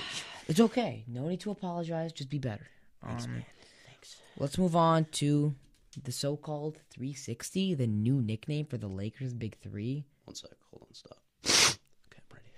It's 0.49 0.61
okay. 0.61 1.05
No 1.07 1.29
need 1.29 1.41
to 1.41 1.51
apologize. 1.51 2.13
Just 2.13 2.31
be 2.31 2.39
better. 2.39 2.67
Thanks, 3.05 3.25
Um, 3.25 3.33
man. 3.33 3.45
Thanks. 3.87 4.17
let's 4.39 4.59
move 4.59 4.75
on 4.77 5.05
to 5.13 5.55
the 6.03 6.13
so-called 6.13 6.81
360, 6.91 7.75
the 7.75 7.87
new 7.87 8.21
nickname 8.21 8.67
for 8.67 8.77
the 8.79 8.89
Lakers' 8.89 9.33
Big 9.35 9.57
Three. 9.63 10.05
One 10.25 10.35
sec. 10.35 10.51
Hold 10.71 10.83
on. 10.89 10.95
Stop. 10.95 11.19
okay, 11.45 12.21
I'm 12.31 12.37
ready. 12.37 12.49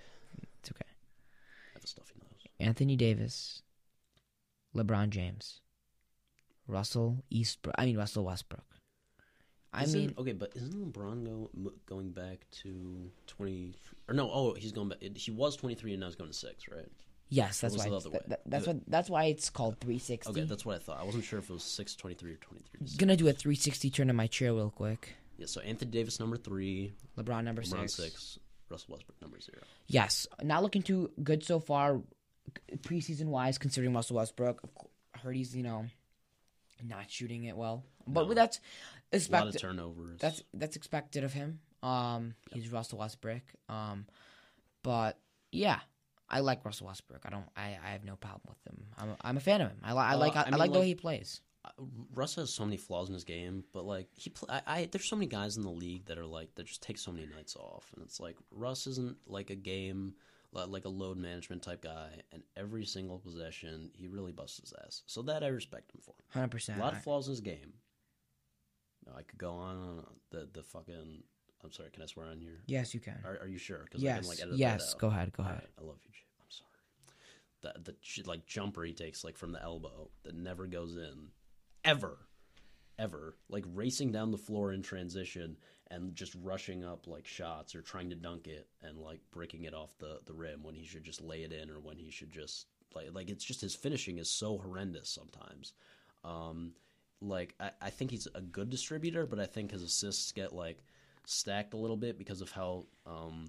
It's 0.59 0.71
okay. 0.71 0.85
I 0.85 1.73
have 1.75 1.83
a 1.83 1.87
stuffy 1.87 2.15
nose. 2.19 2.47
Anthony 2.59 2.95
Davis, 2.95 3.61
LeBron 4.75 5.09
James, 5.09 5.61
Russell 6.67 7.23
Eastbrook. 7.31 7.73
I 7.77 7.85
mean 7.85 7.97
Russell 7.97 8.25
Westbrook. 8.25 8.63
I 9.73 9.83
Isn't- 9.83 9.99
mean, 9.99 10.13
okay, 10.17 10.31
but 10.33 10.53
isn't 10.55 10.93
LeBron 10.93 11.25
go, 11.25 11.51
going 11.85 12.11
back 12.11 12.47
to 12.63 13.11
twenty? 13.27 13.75
Or 14.07 14.15
no? 14.15 14.31
Oh, 14.31 14.53
he's 14.55 14.71
going 14.71 14.89
back. 14.89 14.99
He 15.15 15.29
was 15.31 15.55
twenty 15.55 15.75
three, 15.75 15.91
and 15.93 15.99
now 15.99 16.07
he's 16.07 16.15
going 16.15 16.31
to 16.31 16.35
six, 16.37 16.67
right? 16.69 16.89
Yes, 17.29 17.61
that's 17.61 17.77
why. 17.77 17.87
It's, 17.87 18.03
that- 18.05 18.29
that- 18.29 18.41
that's 18.45 18.67
what. 18.67 18.77
That's 18.87 19.09
why 19.09 19.25
it's 19.25 19.49
called 19.49 19.79
360. 19.79 20.31
Okay, 20.31 20.41
that's 20.43 20.65
what 20.65 20.75
I 20.75 20.79
thought. 20.79 20.99
I 20.99 21.03
wasn't 21.03 21.23
sure 21.23 21.39
if 21.39 21.49
it 21.49 21.53
was 21.53 21.63
six 21.63 21.95
twenty 21.95 22.15
three 22.15 22.31
or 22.33 22.37
twenty 22.37 22.63
three. 22.69 22.87
Gonna 22.97 23.15
do 23.17 23.27
a 23.27 23.33
360 23.33 23.89
turn 23.89 24.09
in 24.09 24.15
my 24.15 24.27
chair 24.27 24.53
real 24.53 24.69
quick. 24.69 25.15
Yeah. 25.37 25.45
So 25.45 25.61
Anthony 25.61 25.91
Davis 25.91 26.19
number 26.19 26.37
three, 26.37 26.93
LeBron 27.17 27.43
number 27.43 27.61
LeBron 27.61 27.89
six. 27.89 27.93
six, 27.95 28.39
Russell 28.69 28.93
Westbrook 28.93 29.21
number 29.21 29.39
zero. 29.39 29.59
Yes, 29.87 30.27
not 30.43 30.63
looking 30.63 30.81
too 30.81 31.11
good 31.23 31.43
so 31.43 31.59
far, 31.59 32.01
preseason 32.79 33.25
wise. 33.25 33.57
Considering 33.57 33.93
Russell 33.93 34.15
Westbrook, 34.17 34.61
I 35.15 35.19
heard 35.19 35.35
he's 35.35 35.55
you 35.55 35.63
know 35.63 35.85
not 36.83 37.09
shooting 37.09 37.43
it 37.45 37.55
well, 37.57 37.83
but 38.07 38.27
No. 38.27 38.33
that's 38.33 38.59
a 39.13 39.19
lot 39.31 39.47
of 39.47 39.57
turnovers. 39.59 40.19
That's 40.19 40.41
that's 40.53 40.75
expected 40.75 41.23
of 41.23 41.33
him. 41.33 41.59
Um, 41.83 42.33
he's 42.51 42.71
Russell 42.71 42.99
Westbrook. 42.99 43.41
Um, 43.69 44.05
but 44.83 45.17
yeah, 45.51 45.79
I 46.29 46.39
like 46.41 46.65
Russell 46.65 46.87
Westbrook. 46.87 47.21
I 47.25 47.29
don't. 47.29 47.45
I, 47.55 47.77
I 47.85 47.91
have 47.91 48.03
no 48.03 48.15
problem 48.15 48.41
with 48.49 48.73
him. 48.73 48.85
I'm 48.97 49.15
I'm 49.21 49.37
a 49.37 49.39
fan 49.39 49.61
of 49.61 49.69
him. 49.69 49.77
I, 49.83 49.93
li- 49.93 49.99
I 49.99 50.13
Uh, 50.13 50.17
like 50.17 50.35
I, 50.35 50.41
I 50.41 50.43
I 50.47 50.49
mean, 50.51 50.59
like 50.59 50.73
the 50.73 50.79
way 50.79 50.87
he 50.87 50.95
plays. 50.95 51.41
Uh, 51.63 51.69
Russ 52.13 52.35
has 52.35 52.53
so 52.53 52.63
many 52.65 52.77
flaws 52.77 53.07
in 53.07 53.13
his 53.13 53.23
game, 53.23 53.63
but 53.73 53.85
like 53.85 54.07
he, 54.13 54.29
pl- 54.29 54.49
I, 54.49 54.61
I, 54.67 54.89
there's 54.91 55.05
so 55.05 55.15
many 55.15 55.27
guys 55.27 55.57
in 55.57 55.63
the 55.63 55.69
league 55.71 56.05
that 56.05 56.17
are 56.17 56.25
like 56.25 56.53
that 56.55 56.65
just 56.65 56.81
take 56.83 56.97
so 56.97 57.11
many 57.11 57.27
nights 57.27 57.55
off, 57.55 57.89
and 57.95 58.03
it's 58.03 58.19
like 58.19 58.35
Russ 58.51 58.87
isn't 58.87 59.17
like 59.25 59.49
a 59.49 59.55
game, 59.55 60.15
like 60.51 60.85
a 60.85 60.89
load 60.89 61.17
management 61.17 61.61
type 61.63 61.81
guy, 61.83 62.09
and 62.33 62.43
every 62.55 62.85
single 62.85 63.19
possession 63.19 63.89
he 63.93 64.07
really 64.07 64.31
busts 64.33 64.59
his 64.59 64.73
ass. 64.85 65.03
So 65.07 65.21
that 65.23 65.43
I 65.43 65.47
respect 65.47 65.93
him 65.93 66.01
for. 66.03 66.13
Hundred 66.29 66.51
percent. 66.51 66.79
A 66.79 66.81
lot 66.83 66.93
of 66.93 67.03
flaws 67.03 67.27
in 67.27 67.31
his 67.31 67.41
game. 67.41 67.73
No, 69.05 69.13
I 69.17 69.21
could 69.23 69.37
go 69.39 69.51
on 69.51 69.75
on. 69.77 70.05
the 70.31 70.49
the 70.53 70.63
fucking. 70.63 71.23
I'm 71.63 71.71
sorry, 71.71 71.89
can 71.91 72.03
I 72.03 72.05
swear 72.05 72.27
on 72.27 72.39
here? 72.39 72.61
Yes, 72.67 72.93
you 72.93 72.99
can. 72.99 73.19
Are, 73.25 73.39
are 73.41 73.47
you 73.47 73.57
sure? 73.57 73.85
Because 73.85 74.03
I 74.03 74.19
can 74.19 74.27
like 74.27 74.39
edit 74.41 74.55
yes. 74.55 74.93
Go 74.93 75.07
ahead. 75.07 75.33
Go 75.33 75.43
All 75.43 75.49
ahead. 75.49 75.61
right, 75.61 75.69
I 75.79 75.87
love 75.87 75.97
you. 76.03 76.11
I'm 76.39 76.49
sorry. 76.49 77.75
The 77.83 77.91
the 77.91 78.23
like 78.29 78.45
jumper 78.45 78.83
he 78.83 78.93
takes 78.93 79.23
like 79.23 79.37
from 79.37 79.51
the 79.51 79.61
elbow 79.61 80.09
that 80.23 80.35
never 80.35 80.67
goes 80.67 80.95
in, 80.95 81.29
ever, 81.83 82.17
ever. 82.99 83.35
Like 83.49 83.65
racing 83.73 84.11
down 84.11 84.31
the 84.31 84.37
floor 84.37 84.71
in 84.71 84.81
transition 84.81 85.57
and 85.89 86.15
just 86.15 86.35
rushing 86.41 86.83
up 86.83 87.07
like 87.07 87.25
shots 87.25 87.73
or 87.73 87.81
trying 87.81 88.09
to 88.09 88.15
dunk 88.15 88.47
it 88.47 88.67
and 88.81 88.97
like 88.97 89.21
breaking 89.31 89.63
it 89.63 89.73
off 89.73 89.97
the 89.97 90.19
the 90.25 90.33
rim 90.33 90.63
when 90.63 90.75
he 90.75 90.85
should 90.85 91.03
just 91.03 91.21
lay 91.21 91.43
it 91.43 91.51
in 91.51 91.69
or 91.69 91.79
when 91.79 91.97
he 91.97 92.11
should 92.11 92.31
just 92.31 92.67
like 92.93 93.07
like 93.13 93.29
it's 93.29 93.43
just 93.43 93.61
his 93.61 93.75
finishing 93.75 94.17
is 94.17 94.29
so 94.29 94.57
horrendous 94.57 95.09
sometimes. 95.09 95.73
Um, 96.23 96.73
like 97.21 97.55
I, 97.59 97.71
I 97.81 97.89
think 97.89 98.11
he's 98.11 98.27
a 98.35 98.41
good 98.41 98.69
distributor, 98.69 99.25
but 99.25 99.39
I 99.39 99.45
think 99.45 99.71
his 99.71 99.83
assists 99.83 100.31
get 100.31 100.53
like 100.53 100.83
stacked 101.27 101.73
a 101.73 101.77
little 101.77 101.97
bit 101.97 102.17
because 102.17 102.41
of 102.41 102.49
how 102.51 102.85
um 103.05 103.45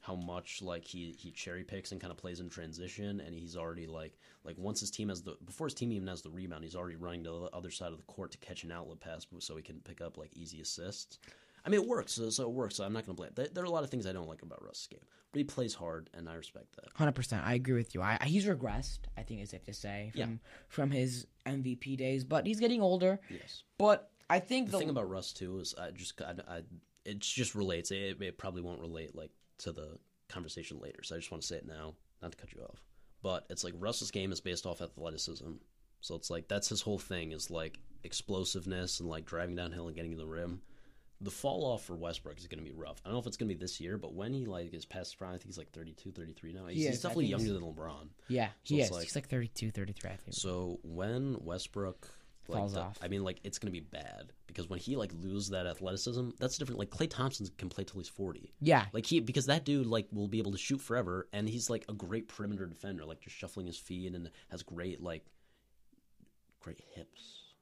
how 0.00 0.16
much 0.16 0.60
like 0.62 0.84
he 0.84 1.14
he 1.18 1.30
cherry 1.30 1.62
picks 1.62 1.92
and 1.92 2.00
kind 2.00 2.10
of 2.10 2.16
plays 2.16 2.40
in 2.40 2.48
transition 2.48 3.20
and 3.20 3.34
he's 3.34 3.56
already 3.56 3.86
like 3.86 4.18
like 4.44 4.56
once 4.58 4.80
his 4.80 4.90
team 4.90 5.08
has 5.10 5.22
the 5.22 5.36
before 5.44 5.66
his 5.66 5.74
team 5.74 5.92
even 5.92 6.08
has 6.08 6.22
the 6.22 6.30
rebound 6.30 6.64
he's 6.64 6.74
already 6.74 6.96
running 6.96 7.22
to 7.22 7.30
the 7.30 7.56
other 7.56 7.70
side 7.70 7.92
of 7.92 7.98
the 7.98 8.04
court 8.04 8.32
to 8.32 8.38
catch 8.38 8.64
an 8.64 8.72
outlet 8.72 8.98
pass 8.98 9.26
so 9.38 9.56
he 9.56 9.62
can 9.62 9.78
pick 9.80 10.00
up 10.00 10.16
like 10.16 10.30
easy 10.34 10.60
assists 10.60 11.18
i 11.64 11.68
mean 11.68 11.80
it 11.80 11.86
works 11.86 12.14
so, 12.14 12.30
so 12.30 12.42
it 12.44 12.50
works 12.50 12.74
so 12.76 12.82
i'm 12.84 12.92
not 12.92 13.04
gonna 13.06 13.14
blame 13.14 13.30
there, 13.36 13.46
there 13.52 13.62
are 13.62 13.66
a 13.66 13.70
lot 13.70 13.84
of 13.84 13.90
things 13.90 14.06
i 14.06 14.12
don't 14.12 14.26
like 14.28 14.42
about 14.42 14.64
russ's 14.64 14.86
game 14.88 15.00
but 15.32 15.38
he 15.38 15.44
plays 15.44 15.74
hard 15.74 16.10
and 16.14 16.28
i 16.28 16.34
respect 16.34 16.74
that 16.74 16.86
Hundred 16.94 17.12
percent. 17.14 17.46
I 17.46 17.54
agree 17.54 17.74
with 17.74 17.94
you. 17.94 18.02
I, 18.02 18.18
I- 18.20 18.26
he's 18.26 18.46
regressed. 18.46 19.00
I 19.16 19.22
think 19.22 19.40
it's 19.42 19.52
safe 19.52 19.64
to 19.66 19.72
say 19.74 20.10
from 20.12 20.20
Yeah. 20.20 20.26
from 20.68 20.90
his 20.90 21.26
MVP 21.46 21.96
days, 21.96 22.24
but 22.24 22.46
he's 22.46 22.58
getting 22.58 22.80
older. 22.82 23.20
yes 23.30 23.62
But 23.78 24.10
I 24.28 24.40
think 24.40 24.66
the 24.66 24.72
the, 24.72 24.78
thing 24.78 24.90
about 24.90 25.08
russ 25.10 25.32
too 25.32 25.60
is 25.60 25.74
i 25.78 25.90
just 25.92 26.20
i, 26.22 26.32
I 26.48 26.60
it 27.04 27.18
just 27.20 27.54
relates. 27.54 27.90
It, 27.90 28.20
it 28.20 28.38
probably 28.38 28.62
won't 28.62 28.80
relate 28.80 29.14
like 29.14 29.30
to 29.58 29.72
the 29.72 29.98
conversation 30.28 30.78
later 30.80 31.02
so 31.02 31.16
i 31.16 31.18
just 31.18 31.30
want 31.32 31.42
to 31.42 31.46
say 31.48 31.56
it 31.56 31.66
now 31.66 31.92
not 32.22 32.30
to 32.32 32.38
cut 32.38 32.52
you 32.52 32.60
off. 32.62 32.80
But 33.22 33.46
it's 33.50 33.64
like 33.64 33.74
russ's 33.78 34.10
game 34.10 34.30
is 34.32 34.40
based 34.40 34.64
off 34.66 34.80
athleticism. 34.80 35.52
So 36.00 36.14
it's 36.14 36.30
like 36.30 36.46
that's 36.48 36.68
his 36.68 36.80
whole 36.82 36.98
thing 36.98 37.32
is 37.32 37.50
like 37.50 37.78
explosiveness 38.04 39.00
and 39.00 39.08
like 39.08 39.24
driving 39.26 39.56
downhill 39.56 39.86
and 39.88 39.96
getting 39.96 40.12
to 40.12 40.16
the 40.16 40.26
rim. 40.26 40.60
The 41.22 41.30
fall 41.30 41.64
off 41.66 41.84
for 41.84 41.96
westbrook 41.96 42.38
is 42.38 42.46
going 42.46 42.64
to 42.64 42.70
be 42.70 42.74
rough. 42.74 43.02
I 43.04 43.08
don't 43.08 43.14
know 43.14 43.20
if 43.20 43.26
it's 43.26 43.36
going 43.36 43.48
to 43.50 43.54
be 43.54 43.60
this 43.60 43.80
year 43.80 43.98
but 43.98 44.14
when 44.14 44.32
he 44.32 44.46
like 44.46 44.72
is 44.72 44.86
past 44.86 45.18
prime 45.18 45.30
i 45.30 45.32
think 45.32 45.46
he's 45.46 45.58
like 45.58 45.72
32 45.72 46.12
33 46.12 46.52
now. 46.52 46.66
He's, 46.66 46.78
He 46.82 46.86
he's 46.88 47.00
definitely 47.02 47.26
younger 47.26 47.46
he's- 47.46 47.58
than 47.60 47.68
lebron. 47.74 48.08
Yeah, 48.28 48.48
So 48.64 48.74
he 48.74 48.80
is. 48.82 48.90
like- 48.90 49.02
he's 49.04 49.14
like 49.16 49.28
32, 49.28 49.70
33, 49.70 50.10
I 50.10 50.16
think. 50.16 50.34
so 50.34 50.78
when 50.82 51.36
Westbrook 51.44 52.08
like, 52.50 52.58
Falls 52.58 52.74
the- 52.74 52.80
off. 52.80 52.98
I 53.02 53.08
mean, 53.08 53.24
like 53.24 53.40
it's 53.44 53.58
gonna 53.58 53.70
be 53.72 53.80
bad 53.80 54.32
because 54.46 54.68
when 54.68 54.78
he 54.78 54.96
like 54.96 55.12
loses 55.20 55.50
that 55.50 55.66
athleticism, 55.66 56.30
that's 56.38 56.58
different. 56.58 56.78
Like 56.78 56.90
Klay 56.90 57.08
Thompson 57.08 57.46
can 57.58 57.68
play 57.68 57.84
till 57.84 58.00
he's 58.00 58.08
forty. 58.08 58.52
yeah, 58.60 58.86
Like 58.92 59.06
he 59.06 59.20
because 59.20 59.46
that 59.46 59.64
dude 59.64 59.86
like 59.86 60.06
will 60.12 60.28
be 60.28 60.38
able 60.38 60.52
to 60.52 60.58
shoot 60.58 60.80
forever, 60.80 61.28
and 61.32 61.48
he's 61.48 61.70
like 61.70 61.84
a 61.88 61.92
great 61.94 62.28
perimeter 62.28 62.66
defender, 62.66 63.04
like 63.04 63.20
just 63.20 63.36
shuffling 63.36 63.66
his 63.66 63.76
feet 63.78 64.12
and 64.14 64.30
has 64.50 64.62
great 64.62 65.02
like 65.02 65.24
great 66.60 66.80
hips, 66.94 67.54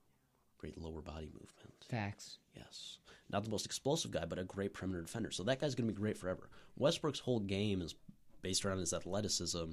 great 0.59 0.77
lower 0.79 1.01
body 1.01 1.27
movement. 1.27 1.75
facts. 1.89 2.39
Yes. 2.57 2.99
Not 3.31 3.45
the 3.45 3.51
most 3.51 3.67
explosive 3.67 4.11
guy, 4.11 4.25
but 4.25 4.39
a 4.39 4.45
great 4.45 4.73
perimeter 4.75 5.03
defender. 5.03 5.31
So 5.31 5.43
that 5.45 5.61
guy's 5.61 5.75
going 5.75 5.87
to 5.87 5.93
be 5.95 6.01
great 6.01 6.17
forever. 6.17 6.49
Westbrook's 6.77 7.19
whole 7.21 7.41
game 7.41 7.83
is 7.83 7.95
based 8.43 8.65
around 8.65 8.79
his 8.79 8.93
athleticism 8.95 9.65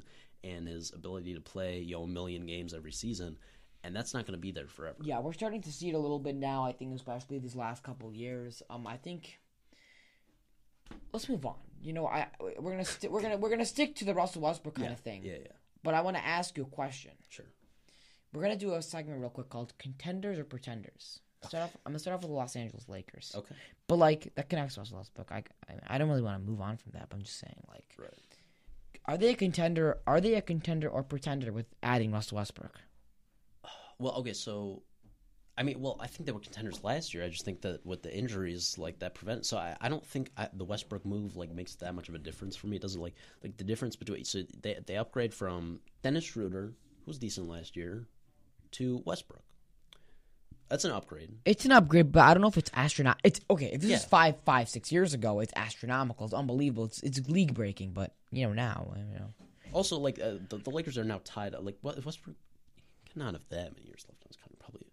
and 0.44 0.68
his 0.68 0.92
ability 0.94 1.34
to 1.34 1.42
play, 1.42 1.80
you 1.80 1.96
know, 1.96 2.04
a 2.04 2.08
million 2.08 2.46
games 2.46 2.74
every 2.74 2.92
season, 2.92 3.38
and 3.86 3.96
that's 3.96 4.14
not 4.14 4.26
going 4.26 4.34
to 4.34 4.42
be 4.42 4.52
there 4.52 4.68
forever. 4.68 4.98
Yeah, 5.02 5.20
we're 5.20 5.34
starting 5.34 5.62
to 5.62 5.72
see 5.72 5.90
it 5.90 5.96
a 5.96 6.00
little 6.00 6.20
bit 6.20 6.36
now. 6.36 6.64
I 6.64 6.72
think, 6.72 6.96
especially 6.96 7.40
these 7.40 7.56
last 7.56 7.84
couple 7.84 8.12
years. 8.14 8.62
Um, 8.70 8.88
I 8.88 8.98
think. 8.98 9.40
Let's 11.14 11.28
move 11.30 11.46
on. 11.46 11.56
You 11.82 11.94
know, 11.94 12.08
I 12.08 12.28
we're 12.40 12.72
gonna 12.72 12.86
sti- 12.86 13.08
we're 13.10 13.22
gonna 13.22 13.38
we're 13.38 13.50
gonna 13.50 13.66
stick 13.66 13.96
to 13.98 14.06
the 14.06 14.14
Russell 14.14 14.42
Westbrook 14.42 14.76
kind 14.76 14.88
yeah. 14.88 14.94
of 14.94 15.00
thing. 15.00 15.24
Yeah, 15.24 15.34
yeah. 15.42 15.52
But 15.84 15.94
I 15.94 16.02
want 16.02 16.18
to 16.18 16.26
ask 16.26 16.58
you 16.58 16.64
a 16.64 16.68
question. 16.68 17.12
Sure. 17.30 17.46
We're 18.34 18.42
gonna 18.42 18.56
do 18.56 18.74
a 18.74 18.82
segment 18.82 19.20
real 19.22 19.30
quick 19.30 19.50
called 19.50 19.74
"Contenders 19.78 20.38
or 20.38 20.44
Pretenders." 20.44 21.20
Start 21.48 21.66
off, 21.66 21.78
I'm 21.86 21.92
gonna 21.92 22.00
start 22.00 22.16
off 22.16 22.22
with 22.22 22.32
the 22.32 22.36
Los 22.36 22.56
Angeles 22.56 22.90
Lakers. 22.90 23.34
Okay. 23.36 23.56
But 23.88 23.98
like 23.98 24.34
that 24.36 24.50
connects 24.50 24.76
to 24.76 24.82
Russell 24.82 24.98
Westbrook. 24.98 25.32
I, 25.32 25.44
I 25.70 25.96
I 25.96 25.98
don't 25.98 26.10
really 26.10 26.22
want 26.22 26.44
to 26.44 26.50
move 26.50 26.62
on 26.62 26.78
from 26.78 26.94
that. 26.94 27.08
But 27.10 27.18
I'm 27.18 27.24
just 27.24 27.40
saying, 27.40 27.62
like, 27.68 27.86
Right. 28.00 28.10
are 29.06 29.18
they 29.18 29.30
a 29.30 29.36
contender? 29.36 30.00
Are 30.08 30.20
they 30.20 30.34
a 30.36 30.42
contender 30.42 30.90
or 30.90 31.04
pretender 31.04 31.52
with 31.52 31.68
adding 31.84 32.12
Russell 32.12 32.38
Westbrook? 32.38 32.80
Well, 34.00 34.14
okay, 34.16 34.34
so 34.34 34.84
I 35.58 35.64
mean, 35.64 35.80
well, 35.80 35.98
I 36.02 36.08
think 36.08 36.26
they 36.26 36.34
were 36.34 36.40
contenders 36.40 36.84
last 36.84 37.14
year. 37.14 37.24
I 37.24 37.30
just 37.30 37.46
think 37.46 37.62
that 37.62 37.86
with 37.86 38.04
the 38.04 38.14
injuries, 38.14 38.78
like 38.78 39.00
that 39.00 39.16
prevent. 39.16 39.46
So 39.46 39.58
I, 39.58 39.76
I 39.80 39.88
don't 39.88 40.06
think 40.06 40.32
I, 40.36 40.50
the 40.54 40.66
Westbrook 40.66 41.06
move 41.06 41.38
like 41.38 41.54
makes 41.54 41.76
that 41.76 41.96
much 41.96 42.10
of 42.10 42.16
a 42.16 42.18
difference 42.18 42.56
for 42.58 42.68
me. 42.68 42.76
It 42.76 42.82
doesn't 42.82 43.02
like 43.02 43.16
like 43.42 43.56
the 43.58 43.64
difference 43.64 43.96
between. 43.96 44.26
So 44.26 44.44
they 44.62 44.78
they 44.86 44.98
upgrade 44.98 45.34
from 45.34 45.80
Dennis 46.04 46.26
Schroeder, 46.26 46.74
who 46.74 47.06
was 47.08 47.18
decent 47.18 47.48
last 47.48 47.78
year, 47.78 48.06
to 48.72 49.02
Westbrook. 49.06 49.44
That's 50.68 50.84
an 50.84 50.92
upgrade. 50.92 51.30
It's 51.46 51.64
an 51.64 51.72
upgrade, 51.72 52.12
but 52.12 52.24
I 52.24 52.34
don't 52.34 52.42
know 52.42 52.48
if 52.48 52.58
it's 52.58 52.72
astronaut. 52.74 53.20
It's 53.24 53.40
okay. 53.50 53.70
If 53.72 53.82
this 53.82 53.92
is 54.00 54.06
five, 54.06 54.36
five, 54.46 54.68
six 54.68 54.92
years 54.92 55.14
ago, 55.14 55.40
it's 55.40 55.54
astronomical. 55.56 56.26
It's 56.26 56.34
unbelievable. 56.34 56.86
It's 56.86 57.02
it's 57.04 57.30
league 57.30 57.54
breaking. 57.54 57.92
But 57.92 58.14
you 58.32 58.46
know 58.48 58.54
now, 58.54 58.92
you 58.98 59.20
know, 59.20 59.34
Also, 59.72 60.00
like 60.00 60.20
uh, 60.20 60.34
the, 60.50 60.58
the 60.58 60.72
Lakers 60.72 60.98
are 60.98 61.04
now 61.06 61.22
tied. 61.24 61.54
Like 61.54 61.78
what 61.82 62.04
Westbrook 62.04 62.36
cannot 63.16 63.34
have 63.34 63.48
that 63.50 63.74
many 63.76 63.88
years 63.88 64.06
left 64.10 64.22
on 64.24 64.28
his 64.28 64.38
contract. 64.38 64.60
Probably. 64.60 64.88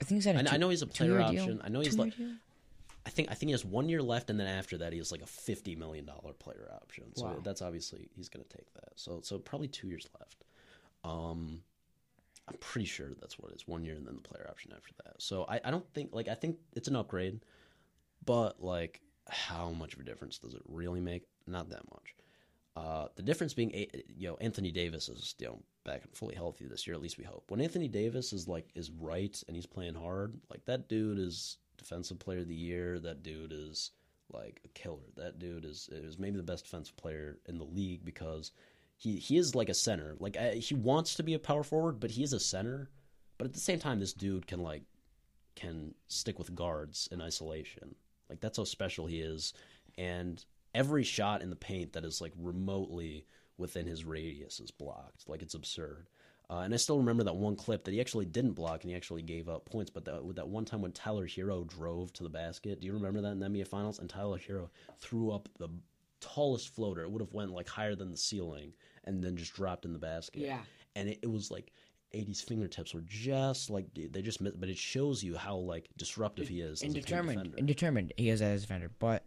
I 0.00 0.04
think 0.04 0.16
he's 0.18 0.24
had 0.26 0.36
a 0.36 0.38
I, 0.38 0.42
know- 0.42 0.50
two, 0.50 0.54
I 0.54 0.58
know 0.58 0.68
he's 0.68 0.82
a 0.82 0.86
player 0.86 1.10
two-year 1.10 1.30
deal? 1.32 1.40
option. 1.42 1.60
I 1.64 1.68
know 1.68 1.80
he's 1.80 1.98
like. 1.98 2.16
deal? 2.16 2.32
I 3.04 3.08
think 3.10 3.30
I 3.30 3.34
think 3.34 3.48
he 3.48 3.52
has 3.52 3.64
one 3.64 3.88
year 3.88 4.02
left, 4.02 4.30
and 4.30 4.40
then 4.40 4.48
after 4.48 4.76
that, 4.78 4.92
he 4.92 4.98
has 4.98 5.12
like 5.12 5.22
a 5.22 5.26
fifty 5.26 5.76
million 5.76 6.04
dollar 6.04 6.32
player 6.32 6.68
option. 6.74 7.04
So 7.14 7.26
Wow. 7.26 7.36
that's 7.42 7.62
obviously 7.62 8.08
he's 8.16 8.28
going 8.28 8.44
to 8.44 8.56
take 8.56 8.72
that. 8.74 8.88
So 8.96 9.20
so 9.22 9.38
probably 9.38 9.68
two 9.68 9.86
years 9.86 10.08
left. 10.18 10.44
Um, 11.04 11.62
I'm 12.48 12.56
pretty 12.58 12.86
sure 12.86 13.10
that's 13.20 13.38
what 13.38 13.52
it 13.52 13.56
is. 13.56 13.68
One 13.68 13.84
year 13.84 13.94
and 13.94 14.04
then 14.06 14.16
the 14.16 14.20
player 14.28 14.46
option 14.50 14.72
after 14.76 14.92
that. 15.04 15.14
So 15.22 15.44
I, 15.48 15.60
I 15.64 15.70
don't 15.70 15.88
think 15.94 16.10
like 16.12 16.26
I 16.26 16.34
think 16.34 16.56
it's 16.74 16.88
an 16.88 16.96
upgrade, 16.96 17.40
but 18.24 18.60
like 18.62 19.00
how 19.28 19.70
much 19.70 19.94
of 19.94 20.00
a 20.00 20.04
difference 20.04 20.38
does 20.38 20.54
it 20.54 20.62
really 20.66 21.00
make? 21.00 21.22
Not 21.46 21.68
that 21.70 21.82
much. 21.92 22.14
Uh, 22.76 23.06
the 23.14 23.22
difference 23.22 23.54
being, 23.54 23.72
a- 23.72 23.88
you 24.16 24.28
know, 24.28 24.36
Anthony 24.40 24.70
Davis 24.72 25.08
is 25.08 25.34
you 25.38 25.46
know 25.46 25.60
back 25.86 26.02
and 26.02 26.14
fully 26.14 26.34
healthy 26.34 26.66
this 26.66 26.86
year. 26.86 26.94
At 26.94 27.02
least 27.02 27.16
we 27.16 27.24
hope. 27.24 27.44
When 27.50 27.60
Anthony 27.60 27.88
Davis 27.88 28.32
is 28.32 28.46
like 28.46 28.68
is 28.74 28.90
right 28.90 29.42
and 29.46 29.56
he's 29.56 29.66
playing 29.66 29.94
hard, 29.94 30.34
like 30.50 30.64
that 30.66 30.88
dude 30.88 31.18
is 31.18 31.56
defensive 31.78 32.18
player 32.18 32.40
of 32.40 32.48
the 32.48 32.54
year. 32.54 32.98
That 32.98 33.22
dude 33.22 33.52
is 33.52 33.92
like 34.32 34.60
a 34.64 34.68
killer. 34.68 35.08
That 35.16 35.38
dude 35.38 35.64
is 35.64 35.88
is 35.90 36.18
maybe 36.18 36.36
the 36.36 36.42
best 36.42 36.64
defensive 36.64 36.96
player 36.96 37.38
in 37.46 37.56
the 37.56 37.64
league 37.64 38.04
because 38.04 38.52
he 38.96 39.16
he 39.16 39.38
is 39.38 39.54
like 39.54 39.68
a 39.68 39.74
center. 39.74 40.16
Like 40.18 40.36
uh, 40.36 40.52
he 40.52 40.74
wants 40.74 41.14
to 41.14 41.22
be 41.22 41.34
a 41.34 41.38
power 41.38 41.62
forward, 41.62 42.00
but 42.00 42.10
he 42.10 42.22
is 42.22 42.32
a 42.32 42.40
center. 42.40 42.90
But 43.38 43.46
at 43.46 43.52
the 43.54 43.60
same 43.60 43.78
time, 43.78 44.00
this 44.00 44.12
dude 44.12 44.46
can 44.46 44.60
like 44.60 44.82
can 45.54 45.94
stick 46.08 46.38
with 46.38 46.54
guards 46.54 47.08
in 47.12 47.22
isolation. 47.22 47.94
Like 48.28 48.40
that's 48.40 48.58
how 48.58 48.64
special 48.64 49.06
he 49.06 49.20
is. 49.20 49.54
And 49.96 50.44
every 50.74 51.04
shot 51.04 51.42
in 51.42 51.50
the 51.50 51.56
paint 51.56 51.94
that 51.94 52.04
is 52.04 52.20
like 52.20 52.32
remotely 52.36 53.24
within 53.58 53.86
his 53.86 54.04
radius 54.04 54.60
is 54.60 54.70
blocked. 54.70 55.28
Like 55.28 55.42
it's 55.42 55.54
absurd. 55.54 56.08
Uh, 56.48 56.58
and 56.58 56.72
I 56.72 56.76
still 56.76 56.98
remember 56.98 57.24
that 57.24 57.34
one 57.34 57.56
clip 57.56 57.84
that 57.84 57.90
he 57.92 58.00
actually 58.00 58.26
didn't 58.26 58.52
block 58.52 58.82
and 58.82 58.90
he 58.90 58.96
actually 58.96 59.22
gave 59.22 59.48
up 59.48 59.64
points. 59.64 59.90
But 59.90 60.04
that, 60.04 60.24
with 60.24 60.36
that 60.36 60.48
one 60.48 60.64
time 60.64 60.80
when 60.80 60.92
Tyler 60.92 61.26
Herro 61.26 61.66
drove 61.66 62.12
to 62.14 62.22
the 62.22 62.28
basket, 62.28 62.80
do 62.80 62.86
you 62.86 62.92
remember 62.92 63.20
that 63.20 63.32
in 63.32 63.40
the 63.40 63.48
NBA 63.48 63.66
Finals? 63.66 63.98
And 63.98 64.08
Tyler 64.08 64.38
Herro 64.38 64.68
threw 64.98 65.32
up 65.32 65.48
the 65.58 65.68
tallest 66.20 66.74
floater. 66.74 67.02
It 67.02 67.10
would 67.10 67.20
have 67.20 67.32
went 67.32 67.50
like 67.50 67.68
higher 67.68 67.96
than 67.96 68.12
the 68.12 68.16
ceiling 68.16 68.72
and 69.04 69.22
then 69.22 69.36
just 69.36 69.54
dropped 69.54 69.84
in 69.84 69.92
the 69.92 69.98
basket. 69.98 70.42
Yeah. 70.42 70.60
And 70.94 71.08
it, 71.08 71.18
it 71.22 71.30
was 71.30 71.50
like 71.50 71.72
AD's 72.14 72.40
fingertips 72.40 72.94
were 72.94 73.04
just 73.06 73.68
like 73.68 73.86
they 73.94 74.22
just 74.22 74.40
missed. 74.40 74.60
But 74.60 74.68
it 74.68 74.78
shows 74.78 75.24
you 75.24 75.36
how 75.36 75.56
like 75.56 75.88
disruptive 75.96 76.46
he 76.46 76.60
is. 76.60 76.82
as 76.82 76.82
a 76.82 76.86
team 76.86 76.96
indeterminate, 76.96 77.54
indeterminate. 77.56 78.12
He 78.16 78.28
is 78.28 78.40
as 78.40 78.62
a 78.62 78.66
defender, 78.66 78.90
but 79.00 79.24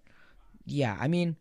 yeah, 0.65 0.97
I 0.99 1.07
mean, 1.09 1.35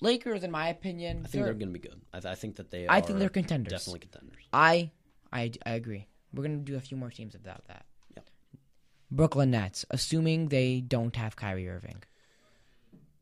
Lakers, 0.00 0.42
in 0.44 0.50
my 0.50 0.68
opinion, 0.68 1.18
I 1.18 1.20
think 1.22 1.32
they're- 1.32 1.44
they're 1.44 1.54
going 1.54 1.72
to 1.72 1.78
be 1.78 1.88
good. 1.88 2.00
I, 2.12 2.20
th- 2.20 2.32
I 2.32 2.34
think 2.34 2.56
that 2.56 2.70
they. 2.70 2.86
I 2.86 2.98
are 2.98 3.00
think 3.00 3.18
they're 3.18 3.28
contenders. 3.28 3.70
Definitely 3.72 4.00
contenders. 4.00 4.44
I, 4.52 4.90
I, 5.32 5.52
I 5.64 5.72
agree. 5.72 6.06
We're 6.32 6.42
gonna 6.42 6.56
do 6.58 6.74
a 6.76 6.80
few 6.80 6.96
more 6.96 7.10
teams 7.10 7.34
about 7.36 7.64
that. 7.68 7.84
Yep. 8.16 8.26
Brooklyn 9.10 9.50
Nets, 9.52 9.84
assuming 9.90 10.48
they 10.48 10.80
don't 10.80 11.14
have 11.14 11.36
Kyrie 11.36 11.68
Irving. 11.68 12.02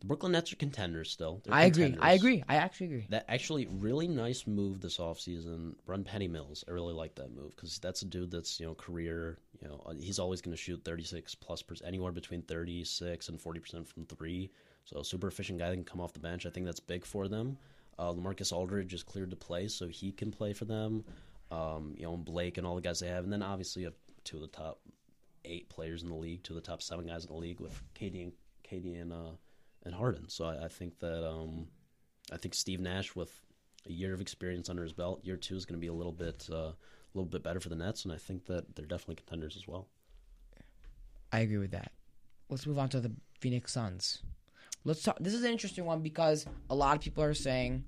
The 0.00 0.06
Brooklyn 0.06 0.32
Nets 0.32 0.52
are 0.52 0.56
contenders 0.56 1.10
still. 1.10 1.40
They're 1.44 1.54
I 1.54 1.64
agree. 1.64 1.94
I 2.00 2.14
agree. 2.14 2.42
I 2.48 2.56
actually 2.56 2.86
agree. 2.86 3.06
That 3.10 3.26
actually 3.28 3.66
really 3.66 4.08
nice 4.08 4.46
move 4.46 4.80
this 4.80 4.96
offseason. 4.98 5.74
Run 5.86 6.04
Patty 6.04 6.26
Mills. 6.26 6.64
I 6.66 6.70
really 6.72 6.94
like 6.94 7.14
that 7.16 7.34
move 7.34 7.54
because 7.54 7.78
that's 7.78 8.02
a 8.02 8.06
dude 8.06 8.30
that's 8.30 8.58
you 8.58 8.66
know 8.66 8.74
career. 8.74 9.38
You 9.60 9.68
know 9.68 9.92
he's 10.00 10.18
always 10.18 10.40
going 10.40 10.56
to 10.56 10.60
shoot 10.62 10.82
thirty 10.84 11.04
six 11.04 11.34
plus 11.34 11.62
percent, 11.62 11.86
anywhere 11.86 12.12
between 12.12 12.42
thirty 12.42 12.82
six 12.84 13.28
and 13.28 13.40
forty 13.40 13.60
percent 13.60 13.86
from 13.88 14.06
three. 14.06 14.50
So 14.84 15.02
super 15.02 15.28
efficient 15.28 15.58
guy 15.58 15.70
that 15.70 15.76
can 15.76 15.84
come 15.84 16.00
off 16.00 16.12
the 16.12 16.20
bench. 16.20 16.46
I 16.46 16.50
think 16.50 16.66
that's 16.66 16.80
big 16.80 17.04
for 17.04 17.28
them. 17.28 17.56
Uh, 17.98 18.12
LaMarcus 18.12 18.52
Aldridge 18.52 18.94
is 18.94 19.02
cleared 19.02 19.30
to 19.30 19.36
play, 19.36 19.68
so 19.68 19.86
he 19.86 20.12
can 20.12 20.30
play 20.30 20.52
for 20.52 20.64
them. 20.64 21.04
Um, 21.50 21.94
you 21.96 22.04
know 22.04 22.14
and 22.14 22.24
Blake 22.24 22.56
and 22.56 22.66
all 22.66 22.74
the 22.74 22.80
guys 22.80 23.00
they 23.00 23.08
have, 23.08 23.24
and 23.24 23.32
then 23.32 23.42
obviously 23.42 23.82
you 23.82 23.88
have 23.88 23.96
two 24.24 24.36
of 24.36 24.42
the 24.42 24.48
top 24.48 24.80
eight 25.44 25.68
players 25.68 26.02
in 26.02 26.08
the 26.08 26.14
league, 26.14 26.42
two 26.42 26.56
of 26.56 26.62
the 26.62 26.66
top 26.66 26.82
seven 26.82 27.06
guys 27.06 27.24
in 27.24 27.32
the 27.32 27.38
league 27.38 27.60
with 27.60 27.80
KD 27.94 28.22
and 28.22 28.32
KD 28.66 29.00
and 29.00 29.12
uh, 29.12 29.32
and 29.84 29.94
Harden. 29.94 30.28
So 30.28 30.46
I, 30.46 30.64
I 30.64 30.68
think 30.68 30.98
that 31.00 31.28
um, 31.28 31.66
I 32.32 32.38
think 32.38 32.54
Steve 32.54 32.80
Nash 32.80 33.14
with 33.14 33.32
a 33.86 33.92
year 33.92 34.14
of 34.14 34.20
experience 34.20 34.70
under 34.70 34.82
his 34.82 34.92
belt, 34.92 35.24
year 35.24 35.36
two 35.36 35.56
is 35.56 35.66
going 35.66 35.78
to 35.78 35.80
be 35.80 35.88
a 35.88 35.92
little 35.92 36.12
bit 36.12 36.48
uh, 36.50 36.72
a 36.72 36.74
little 37.14 37.28
bit 37.28 37.42
better 37.42 37.60
for 37.60 37.68
the 37.68 37.76
Nets, 37.76 38.04
and 38.04 38.12
I 38.12 38.16
think 38.16 38.46
that 38.46 38.74
they're 38.74 38.86
definitely 38.86 39.16
contenders 39.16 39.56
as 39.56 39.68
well. 39.68 39.88
I 41.32 41.40
agree 41.40 41.58
with 41.58 41.72
that. 41.72 41.92
Let's 42.48 42.66
move 42.66 42.78
on 42.78 42.88
to 42.90 43.00
the 43.00 43.12
Phoenix 43.40 43.72
Suns. 43.72 44.22
Let's 44.84 45.02
talk. 45.02 45.16
This 45.20 45.34
is 45.34 45.44
an 45.44 45.52
interesting 45.52 45.84
one 45.84 46.00
because 46.00 46.46
a 46.70 46.74
lot 46.74 46.96
of 46.96 47.02
people 47.02 47.22
are 47.22 47.34
saying 47.34 47.84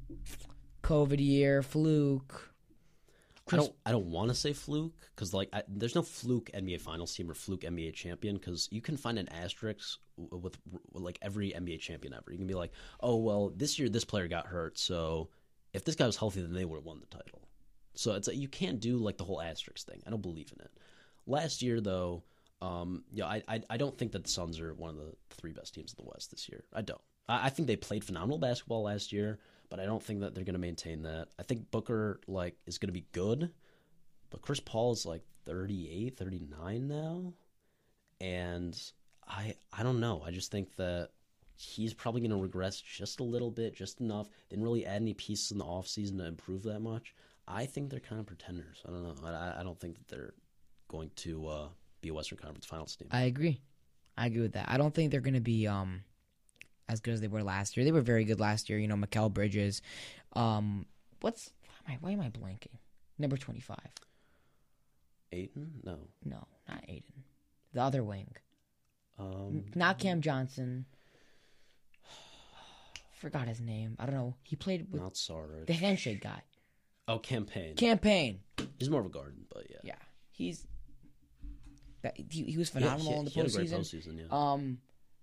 COVID 0.82 1.24
year, 1.24 1.62
fluke. 1.62 2.51
I 3.53 3.57
don't 3.57 3.74
I 3.84 3.92
don't 3.92 4.07
want 4.07 4.30
to 4.30 4.34
say 4.34 4.55
fluke 4.55 4.95
because 5.14 5.34
like 5.34 5.51
I, 5.53 5.62
there's 5.68 5.95
no 5.95 6.03
fluke 6.03 6.51
NBA 6.55 6.80
Finals 6.80 7.14
team 7.14 7.30
or 7.30 7.34
fluke 7.34 7.61
NBA 7.61 7.92
champion 7.92 8.36
because 8.36 8.68
you 8.70 8.80
can 8.80 8.97
find 8.97 9.18
an 9.18 9.28
asterisk 9.28 9.99
with, 10.16 10.42
with 10.42 10.59
like 10.95 11.18
every 11.20 11.51
NBA 11.51 11.80
champion 11.80 12.14
ever. 12.14 12.30
You 12.30 12.38
can 12.38 12.47
be 12.47 12.55
like, 12.55 12.72
oh 13.01 13.16
well, 13.16 13.53
this 13.55 13.78
year 13.78 13.88
this 13.88 14.05
player 14.05 14.28
got 14.28 14.47
hurt, 14.47 14.78
so 14.78 15.28
if 15.74 15.84
this 15.84 15.97
guy 15.97 16.07
was 16.07 16.16
healthy, 16.16 16.40
then 16.40 16.55
they 16.55 16.64
would 16.64 16.76
have 16.76 16.84
won 16.84 17.01
the 17.01 17.07
title. 17.07 17.42
So 17.95 18.14
it's 18.14 18.28
like, 18.28 18.36
you 18.36 18.49
can't 18.49 18.80
do 18.80 18.97
like 18.97 19.18
the 19.18 19.24
whole 19.24 19.42
asterisk 19.42 19.86
thing. 19.86 20.03
I 20.07 20.11
don't 20.11 20.22
believe 20.22 20.53
in 20.57 20.64
it. 20.64 20.70
Last 21.26 21.62
year 21.62 21.80
though, 21.80 22.22
um, 22.64 23.04
yeah, 23.12 23.26
I, 23.26 23.42
I 23.46 23.62
I 23.70 23.76
don't 23.76 23.96
think 23.96 24.12
that 24.12 24.24
the 24.24 24.30
Suns 24.30 24.58
are 24.58 24.72
one 24.74 24.90
of 24.90 24.96
the 24.96 25.12
three 25.30 25.52
best 25.52 25.74
teams 25.74 25.94
in 25.96 26.02
the 26.02 26.10
West 26.10 26.30
this 26.30 26.48
year. 26.48 26.64
I 26.72 26.80
don't. 26.80 27.00
I, 27.28 27.46
I 27.46 27.48
think 27.50 27.68
they 27.68 27.76
played 27.76 28.04
phenomenal 28.04 28.38
basketball 28.38 28.82
last 28.82 29.12
year, 29.12 29.38
but 29.68 29.80
I 29.80 29.84
don't 29.84 30.02
think 30.02 30.20
that 30.20 30.34
they're 30.34 30.44
going 30.44 30.54
to 30.54 30.60
maintain 30.60 31.02
that. 31.02 31.28
I 31.38 31.42
think 31.42 31.70
Booker 31.70 32.20
like 32.26 32.56
is 32.66 32.78
going 32.78 32.88
to 32.88 32.94
be 32.94 33.06
good, 33.12 33.50
but 34.30 34.40
Chris 34.40 34.60
Paul 34.60 34.92
is 34.92 35.04
like 35.04 35.22
38, 35.44 36.16
39 36.16 36.88
now, 36.88 37.34
and 38.20 38.80
I 39.28 39.54
I 39.72 39.82
don't 39.82 40.00
know. 40.00 40.22
I 40.24 40.30
just 40.30 40.50
think 40.50 40.74
that 40.76 41.10
he's 41.56 41.92
probably 41.92 42.22
going 42.22 42.30
to 42.30 42.36
regress 42.36 42.80
just 42.80 43.20
a 43.20 43.24
little 43.24 43.50
bit, 43.50 43.76
just 43.76 44.00
enough. 44.00 44.28
Didn't 44.48 44.64
really 44.64 44.86
add 44.86 45.02
any 45.02 45.12
pieces 45.14 45.52
in 45.52 45.58
the 45.58 45.64
offseason 45.64 46.16
to 46.18 46.26
improve 46.26 46.62
that 46.62 46.80
much. 46.80 47.14
I 47.46 47.66
think 47.66 47.90
they're 47.90 48.00
kind 48.00 48.20
of 48.20 48.26
pretenders. 48.26 48.82
I 48.88 48.90
don't 48.90 49.02
know. 49.02 49.28
I, 49.28 49.60
I 49.60 49.62
don't 49.62 49.78
think 49.78 49.96
that 49.98 50.08
they're 50.08 50.32
going 50.88 51.10
to 51.16 51.46
uh, 51.46 51.68
be 52.05 52.11
a 52.11 52.14
Western 52.14 52.38
Conference 52.38 52.66
Finals 52.66 52.94
team. 52.96 53.09
I 53.11 53.22
agree. 53.22 53.61
I 54.16 54.26
agree 54.26 54.42
with 54.42 54.52
that. 54.52 54.66
I 54.68 54.76
don't 54.76 54.94
think 54.94 55.11
they're 55.11 55.20
going 55.20 55.34
to 55.34 55.40
be 55.40 55.66
um 55.66 56.02
as 56.88 57.00
good 57.00 57.14
as 57.14 57.20
they 57.20 57.28
were 57.28 57.42
last 57.42 57.76
year. 57.76 57.84
They 57.84 57.92
were 57.92 58.00
very 58.02 58.24
good 58.24 58.38
last 58.40 58.68
year. 58.70 58.78
You 58.78 58.88
know, 58.88 58.96
Mikal 58.96 59.32
Bridges. 59.32 59.82
Um, 60.34 60.86
what's 61.20 61.50
why 61.86 61.94
am 61.94 61.98
I, 62.02 62.07
why 62.07 62.11
am 62.12 62.20
I 62.20 62.28
blanking? 62.30 62.78
Number 63.18 63.36
twenty 63.36 63.61
five. 63.61 63.90
Ayton? 65.32 65.80
No. 65.82 65.98
No, 66.24 66.46
not 66.68 66.84
Ayton. 66.88 67.24
The 67.72 67.80
other 67.82 68.05
wing. 68.05 68.36
Um, 69.18 69.64
Not 69.74 69.98
Cam 69.98 70.20
Johnson. 70.20 70.86
Forgot 73.20 73.48
his 73.48 73.61
name. 73.61 73.96
I 73.98 74.07
don't 74.07 74.14
know. 74.14 74.34
He 74.42 74.55
played 74.57 74.86
with 74.92 75.00
not 75.00 75.16
Sarge. 75.16 75.66
the 75.66 75.72
handshake 75.72 76.22
guy. 76.22 76.42
Oh, 77.09 77.18
Cam 77.18 77.44
Payne. 77.46 77.74
Campaign. 77.74 78.40
He's 78.78 78.90
more 78.90 79.00
of 79.00 79.07
a 79.07 79.11
garden, 79.11 79.44
but 79.52 79.66
yeah. 79.70 79.78
Yeah, 79.82 79.94
he's 80.30 80.66
that 82.05 82.16
he, 82.16 82.44
he 82.44 82.57
was 82.57 82.68
Yeah, 82.72 82.80
phenomenal 82.80 83.12
he- 83.12 83.18
in 83.18 83.24
the 83.26 83.30
he 83.32 83.40
had 83.40 83.48
a 83.48 83.52
great 83.52 83.68
postseason. 83.70 83.78
postseason, 84.07 84.18
yeah. 84.20 84.26
Um, 84.52 84.78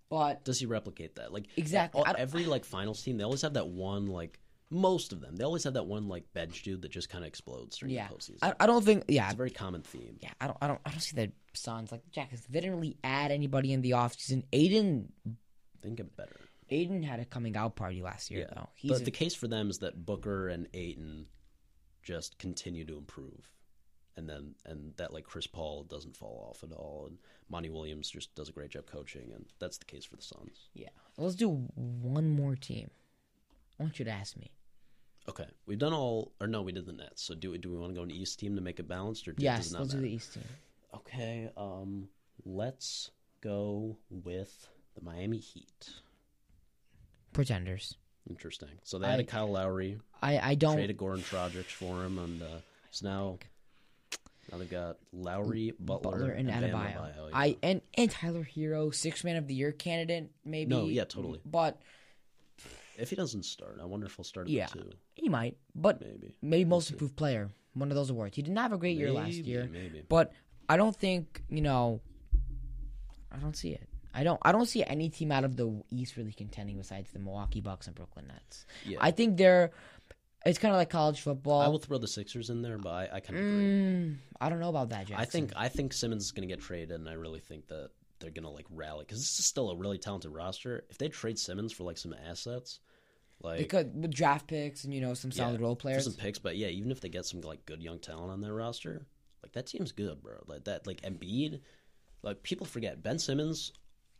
but 0.09 0.43
Does 0.43 0.59
he 0.59 0.65
replicate 0.65 1.15
that? 1.15 1.31
Like 1.33 1.45
Exactly. 1.55 2.03
all- 2.05 2.15
every 2.17 2.45
like 2.45 2.65
finals 2.65 3.01
team, 3.01 3.17
they 3.17 3.23
always 3.23 3.41
have 3.43 3.53
that 3.53 3.67
one 3.69 4.07
like 4.07 4.39
most 4.69 5.11
of 5.13 5.19
them. 5.21 5.35
They 5.35 5.43
always 5.43 5.63
have 5.65 5.73
that 5.73 5.85
one 5.85 6.07
like 6.07 6.31
bench 6.33 6.63
dude 6.63 6.81
that 6.81 6.91
just 6.91 7.09
kind 7.09 7.23
of 7.23 7.27
explodes 7.29 7.77
during 7.77 7.93
yeah, 7.95 8.07
the 8.09 8.15
postseason. 8.15 8.37
I, 8.41 8.53
I 8.59 8.65
don't 8.67 8.83
think. 8.85 9.05
Yeah, 9.07 9.25
it's 9.25 9.33
a 9.33 9.37
very 9.37 9.49
common 9.51 9.81
theme. 9.81 10.17
yeah. 10.21 10.31
I 10.39 10.47
don't. 10.47 10.57
I 10.61 10.67
don't. 10.67 10.79
I 10.85 10.91
don't 10.91 10.99
see 11.01 11.15
the 11.15 11.31
Suns 11.53 11.91
like 11.91 12.09
Jack. 12.11 12.31
They 12.49 12.59
didn't 12.61 12.75
really 12.77 12.97
add 13.03 13.31
anybody 13.31 13.73
in 13.73 13.81
the 13.81 13.91
offseason. 13.91 14.43
Ayton. 14.53 15.11
think 15.81 15.97
get 15.97 16.15
better. 16.15 16.39
Ayton 16.69 17.03
had 17.03 17.19
a 17.19 17.25
coming 17.25 17.57
out 17.57 17.75
party 17.75 18.01
last 18.01 18.31
year 18.31 18.41
Yeah, 18.49 18.53
though. 18.55 18.69
He's 18.75 18.91
but 18.91 19.01
a- 19.01 19.03
the 19.05 19.11
case 19.11 19.35
for 19.35 19.49
them 19.49 19.69
is 19.69 19.79
that 19.79 20.05
Booker 20.05 20.47
and 20.47 20.67
Ayton 20.73 21.25
just 22.01 22.37
continue 22.37 22.85
to 22.85 22.97
improve, 22.97 23.49
and 24.17 24.27
then 24.29 24.55
and 24.65 24.93
that 24.97 25.13
like 25.13 25.23
Chris 25.25 25.47
Paul 25.47 25.83
doesn't 25.83 26.15
fall 26.17 26.47
off 26.49 26.63
at 26.63 26.75
all, 26.75 27.05
and 27.07 27.17
Monty 27.49 27.69
Williams 27.69 28.09
just 28.09 28.33
does 28.35 28.49
a 28.49 28.51
great 28.51 28.71
job 28.71 28.85
coaching, 28.85 29.31
and 29.33 29.45
that's 29.59 29.77
the 29.77 29.85
case 29.85 30.05
for 30.05 30.15
the 30.15 30.21
Suns. 30.21 30.69
yeah. 30.73 30.89
Let's 31.17 31.35
do 31.35 31.49
one 31.49 32.29
more 32.29 32.55
team. 32.55 32.89
I 33.79 33.83
want 33.83 33.99
you 33.99 34.05
to 34.05 34.11
ask 34.11 34.37
me. 34.37 34.51
Okay, 35.29 35.45
we've 35.65 35.77
done 35.77 35.93
all, 35.93 36.31
or 36.41 36.47
no, 36.47 36.61
we 36.61 36.71
did 36.71 36.85
the 36.87 36.93
Nets. 36.93 37.21
So 37.23 37.35
do 37.35 37.51
we 37.51 37.57
do 37.57 37.69
we 37.69 37.77
want 37.77 37.91
to 37.91 37.95
go 37.95 38.03
an 38.03 38.11
East 38.11 38.39
team 38.39 38.55
to 38.55 38.61
make 38.61 38.79
it 38.79 38.87
balanced, 38.87 39.27
or 39.27 39.35
Yes, 39.37 39.71
let's 39.73 39.89
do 39.93 39.99
the 39.99 40.09
East 40.09 40.33
team. 40.33 40.43
Okay, 40.95 41.49
um, 41.57 42.07
let's 42.45 43.11
go 43.41 43.97
with 44.09 44.67
the 44.95 45.01
Miami 45.03 45.37
Heat. 45.37 45.89
Pretenders. 47.33 47.95
Interesting. 48.29 48.69
So 48.83 48.99
they 48.99 49.07
added 49.07 49.27
I- 49.27 49.31
Kyle 49.31 49.51
Lowry, 49.51 49.99
I 50.21 50.39
I 50.39 50.55
don't. 50.55 50.75
traded 50.75 50.97
Goran 50.97 51.19
Dragic 51.19 51.65
for 51.65 52.03
him, 52.03 52.17
and 52.19 52.41
uh, 52.41 52.45
so 52.91 53.07
now 53.07 53.39
now 54.51 54.57
they've 54.57 54.69
got 54.69 54.97
Lowry, 55.13 55.73
Butler, 55.79 56.11
Butler 56.11 56.31
and 56.31 56.47
Bam 56.47 56.63
Adebayo. 56.63 56.73
Adebayo, 56.97 57.29
yeah. 57.29 57.37
I 57.37 57.57
and 57.63 57.81
and 57.95 58.11
Tyler 58.11 58.43
Herro, 58.55 58.93
six 58.93 59.23
man 59.23 59.35
of 59.37 59.47
the 59.47 59.53
year 59.53 59.71
candidate, 59.71 60.29
maybe. 60.45 60.69
No, 60.69 60.87
yeah, 60.87 61.05
totally. 61.05 61.39
But 61.45 61.79
if 62.97 63.09
he 63.09 63.15
doesn't 63.15 63.43
start, 63.43 63.79
I 63.81 63.85
wonder 63.85 64.05
if 64.05 64.15
he'll 64.15 64.23
start 64.23 64.47
at 64.47 64.51
Yeah. 64.51 64.65
two. 64.67 64.89
he 65.15 65.29
might. 65.29 65.57
But 65.75 66.01
Maybe. 66.01 66.35
maybe 66.41 66.65
most 66.65 66.91
improved 66.91 67.15
player, 67.15 67.49
one 67.73 67.89
of 67.89 67.95
those 67.95 68.09
awards. 68.09 68.35
He 68.35 68.41
didn't 68.41 68.57
have 68.57 68.73
a 68.73 68.77
great 68.77 68.97
year 68.97 69.11
last 69.11 69.31
year, 69.33 69.69
maybe. 69.71 70.03
but 70.07 70.33
I 70.67 70.77
don't 70.77 70.95
think 70.95 71.41
you 71.49 71.61
know. 71.61 72.01
I 73.31 73.37
don't 73.37 73.55
see 73.55 73.71
it. 73.71 73.87
I 74.13 74.23
don't. 74.25 74.39
I 74.41 74.51
don't 74.51 74.65
see 74.65 74.83
any 74.83 75.09
team 75.09 75.31
out 75.31 75.45
of 75.45 75.55
the 75.55 75.81
East 75.89 76.17
really 76.17 76.33
contending 76.33 76.77
besides 76.77 77.09
the 77.11 77.19
Milwaukee 77.19 77.61
Bucks 77.61 77.87
and 77.87 77.95
Brooklyn 77.95 78.27
Nets. 78.27 78.65
Yeah. 78.85 78.97
I 78.99 79.11
think 79.11 79.37
they're. 79.37 79.71
It's 80.45 80.57
kind 80.57 80.73
of 80.73 80.77
like 80.77 80.89
college 80.89 81.21
football. 81.21 81.61
I 81.61 81.67
will 81.67 81.79
throw 81.79 81.99
the 81.99 82.07
Sixers 82.07 82.49
in 82.49 82.61
there, 82.61 82.77
but 82.77 82.89
I, 82.89 83.09
I 83.13 83.19
kind 83.19 83.39
of 83.39 83.45
agree. 83.45 83.63
Mm, 83.63 84.15
I 84.39 84.49
don't 84.49 84.59
know 84.59 84.69
about 84.69 84.89
that, 84.89 85.05
Jackson. 85.05 85.15
I 85.21 85.25
think 85.25 85.51
I 85.55 85.67
think 85.67 85.93
Simmons 85.93 86.23
is 86.23 86.31
going 86.31 86.47
to 86.47 86.53
get 86.53 86.63
traded, 86.63 86.99
and 86.99 87.07
I 87.07 87.13
really 87.13 87.39
think 87.39 87.67
that 87.67 87.91
they're 88.19 88.31
going 88.31 88.45
to 88.45 88.49
like 88.49 88.65
rally 88.71 89.05
because 89.05 89.19
this 89.19 89.39
is 89.39 89.45
still 89.45 89.69
a 89.69 89.75
really 89.75 89.97
talented 89.97 90.31
roster. 90.31 90.85
If 90.89 90.97
they 90.97 91.09
trade 91.09 91.37
Simmons 91.37 91.71
for 91.71 91.83
like 91.83 91.97
some 91.97 92.15
assets, 92.27 92.79
like 93.43 93.59
they 93.59 93.65
could 93.65 94.01
with 94.01 94.13
draft 94.13 94.47
picks 94.47 94.83
and 94.83 94.93
you 94.93 95.01
know 95.01 95.13
some 95.13 95.31
yeah, 95.31 95.37
solid 95.37 95.61
role 95.61 95.75
players. 95.75 96.05
some 96.05 96.13
picks, 96.13 96.39
but 96.39 96.57
yeah, 96.57 96.67
even 96.67 96.91
if 96.91 97.01
they 97.01 97.09
get 97.09 97.25
some 97.25 97.41
like 97.41 97.65
good 97.65 97.83
young 97.83 97.99
talent 97.99 98.31
on 98.31 98.41
their 98.41 98.53
roster, 98.53 99.05
like 99.43 99.51
that 99.53 99.67
team's 99.67 99.91
good, 99.91 100.21
bro. 100.21 100.35
Like 100.47 100.63
that, 100.65 100.87
like 100.87 101.01
Embiid, 101.01 101.61
like 102.23 102.43
people 102.43 102.65
forget 102.65 103.03
Ben 103.03 103.19
Simmons, 103.19 103.73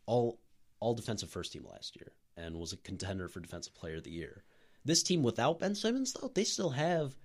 all 0.06 0.38
all 0.80 0.94
defensive 0.94 1.30
first 1.30 1.52
team 1.52 1.66
last 1.70 1.96
year, 1.96 2.12
and 2.36 2.56
was 2.56 2.72
a 2.72 2.76
contender 2.78 3.28
for 3.28 3.40
defensive 3.40 3.74
player 3.74 3.96
of 3.96 4.04
the 4.04 4.10
year. 4.10 4.44
This 4.84 5.02
team 5.02 5.22
without 5.22 5.60
Ben 5.60 5.74
Simmons, 5.74 6.12
though, 6.12 6.30
they 6.34 6.44
still 6.44 6.70
have 6.70 7.16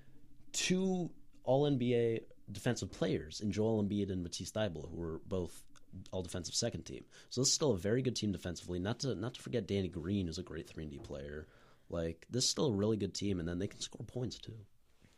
two 0.54 1.10
All 1.44 1.70
NBA 1.70 2.22
defensive 2.52 2.92
players 2.92 3.42
in 3.42 3.52
Joel 3.52 3.84
Embiid 3.84 4.12
and 4.12 4.24
Matisse 4.24 4.52
Thybulle, 4.52 4.90
who 4.90 4.98
were 4.98 5.22
both 5.28 5.64
All 6.12 6.22
Defensive 6.22 6.56
second 6.56 6.84
team. 6.84 7.04
So 7.30 7.42
this 7.42 7.50
is 7.50 7.54
still 7.54 7.72
a 7.72 7.78
very 7.78 8.02
good 8.02 8.16
team 8.16 8.32
defensively. 8.32 8.80
Not 8.80 9.00
to 9.02 9.16
not 9.16 9.34
to 9.36 9.42
forget 9.42 9.68
Danny 9.68 9.88
Green, 9.88 10.28
is 10.28 10.38
a 10.38 10.44
great 10.44 10.70
three 10.70 10.84
and 10.84 10.92
D 10.92 11.00
player. 11.00 11.48
Like 11.90 12.26
this 12.30 12.44
is 12.44 12.50
still 12.52 12.68
a 12.68 12.74
really 12.74 12.98
good 12.98 13.14
team, 13.14 13.40
and 13.40 13.48
then 13.48 13.60
they 13.60 13.68
can 13.68 13.80
score 13.82 14.06
points 14.06 14.38
too. 14.38 14.58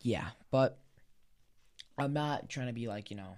Yeah, 0.02 0.28
but 0.52 0.80
I'm 1.98 2.14
not 2.14 2.48
trying 2.48 2.68
to 2.68 2.74
be 2.74 2.88
like 2.88 3.12
you 3.12 3.18
know 3.18 3.36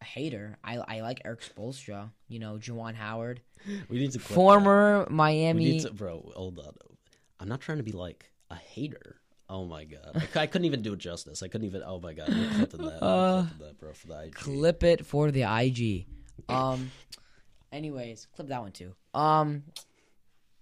a 0.00 0.04
hater. 0.04 0.58
I 0.62 0.76
I 0.76 1.00
like 1.00 1.22
Erik 1.24 1.40
Spoelstra. 1.40 2.10
You 2.28 2.38
know, 2.38 2.58
Juwan 2.58 2.94
Howard, 2.94 3.40
We 3.88 3.98
need 3.98 4.12
to 4.12 4.18
former 4.18 5.00
that. 5.00 5.10
We 5.10 5.16
Miami. 5.16 5.64
need 5.64 5.82
to, 5.82 5.92
bro. 5.92 6.30
Hold 6.34 6.58
on. 6.58 6.74
I'm 7.40 7.48
not 7.48 7.60
trying 7.60 7.78
to 7.78 7.84
be 7.84 7.92
like 7.92 8.30
a 8.50 8.56
hater. 8.56 9.16
Oh 9.48 9.64
my 9.64 9.84
god, 9.84 10.26
I, 10.34 10.40
I 10.40 10.46
couldn't 10.46 10.64
even 10.64 10.82
do 10.82 10.92
it 10.92 10.98
justice. 10.98 11.42
I 11.42 11.48
couldn't 11.48 11.66
even. 11.66 11.82
Oh 11.84 12.00
my 12.00 12.12
god, 12.12 12.28
we're 12.28 12.50
clipping 12.54 12.86
that. 12.86 13.02
Uh, 13.02 13.42
clipping 13.42 13.66
that, 13.66 13.78
bro, 13.78 13.92
for 13.92 14.06
the 14.08 14.22
IG. 14.24 14.34
clip 14.34 14.82
it 14.82 15.06
for 15.06 15.30
the 15.30 15.42
IG. 15.42 16.06
Um. 16.48 16.90
anyways, 17.72 18.26
clip 18.34 18.48
that 18.48 18.60
one 18.60 18.72
too. 18.72 18.94
Um. 19.14 19.64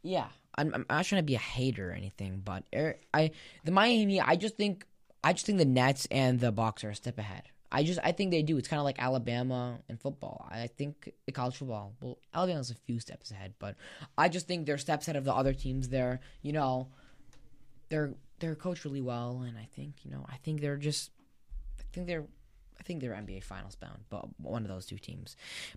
Yeah, 0.03 0.27
I'm, 0.57 0.75
I'm 0.75 0.87
not 0.91 1.07
trying 1.07 1.21
to 1.21 1.27
be 1.27 1.35
a 1.35 1.39
hater 1.39 1.91
or 1.91 1.95
anything, 1.95 2.43
but 2.45 2.65
er, 2.75 2.97
I 3.13 3.31
the 3.65 3.73
Miami. 3.73 4.21
I 4.21 4.37
just 4.37 4.57
think 4.57 4.87
I 5.23 5.33
just 5.33 5.47
think 5.47 5.59
the 5.59 5.65
Nets 5.65 6.07
and 6.11 6.39
the 6.39 6.53
Bucks 6.53 6.85
are 6.85 6.91
a 6.91 6.95
step 6.95 7.19
ahead. 7.19 7.45
I 7.73 7.83
just 7.83 7.99
I 8.05 8.13
think 8.13 8.31
they 8.31 8.43
do. 8.43 8.57
It's 8.57 8.69
kind 8.69 8.79
of 8.79 8.85
like 8.85 9.01
Alabama 9.03 9.79
in 9.89 9.97
football. 9.97 10.47
I 10.51 10.69
think 10.69 11.13
the 11.27 11.33
college 11.33 11.57
football. 11.57 11.95
Well, 12.01 12.19
Alabama's 12.33 12.71
a 12.71 12.75
few 12.75 13.01
steps 13.01 13.31
ahead, 13.31 13.55
but 13.59 13.77
I 14.17 14.29
just 14.29 14.47
think 14.47 14.67
they're 14.67 14.79
steps 14.79 15.07
ahead 15.07 15.17
of 15.17 15.25
the 15.25 15.35
other 15.35 15.53
teams. 15.53 15.89
There, 15.89 16.21
you 16.43 16.53
know, 16.53 16.89
they're 17.89 18.15
they're 18.39 18.55
coached 18.55 18.85
really 18.85 19.01
well, 19.01 19.45
and 19.47 19.59
I 19.59 19.69
think 19.75 20.05
you 20.05 20.11
know 20.11 20.25
I 20.29 20.37
think 20.37 20.61
they're 20.61 20.77
just 20.77 21.11
I 21.81 21.83
think 21.93 22.07
they're 22.07 22.25
I 22.79 22.83
think 22.83 23.01
they're 23.01 23.13
NBA 23.13 23.43
Finals 23.43 23.77
bound, 23.77 24.05
but 24.11 24.27
one 24.39 24.63
of 24.63 24.69
those 24.69 24.87
two 24.87 24.99
teams. 24.99 25.37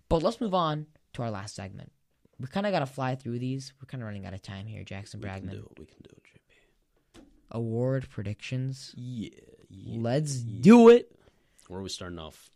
But 0.09 0.23
let's 0.23 0.41
move 0.41 0.53
on 0.53 0.87
to 1.13 1.23
our 1.23 1.31
last 1.31 1.55
segment. 1.55 1.91
We 2.39 2.47
kind 2.47 2.65
of 2.65 2.71
got 2.71 2.79
to 2.79 2.85
fly 2.85 3.15
through 3.15 3.39
these. 3.39 3.73
We're 3.81 3.87
kind 3.87 4.03
of 4.03 4.07
running 4.07 4.25
out 4.25 4.33
of 4.33 4.41
time 4.41 4.67
here, 4.67 4.83
Jackson 4.83 5.19
Bragman. 5.19 5.41
We 5.43 5.49
can 5.49 5.49
do 5.49 5.69
it. 5.71 5.79
We 5.79 5.85
can 5.85 5.97
do 6.03 6.09
it, 6.11 6.23
JP. 6.23 7.21
Award 7.51 8.09
predictions. 8.09 8.93
Yeah. 8.95 9.29
yeah. 9.69 9.99
Let's 9.99 10.43
yeah. 10.43 10.61
do 10.61 10.89
it. 10.89 11.16
Where 11.67 11.79
are 11.79 11.83
we 11.83 11.89
starting 11.89 12.19
off? 12.19 12.49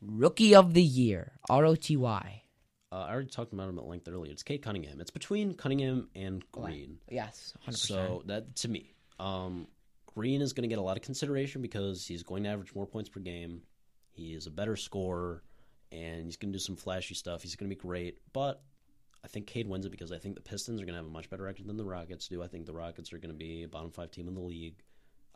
Rookie 0.00 0.54
of 0.54 0.74
the 0.74 0.82
year, 0.82 1.32
R 1.48 1.64
O 1.64 1.74
T 1.74 1.96
Y. 1.96 2.42
Uh, 2.90 3.06
I 3.08 3.12
already 3.12 3.28
talked 3.28 3.52
about 3.54 3.68
him 3.68 3.78
at 3.78 3.86
length 3.86 4.06
earlier. 4.08 4.32
It's 4.32 4.42
Cade 4.42 4.62
Cunningham. 4.62 5.00
It's 5.00 5.10
between 5.10 5.54
Cunningham 5.54 6.08
and 6.14 6.44
Green. 6.52 6.98
Yes, 7.08 7.54
hundred 7.60 7.78
percent. 7.78 8.08
So 8.08 8.22
that 8.26 8.56
to 8.56 8.68
me, 8.68 8.92
um, 9.18 9.66
Green 10.06 10.42
is 10.42 10.52
going 10.52 10.62
to 10.62 10.68
get 10.68 10.78
a 10.78 10.82
lot 10.82 10.96
of 10.96 11.02
consideration 11.02 11.62
because 11.62 12.06
he's 12.06 12.22
going 12.22 12.42
to 12.44 12.50
average 12.50 12.74
more 12.74 12.86
points 12.86 13.08
per 13.08 13.20
game. 13.20 13.62
He 14.10 14.34
is 14.34 14.46
a 14.46 14.50
better 14.50 14.76
scorer, 14.76 15.42
and 15.90 16.26
he's 16.26 16.36
going 16.36 16.52
to 16.52 16.58
do 16.58 16.62
some 16.62 16.76
flashy 16.76 17.14
stuff. 17.14 17.42
He's 17.42 17.56
going 17.56 17.70
to 17.70 17.74
be 17.74 17.80
great, 17.80 18.18
but 18.32 18.62
I 19.24 19.28
think 19.28 19.46
Cade 19.46 19.68
wins 19.68 19.86
it 19.86 19.90
because 19.90 20.12
I 20.12 20.18
think 20.18 20.34
the 20.34 20.42
Pistons 20.42 20.80
are 20.80 20.84
going 20.84 20.94
to 20.94 20.98
have 20.98 21.06
a 21.06 21.10
much 21.10 21.30
better 21.30 21.44
record 21.44 21.66
than 21.66 21.76
the 21.76 21.84
Rockets 21.84 22.28
do. 22.28 22.42
I 22.42 22.48
think 22.48 22.66
the 22.66 22.74
Rockets 22.74 23.12
are 23.12 23.18
going 23.18 23.32
to 23.32 23.38
be 23.38 23.62
a 23.62 23.68
bottom 23.68 23.90
five 23.90 24.10
team 24.10 24.28
in 24.28 24.34
the 24.34 24.40
league. 24.40 24.82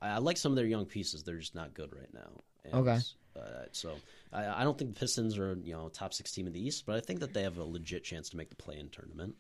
I, 0.01 0.09
I 0.09 0.19
like 0.19 0.37
some 0.37 0.53
of 0.53 0.57
their 0.57 0.67
young 0.67 0.85
pieces; 0.85 1.23
they're 1.23 1.39
just 1.39 1.55
not 1.55 1.73
good 1.73 1.95
right 1.95 2.13
now. 2.13 2.43
Okay. 2.75 2.99
Uh, 3.37 3.41
so 3.73 3.93
I, 4.33 4.63
I 4.63 4.65
don't 4.65 4.79
think 4.79 4.95
the 4.95 4.99
Pistons 5.01 5.39
are 5.39 5.55
you 5.63 5.73
know 5.75 5.89
top 5.89 6.15
six 6.15 6.33
team 6.33 6.47
in 6.47 6.53
the 6.53 6.61
East, 6.67 6.85
but 6.87 6.97
I 6.97 7.01
think 7.01 7.21
that 7.21 7.35
they 7.35 7.43
have 7.43 7.59
a 7.59 7.65
legit 7.65 8.03
chance 8.05 8.31
to 8.31 8.37
make 8.37 8.49
the 8.51 8.57
play-in 8.57 8.89
tournament. 8.89 9.35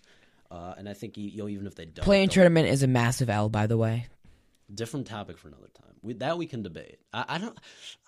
Uh, 0.51 0.75
and 0.79 0.89
I 0.89 0.93
think 0.93 1.17
you 1.17 1.39
know 1.39 1.49
even 1.49 1.67
if 1.67 1.75
they 1.75 1.87
don't, 1.87 2.05
Playing 2.05 2.29
they'll- 2.29 2.35
tournament 2.35 2.69
is 2.69 2.83
a 2.83 2.87
massive 2.87 3.29
L, 3.31 3.49
by 3.49 3.67
the 3.67 3.77
way. 3.77 4.07
different 4.73 5.07
topic 5.07 5.39
for 5.39 5.49
another 5.49 5.69
time. 5.75 5.95
We, 6.03 6.13
that 6.15 6.37
we 6.39 6.47
can 6.47 6.63
debate. 6.63 6.99
I, 7.13 7.25
I 7.29 7.39
don't, 7.39 7.59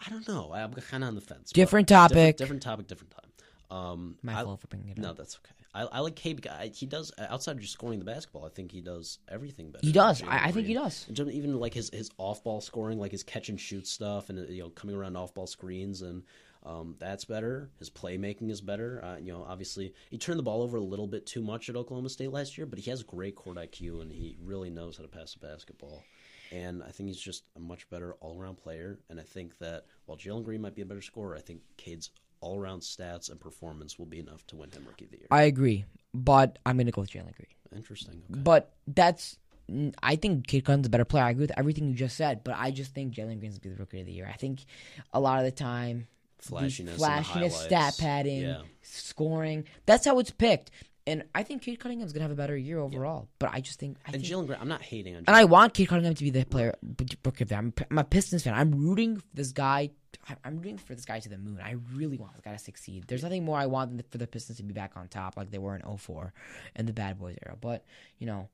I 0.06 0.10
don't 0.10 0.26
know. 0.28 0.52
I'm 0.52 0.72
kind 0.74 1.02
of 1.02 1.08
on 1.08 1.14
the 1.14 1.20
fence. 1.20 1.50
Different 1.52 1.88
different, 1.88 2.12
topic. 2.12 2.36
different 2.36 2.62
topic, 2.62 2.86
different 2.86 3.12
time. 3.12 3.76
Um, 3.76 4.16
My 4.22 4.40
I- 4.40 4.44
fault 4.44 4.60
for 4.60 4.66
bringing 4.68 4.90
it 4.90 4.98
no, 4.98 5.10
up. 5.10 5.16
that's 5.16 5.36
okay. 5.36 5.54
I, 5.74 5.82
I 5.82 6.00
like 6.00 6.16
Cade 6.16 6.36
because 6.36 6.52
I- 6.52 6.68
he 6.68 6.86
does 6.86 7.12
outside 7.18 7.52
of 7.56 7.60
just 7.60 7.72
scoring 7.72 7.98
the 7.98 8.04
basketball. 8.04 8.44
I 8.46 8.48
think 8.48 8.72
he 8.72 8.80
does 8.80 9.18
everything 9.28 9.70
better. 9.70 9.86
He 9.86 9.92
does. 9.92 10.22
I, 10.22 10.46
I 10.46 10.52
think 10.52 10.66
he 10.66 10.74
does. 10.74 11.06
Of 11.08 11.30
even 11.30 11.58
like 11.58 11.74
his 11.74 11.90
his 11.92 12.10
off 12.18 12.42
ball 12.42 12.60
scoring, 12.60 12.98
like 12.98 13.12
his 13.12 13.22
catch 13.22 13.48
and 13.48 13.60
shoot 13.60 13.86
stuff, 13.86 14.30
and 14.30 14.48
you 14.48 14.62
know 14.62 14.70
coming 14.70 14.96
around 14.96 15.16
off 15.16 15.34
ball 15.34 15.46
screens, 15.46 16.02
and 16.02 16.22
um, 16.64 16.96
that's 16.98 17.24
better. 17.24 17.70
His 17.78 17.90
playmaking 17.90 18.50
is 18.50 18.60
better. 18.60 19.02
Uh, 19.04 19.16
you 19.18 19.32
know, 19.32 19.44
obviously 19.48 19.94
he 20.10 20.18
turned 20.18 20.38
the 20.38 20.42
ball 20.42 20.62
over 20.62 20.76
a 20.76 20.82
little 20.82 21.06
bit 21.06 21.24
too 21.26 21.42
much 21.42 21.68
at 21.68 21.76
Oklahoma 21.76 22.08
State 22.08 22.32
last 22.32 22.58
year, 22.58 22.66
but 22.66 22.78
he 22.78 22.90
has 22.90 23.02
great 23.02 23.36
court 23.36 23.56
IQ 23.56 24.02
and 24.02 24.12
he 24.12 24.36
really 24.42 24.70
knows 24.70 24.96
how 24.96 25.02
to 25.02 25.08
pass 25.08 25.34
the 25.34 25.46
basketball. 25.46 26.02
And 26.50 26.82
I 26.82 26.90
think 26.90 27.08
he's 27.08 27.20
just 27.20 27.44
a 27.56 27.60
much 27.60 27.88
better 27.90 28.14
all 28.20 28.40
around 28.40 28.56
player. 28.56 28.98
And 29.10 29.20
I 29.20 29.22
think 29.22 29.58
that 29.58 29.84
while 30.06 30.18
Jalen 30.18 30.44
Green 30.44 30.60
might 30.62 30.74
be 30.74 30.82
a 30.82 30.86
better 30.86 31.02
scorer, 31.02 31.36
I 31.36 31.40
think 31.40 31.60
Cade's 31.76 32.10
all 32.40 32.58
around 32.58 32.80
stats 32.80 33.30
and 33.30 33.40
performance 33.40 33.98
will 33.98 34.06
be 34.06 34.18
enough 34.18 34.46
to 34.48 34.56
win 34.56 34.70
him 34.70 34.84
Rookie 34.86 35.04
of 35.06 35.10
the 35.10 35.18
Year. 35.18 35.26
I 35.30 35.42
agree, 35.42 35.84
but 36.14 36.58
I'm 36.66 36.76
gonna 36.78 36.90
go 36.90 37.02
with 37.02 37.10
Jalen 37.10 37.34
Green. 37.36 37.48
Interesting. 37.74 38.22
Okay. 38.30 38.40
But 38.40 38.72
that's. 38.86 39.36
I 40.02 40.16
think 40.16 40.46
Cade 40.46 40.64
Cunningham's 40.64 40.86
a 40.86 40.90
better 40.90 41.04
player. 41.04 41.24
I 41.24 41.30
agree 41.30 41.42
with 41.42 41.58
everything 41.58 41.88
you 41.88 41.94
just 41.94 42.16
said, 42.16 42.42
but 42.42 42.54
I 42.56 42.70
just 42.70 42.94
think 42.94 43.12
Jalen 43.14 43.38
Green's 43.38 43.58
gonna 43.58 43.74
be 43.74 43.76
the 43.76 43.80
rookie 43.82 44.00
of 44.00 44.06
the 44.06 44.12
year. 44.12 44.26
I 44.32 44.36
think 44.36 44.64
a 45.12 45.20
lot 45.20 45.40
of 45.40 45.44
the 45.44 45.50
time, 45.50 46.06
Flashiness, 46.38 46.94
the 46.94 46.98
flashiness, 46.98 47.54
stat 47.54 47.96
padding, 48.00 48.42
Yeah. 48.42 48.62
scoring. 48.80 49.64
That's 49.84 50.06
how 50.06 50.18
it's 50.20 50.30
picked. 50.30 50.70
And 51.06 51.24
I 51.34 51.42
think 51.42 51.62
Cade 51.62 51.80
Cunningham's 51.80 52.12
gonna 52.12 52.22
have 52.24 52.30
a 52.30 52.34
better 52.34 52.56
year 52.56 52.78
overall. 52.78 53.28
But 53.38 53.50
I 53.52 53.60
just 53.60 53.78
think, 53.78 53.98
I 54.06 54.12
and 54.12 54.22
Jalen 54.22 54.46
Green, 54.46 54.58
I'm 54.60 54.68
not 54.68 54.82
hating 54.82 55.16
on. 55.16 55.24
And 55.26 55.36
I 55.36 55.44
want 55.44 55.74
Cade 55.74 55.88
Cunningham 55.88 56.14
to 56.14 56.24
be 56.24 56.30
the 56.30 56.44
player, 56.44 56.74
rookie 57.24 57.44
of 57.44 57.48
the. 57.50 57.56
I'm, 57.56 57.72
I'm 57.90 57.98
a 57.98 58.04
Pistons 58.04 58.44
fan. 58.44 58.54
I'm 58.54 58.72
rooting 58.72 59.16
for 59.18 59.26
this 59.34 59.52
guy. 59.52 59.90
I'm 60.44 60.56
rooting 60.58 60.78
for 60.78 60.94
this 60.94 61.04
guy 61.04 61.20
to 61.20 61.28
the 61.28 61.38
moon. 61.38 61.58
I 61.62 61.76
really 61.94 62.18
want 62.18 62.32
this 62.34 62.42
guy 62.42 62.52
to 62.52 62.58
succeed. 62.58 63.04
There's 63.06 63.22
nothing 63.22 63.44
more 63.44 63.58
I 63.58 63.66
want 63.66 63.90
than 63.96 64.04
for 64.10 64.18
the 64.18 64.26
Pistons 64.26 64.58
to 64.58 64.62
be 64.64 64.72
back 64.74 64.92
on 64.96 65.08
top 65.08 65.36
like 65.36 65.50
they 65.50 65.58
were 65.58 65.74
in 65.76 65.82
04 65.98 66.32
and 66.76 66.88
the 66.88 66.92
Bad 66.92 67.18
Boys 67.18 67.36
era. 67.46 67.56
But, 67.60 67.84
you 68.18 68.26
know, 68.26 68.48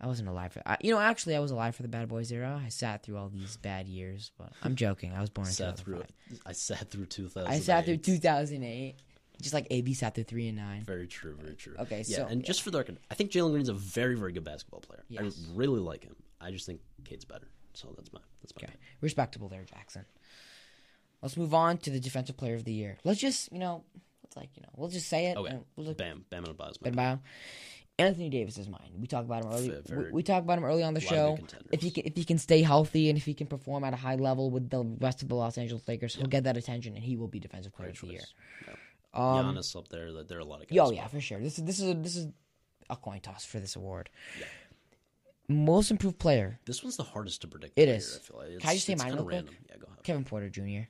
I 0.00 0.06
wasn't 0.06 0.28
alive 0.28 0.52
for 0.52 0.62
I, 0.66 0.76
You 0.82 0.92
know, 0.92 1.00
actually, 1.00 1.36
I 1.36 1.38
was 1.40 1.50
alive 1.50 1.74
for 1.74 1.82
the 1.82 1.88
Bad 1.88 2.08
Boys 2.08 2.30
era. 2.30 2.60
I 2.64 2.68
sat 2.68 3.02
through 3.02 3.16
all 3.16 3.28
these 3.30 3.56
bad 3.56 3.86
years, 3.88 4.30
but 4.36 4.52
I'm 4.62 4.74
joking. 4.76 5.12
I 5.14 5.20
was 5.20 5.30
born 5.30 5.46
in 5.46 5.52
sat 5.54 5.78
through 5.78 5.94
2005. 5.94 6.36
it. 6.36 6.42
I 6.46 6.52
sat 6.52 6.90
through 6.90 7.06
2000. 7.06 7.50
I 7.50 7.58
sat 7.60 7.84
through 7.86 7.96
2008, 7.98 8.96
just 9.40 9.54
like 9.54 9.66
AB 9.70 9.94
sat 9.94 10.14
through 10.14 10.24
3 10.24 10.48
and 10.48 10.56
9. 10.58 10.82
Very 10.84 11.06
true, 11.06 11.34
very 11.40 11.54
true. 11.56 11.74
Okay, 11.78 12.04
yeah, 12.06 12.16
so- 12.18 12.26
and 12.26 12.44
just 12.44 12.60
for 12.62 12.70
the 12.70 12.78
record, 12.78 12.98
I 13.10 13.14
think 13.14 13.30
Jalen 13.30 13.52
Green's 13.52 13.68
a 13.70 13.74
very, 13.74 14.16
very 14.16 14.32
good 14.32 14.44
basketball 14.44 14.80
player. 14.80 15.04
Yes. 15.08 15.22
I 15.50 15.56
really 15.56 15.80
like 15.80 16.04
him. 16.04 16.16
I 16.42 16.50
just 16.50 16.66
think 16.66 16.80
Cade's 17.04 17.24
better. 17.24 17.48
So 17.72 17.92
that's 17.96 18.12
my 18.12 18.20
that's 18.42 18.52
my 18.60 18.66
Okay, 18.68 18.76
respectable 19.00 19.48
there, 19.48 19.64
Jackson. 19.64 20.04
Let's 21.26 21.36
move 21.36 21.54
on 21.54 21.78
to 21.78 21.90
the 21.90 21.98
defensive 21.98 22.36
player 22.36 22.54
of 22.54 22.62
the 22.62 22.72
year. 22.72 22.98
Let's 23.02 23.18
just, 23.18 23.50
you 23.50 23.58
know, 23.58 23.82
let's 24.22 24.36
like, 24.36 24.50
you 24.54 24.62
know, 24.62 24.68
we'll 24.76 24.90
just 24.90 25.08
say 25.08 25.26
it. 25.26 25.36
Okay, 25.36 25.58
We'll 25.74 25.86
look 25.88 25.98
Bam, 25.98 26.24
Bam, 26.30 26.44
and. 26.44 26.56
Ben 26.80 26.92
Bio. 26.92 27.18
Anthony 27.98 28.30
Davis 28.30 28.58
is 28.58 28.68
mine. 28.68 28.92
We 28.96 29.08
talked 29.08 29.24
about 29.24 29.44
him 29.44 29.50
early. 29.50 29.74
We, 29.90 30.12
we 30.12 30.22
talked 30.22 30.44
about 30.44 30.58
him 30.58 30.64
early 30.64 30.84
on 30.84 30.94
the 30.94 31.00
show. 31.00 31.36
If 31.72 31.82
he 31.82 31.90
can, 31.90 32.04
if 32.06 32.14
he 32.14 32.22
can 32.22 32.38
stay 32.38 32.62
healthy 32.62 33.08
and 33.08 33.18
if 33.18 33.24
he 33.24 33.34
can 33.34 33.48
perform 33.48 33.82
at 33.82 33.92
a 33.92 33.96
high 33.96 34.14
level 34.14 34.52
with 34.52 34.70
the 34.70 34.84
rest 35.00 35.22
of 35.22 35.28
the 35.28 35.34
Los 35.34 35.58
Angeles 35.58 35.82
Lakers, 35.88 36.14
he'll 36.14 36.28
get 36.28 36.44
that 36.44 36.56
attention 36.56 36.94
and 36.94 37.02
he 37.02 37.16
will 37.16 37.26
be 37.26 37.40
defensive 37.40 37.74
player 37.74 37.88
Great 37.88 37.96
of 37.96 38.00
the 38.02 38.06
year. 38.14 38.20
choice. 38.20 38.34
Yeah. 38.68 39.38
Um, 39.38 39.56
Giannis 39.56 39.74
up 39.74 39.88
there. 39.88 40.12
There 40.22 40.38
are 40.38 40.42
a 40.42 40.44
lot 40.44 40.62
of 40.62 40.68
guys. 40.68 40.76
Yo, 40.76 40.90
yeah, 40.92 41.08
for 41.08 41.20
sure. 41.20 41.40
This 41.40 41.58
is 41.58 41.64
this 41.64 41.80
is 41.80 41.90
a, 41.90 41.94
this 41.94 42.14
is 42.14 42.28
a 42.88 42.94
coin 42.94 43.18
toss 43.18 43.44
for 43.44 43.58
this 43.58 43.74
award. 43.74 44.10
Most 45.48 45.90
improved 45.90 46.20
player, 46.20 46.60
This 46.66 46.84
one's 46.84 46.96
the 46.96 47.02
hardest 47.02 47.40
to 47.40 47.48
predict. 47.48 47.72
It 47.76 47.88
is. 47.88 48.08
year, 48.10 48.16
I 48.16 48.26
feel 48.26 48.38
like. 48.38 48.48
It's, 48.54 48.62
Can 48.62 48.70
I 48.70 48.74
just 48.74 48.86
say 48.86 48.94
mine 48.94 49.14
real 49.14 49.24
quick? 49.24 49.46
Yeah, 49.68 49.76
go 49.76 49.86
ahead. 49.86 50.02
Kevin 50.02 50.24
Porter 50.24 50.48
Jr. 50.48 50.88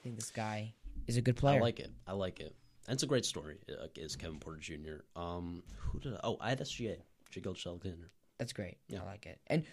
I 0.00 0.02
think 0.02 0.16
this 0.16 0.30
guy 0.30 0.72
is 1.06 1.16
a 1.16 1.20
good 1.22 1.36
player. 1.36 1.58
I 1.58 1.60
like 1.62 1.78
it. 1.80 1.90
I 2.06 2.12
like 2.12 2.40
it. 2.40 2.54
And 2.88 2.94
it's 2.94 3.02
a 3.02 3.06
great 3.06 3.24
story. 3.26 3.58
uh, 3.68 3.86
Is 3.96 4.16
Kevin 4.16 4.38
Porter 4.38 4.58
Jr. 4.58 5.02
Um, 5.14 5.62
who 5.76 6.00
did 6.00 6.14
I? 6.14 6.20
Oh, 6.24 6.38
I 6.40 6.48
had 6.48 6.60
SGA. 6.60 6.96
Shai 7.30 7.40
Gilgeous-Alexander. 7.40 8.10
That's 8.38 8.52
great. 8.52 8.78
Yeah. 8.88 9.02
I 9.02 9.06
like 9.06 9.26
it. 9.26 9.38
And 9.46 9.64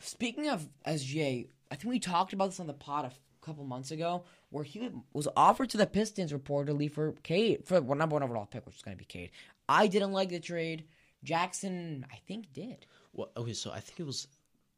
speaking 0.00 0.48
of 0.48 0.66
SGA, 0.86 1.48
I 1.70 1.74
think 1.76 1.90
we 1.92 1.98
talked 2.00 2.32
about 2.32 2.46
this 2.46 2.58
on 2.60 2.66
the 2.66 2.72
pod 2.72 3.04
a 3.04 3.08
f- 3.08 3.20
couple 3.42 3.64
months 3.64 3.90
ago, 3.90 4.24
where 4.50 4.64
he 4.64 4.90
was 5.12 5.28
offered 5.36 5.70
to 5.70 5.76
the 5.76 5.86
Pistons 5.86 6.32
reportedly 6.32 6.90
for 6.90 7.12
Cade 7.22 7.64
for 7.66 7.80
well, 7.80 7.96
number 7.98 8.14
one 8.14 8.22
overall 8.22 8.46
pick, 8.46 8.64
which 8.66 8.76
is 8.76 8.82
going 8.82 8.96
to 8.96 8.98
be 8.98 9.04
Cade. 9.04 9.30
I 9.68 9.86
didn't 9.86 10.12
like 10.12 10.30
the 10.30 10.40
trade. 10.40 10.84
Jackson, 11.22 12.06
I 12.12 12.16
think, 12.26 12.52
did. 12.52 12.86
Well, 13.12 13.30
okay, 13.36 13.52
so 13.52 13.70
I 13.70 13.80
think 13.80 14.00
it 14.00 14.06
was 14.06 14.26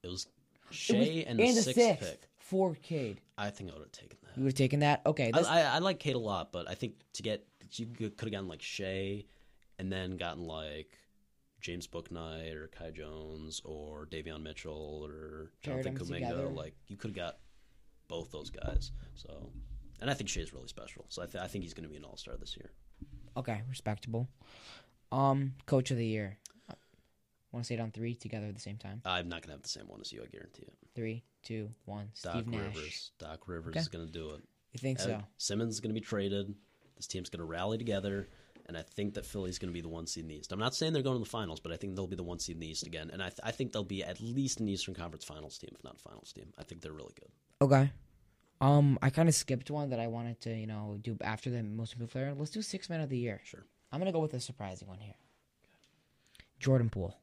it 0.03 0.09
was 0.09 0.27
It 0.27 0.69
was- 0.71 0.77
Shai 0.77 1.25
and 1.29 1.39
the 1.39 1.53
sixth, 1.53 1.77
pick. 2.01 2.29
For 2.49 2.75
Cade. 2.83 3.21
I 3.37 3.51
think 3.51 3.71
I 3.71 3.75
would 3.75 3.83
have 3.83 3.93
taken 3.93 4.17
that. 4.23 4.37
You 4.37 4.45
would 4.45 4.53
have 4.53 4.59
taken 4.59 4.81
that. 4.81 5.03
Okay, 5.05 5.31
I, 5.35 5.41
I, 5.41 5.61
I 5.61 5.79
like 5.81 5.99
Cade 5.99 6.15
a 6.15 6.19
lot, 6.19 6.51
but 6.51 6.69
I 6.69 6.75
think 6.75 6.95
to 7.15 7.23
get 7.23 7.47
you 7.73 7.87
could 7.87 8.15
have 8.23 8.31
gotten 8.33 8.49
like 8.49 8.63
Shai, 8.63 9.25
and 9.79 9.93
then 9.93 10.17
gotten 10.17 10.45
like 10.45 10.97
James 11.61 11.87
Bouknight 11.87 12.55
or 12.55 12.69
Kai 12.69 12.91
Jones 12.91 13.61
or 13.67 14.07
Davion 14.11 14.43
Mitchell 14.43 15.07
or 15.07 15.53
Jonathan. 15.63 15.97
Kuminga. 15.99 16.57
Like 16.57 16.75
you 16.87 16.97
could 16.97 17.09
have 17.11 17.17
got 17.17 17.37
both 18.09 18.31
those 18.33 18.49
guys. 18.49 18.93
So, 19.15 19.51
and 20.01 20.11
I 20.11 20.15
think 20.15 20.31
Shai's 20.31 20.55
really 20.55 20.69
special. 20.69 21.05
So 21.11 21.23
I, 21.23 21.27
th- 21.27 21.45
I 21.45 21.49
think 21.49 21.65
he's 21.65 21.75
going 21.75 21.85
to 21.85 21.91
be 21.91 21.97
an 21.99 22.05
All 22.05 22.17
Star 22.17 22.37
this 22.39 22.57
year. 22.57 22.71
okay, 23.37 23.61
respectable. 23.69 24.27
Um, 25.13 25.53
coach 25.67 25.91
of 25.91 25.99
the 25.99 26.07
year. 26.07 26.39
Want 27.53 27.65
to 27.65 27.69
say 27.69 27.75
it 27.77 27.81
on 27.81 27.91
three 27.91 28.15
together 28.15 28.47
at 28.47 28.55
the 28.55 28.61
same 28.61 28.77
time? 28.77 29.01
I'm 29.07 29.29
not 29.29 29.37
going 29.43 29.49
to 29.49 29.53
have 29.53 29.63
the 29.63 29.69
same 29.69 29.89
one 29.89 30.01
as 30.01 30.13
you. 30.13 30.23
I 30.23 30.27
guarantee 30.27 30.63
it. 30.65 30.75
Three, 30.95 31.25
two, 31.43 31.71
one. 31.87 32.11
Doc 32.23 32.35
Steve 32.35 32.47
Nash. 32.49 32.61
Rivers. 32.77 33.11
Doc 33.19 33.49
Rivers 33.49 33.73
Okay. 33.73 33.81
is 33.81 33.89
going 33.89 34.05
to 34.07 34.13
do 34.13 34.31
it. 34.33 34.43
You 34.73 34.79
think 34.79 34.99
so? 35.01 35.13
Uh, 35.15 35.21
Simmons 35.39 35.75
is 35.75 35.81
going 35.81 35.95
to 35.95 35.99
be 35.99 36.05
traded. 36.05 36.55
This 36.97 37.07
team's 37.07 37.31
going 37.31 37.39
to 37.39 37.45
rally 37.47 37.79
together, 37.79 38.29
and 38.67 38.77
I 38.77 38.83
think 38.83 39.15
that 39.15 39.25
Philly's 39.25 39.59
going 39.59 39.71
to 39.71 39.73
be 39.73 39.81
the 39.81 39.89
one 39.89 40.07
seed 40.07 40.25
in 40.25 40.29
the 40.29 40.35
East. 40.37 40.53
I'm 40.53 40.59
not 40.59 40.75
saying 40.75 40.93
they're 40.93 41.03
going 41.03 41.17
to 41.17 41.25
the 41.25 41.31
finals, 41.31 41.59
but 41.61 41.73
I 41.73 41.77
think 41.77 41.95
they'll 41.97 42.07
be 42.07 42.17
the 42.17 42.23
one 42.23 42.39
seed 42.39 42.57
in 42.57 42.61
the 42.61 42.69
East 42.69 42.87
again, 42.87 43.09
and 43.13 43.23
I, 43.23 43.29
th- 43.29 43.39
I 43.43 43.51
think 43.51 43.73
they'll 43.73 43.83
be 43.85 44.03
at 44.05 44.21
least 44.21 44.61
an 44.61 44.69
Eastern 44.69 44.95
Conference 44.95 45.25
Finals 45.25 45.57
team, 45.57 45.71
if 45.75 45.83
not 45.85 45.95
a 45.95 45.99
Finals 45.99 46.33
team. 46.33 46.53
I 46.59 46.65
think 46.65 46.83
they're 46.83 46.93
really 46.93 47.15
good. 47.19 47.31
Okay. 47.63 47.91
Um, 48.61 48.99
I 49.01 49.09
kind 49.11 49.29
of 49.29 49.35
skipped 49.35 49.71
one 49.71 49.91
that 49.91 50.01
I 50.01 50.09
wanted 50.09 50.41
to, 50.43 50.55
you 50.55 50.67
know, 50.67 50.99
do 51.01 51.17
after 51.23 51.49
the 51.49 51.63
most 51.63 51.93
improved 51.93 52.13
player. 52.13 52.35
Let's 52.37 52.51
do 52.51 52.61
six 52.61 52.91
men 52.91 53.01
of 53.01 53.09
the 53.09 53.17
year. 53.17 53.41
Sure. 53.45 53.65
I'm 53.93 54.01
gonna 54.01 54.13
go 54.13 54.19
with 54.19 54.35
a 54.35 54.41
surprising 54.41 54.89
one 54.89 54.99
here. 54.99 55.15
Jordan 56.59 56.91
Poole. 56.91 57.17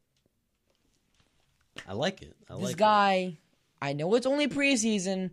I 1.88 1.94
like 1.94 2.22
it. 2.22 2.36
I 2.50 2.56
this 2.56 2.64
like 2.64 2.78
guy, 2.78 3.38
I 3.82 3.94
know 3.94 4.14
it's 4.16 4.26
only 4.26 4.48
preseason. 4.48 5.32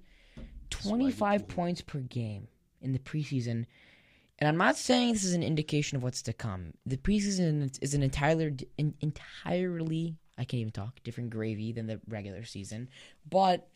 25 0.70 1.49
points 1.49 1.80
per 1.80 2.01
game 2.01 2.49
in 2.80 2.93
the 2.93 2.99
preseason. 2.99 3.66
And 4.38 4.49
I'm 4.49 4.57
not 4.57 4.76
saying 4.76 5.12
this 5.12 5.24
is 5.24 5.34
an 5.34 5.43
indication 5.43 5.97
of 5.97 6.03
what's 6.03 6.22
to 6.22 6.32
come. 6.32 6.72
The 6.84 6.97
preseason 6.97 7.78
is 7.80 7.95
an 7.95 8.03
entirely, 8.03 8.57
an 8.78 8.95
entirely, 9.01 10.16
I 10.36 10.45
can't 10.45 10.61
even 10.61 10.72
talk, 10.72 11.01
different 11.05 11.30
gravy 11.30 11.72
than 11.72 11.86
the 11.86 12.01
regular 12.09 12.45
season. 12.45 12.88
But 13.28 13.68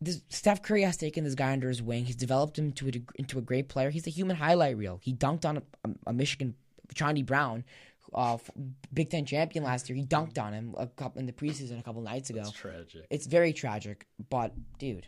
this 0.00 0.22
Steph 0.28 0.62
Curry 0.62 0.82
has 0.82 0.96
taken 0.96 1.24
this 1.24 1.34
guy 1.34 1.52
under 1.52 1.68
his 1.68 1.82
wing. 1.82 2.04
He's 2.04 2.16
developed 2.16 2.58
him 2.58 2.66
into 2.66 2.88
a, 2.88 2.92
into 3.16 3.38
a 3.38 3.42
great 3.42 3.68
player. 3.68 3.90
He's 3.90 4.06
a 4.06 4.10
human 4.10 4.36
highlight 4.36 4.76
reel. 4.76 4.98
He 5.02 5.12
dunked 5.12 5.44
on 5.44 5.58
a, 5.58 5.62
a, 5.84 5.90
a 6.06 6.12
Michigan 6.12 6.54
Johnny 6.94 7.22
Brown, 7.22 7.64
uh, 8.14 8.38
Big 8.92 9.10
Ten 9.10 9.24
champion 9.26 9.64
last 9.64 9.88
year. 9.88 9.96
He 9.96 10.04
dunked 10.04 10.38
on 10.38 10.52
him 10.52 10.74
a 10.78 10.86
couple 10.86 11.20
in 11.20 11.26
the 11.26 11.32
preseason 11.32 11.78
a 11.78 11.82
couple 11.82 12.02
nights 12.02 12.30
ago. 12.30 12.40
It's 12.40 12.52
tragic. 12.52 13.06
It's 13.10 13.26
very 13.26 13.52
tragic, 13.52 14.06
but 14.30 14.52
dude, 14.78 15.06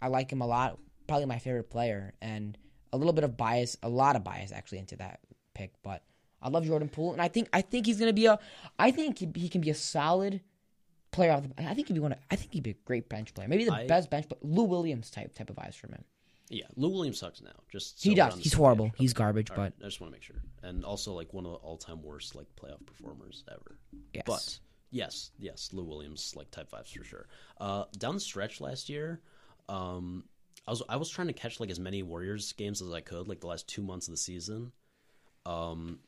I 0.00 0.08
like 0.08 0.30
him 0.30 0.40
a 0.40 0.46
lot. 0.46 0.78
Probably 1.06 1.26
my 1.26 1.38
favorite 1.38 1.70
player, 1.70 2.14
and 2.22 2.56
a 2.92 2.96
little 2.96 3.12
bit 3.12 3.24
of 3.24 3.36
bias, 3.36 3.76
a 3.82 3.88
lot 3.88 4.16
of 4.16 4.24
bias 4.24 4.52
actually 4.52 4.78
into 4.78 4.96
that 4.96 5.20
pick. 5.54 5.72
But 5.82 6.02
I 6.40 6.48
love 6.48 6.64
Jordan 6.64 6.88
Poole, 6.88 7.12
and 7.12 7.20
I 7.22 7.28
think 7.28 7.48
I 7.52 7.60
think 7.60 7.86
he's 7.86 7.98
gonna 7.98 8.12
be 8.12 8.26
a, 8.26 8.38
I 8.78 8.90
think 8.90 9.18
he, 9.18 9.28
he 9.34 9.48
can 9.48 9.60
be 9.60 9.70
a 9.70 9.74
solid 9.74 10.40
player. 11.10 11.32
Off 11.32 11.42
the, 11.42 11.50
I 11.68 11.74
think 11.74 11.88
he'd 11.88 11.94
be 11.94 12.00
one. 12.00 12.12
Of, 12.12 12.18
I 12.30 12.36
think 12.36 12.52
he'd 12.52 12.62
be 12.62 12.70
a 12.70 12.76
great 12.84 13.08
bench 13.08 13.34
player, 13.34 13.48
maybe 13.48 13.64
the 13.64 13.72
I- 13.72 13.86
best 13.86 14.10
bench. 14.10 14.28
player. 14.28 14.38
Lou 14.42 14.64
Williams 14.64 15.10
type 15.10 15.34
type 15.34 15.50
of 15.50 15.56
vibes 15.56 15.74
from 15.74 15.92
him. 15.92 16.04
Yeah, 16.52 16.66
Lou 16.76 16.90
Williams 16.90 17.18
sucks 17.18 17.40
now. 17.40 17.50
Just 17.70 18.02
He 18.02 18.10
so 18.10 18.12
we're 18.12 18.30
does. 18.30 18.38
He's 18.38 18.52
horrible. 18.52 18.86
page. 18.86 18.94
He's 18.98 19.12
garbage, 19.14 19.50
All 19.50 19.56
but 19.56 19.62
right, 19.62 19.72
I 19.80 19.84
just 19.84 20.00
want 20.00 20.12
to 20.12 20.16
make 20.16 20.22
sure, 20.22 20.42
and 20.62 20.84
also 20.84 21.12
like 21.14 21.32
one 21.32 21.46
of 21.46 21.52
the 21.52 21.56
all-time 21.58 22.02
worst 22.02 22.34
like 22.34 22.46
playoff 22.60 22.84
performers 22.86 23.42
ever. 23.50 23.78
yes. 24.12 24.24
But 24.26 24.58
yes, 24.90 25.30
yes, 25.38 25.70
Lou 25.72 25.84
Williams 25.84 26.34
like 26.36 26.50
type 26.50 26.68
fives 26.70 26.90
for 26.92 27.04
sure. 27.04 27.26
Uh, 27.58 27.84
down 27.98 28.14
the 28.14 28.20
stretch 28.20 28.60
last 28.60 28.88
year, 28.90 29.20
um, 29.70 30.24
I 30.68 30.70
was 30.72 30.82
I 30.88 30.96
was 30.96 31.08
trying 31.08 31.28
to 31.28 31.32
catch 31.32 31.58
like 31.58 31.70
as 31.70 31.80
many 31.80 32.02
Warriors 32.02 32.52
games 32.52 32.82
as 32.82 32.92
I 32.92 33.00
could, 33.00 33.28
like 33.28 33.40
the 33.40 33.46
last 33.46 33.66
two 33.66 33.82
months 33.82 34.08
of 34.08 34.12
the 34.12 34.18
season, 34.18 34.72
um, 35.46 36.00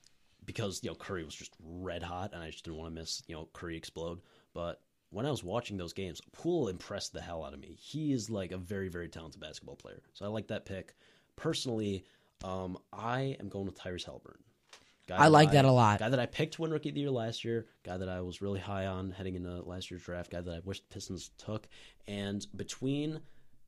because 0.44 0.80
you 0.82 0.90
know 0.90 0.94
Curry 0.94 1.24
was 1.24 1.34
just 1.34 1.52
red 1.60 2.02
hot, 2.02 2.32
and 2.34 2.42
I 2.42 2.50
just 2.50 2.64
didn't 2.64 2.76
want 2.78 2.94
to 2.94 3.00
miss 3.00 3.22
you 3.26 3.34
know 3.34 3.48
Curry 3.54 3.76
explode. 3.76 4.20
But 4.52 4.80
when 5.14 5.26
I 5.26 5.30
was 5.30 5.44
watching 5.44 5.76
those 5.76 5.92
games, 5.92 6.20
Poole 6.32 6.68
impressed 6.68 7.12
the 7.12 7.20
hell 7.20 7.44
out 7.44 7.54
of 7.54 7.60
me. 7.60 7.76
He 7.80 8.12
is 8.12 8.28
like 8.28 8.52
a 8.52 8.58
very 8.58 8.88
very 8.88 9.08
talented 9.08 9.40
basketball 9.40 9.76
player, 9.76 10.02
so 10.12 10.24
I 10.24 10.28
like 10.28 10.48
that 10.48 10.66
pick. 10.66 10.94
Personally, 11.36 12.04
um, 12.42 12.78
I 12.92 13.36
am 13.40 13.48
going 13.48 13.66
with 13.66 13.78
Tyrese 13.78 14.06
Haliburton. 14.06 14.42
Guy 15.06 15.16
I 15.16 15.26
like 15.26 15.52
that 15.52 15.66
a 15.66 15.70
lot. 15.70 15.98
Guy 15.98 16.08
that 16.08 16.20
I 16.20 16.26
picked 16.26 16.58
win 16.58 16.70
Rookie 16.70 16.88
of 16.88 16.94
the 16.94 17.02
Year 17.02 17.10
last 17.10 17.44
year. 17.44 17.66
Guy 17.84 17.98
that 17.98 18.08
I 18.08 18.22
was 18.22 18.40
really 18.40 18.60
high 18.60 18.86
on 18.86 19.10
heading 19.10 19.34
into 19.34 19.60
last 19.62 19.90
year's 19.90 20.02
draft. 20.02 20.30
Guy 20.30 20.40
that 20.40 20.54
I 20.54 20.60
wish 20.64 20.80
the 20.80 20.86
Pistons 20.88 21.30
took. 21.36 21.68
And 22.06 22.46
between, 22.56 23.20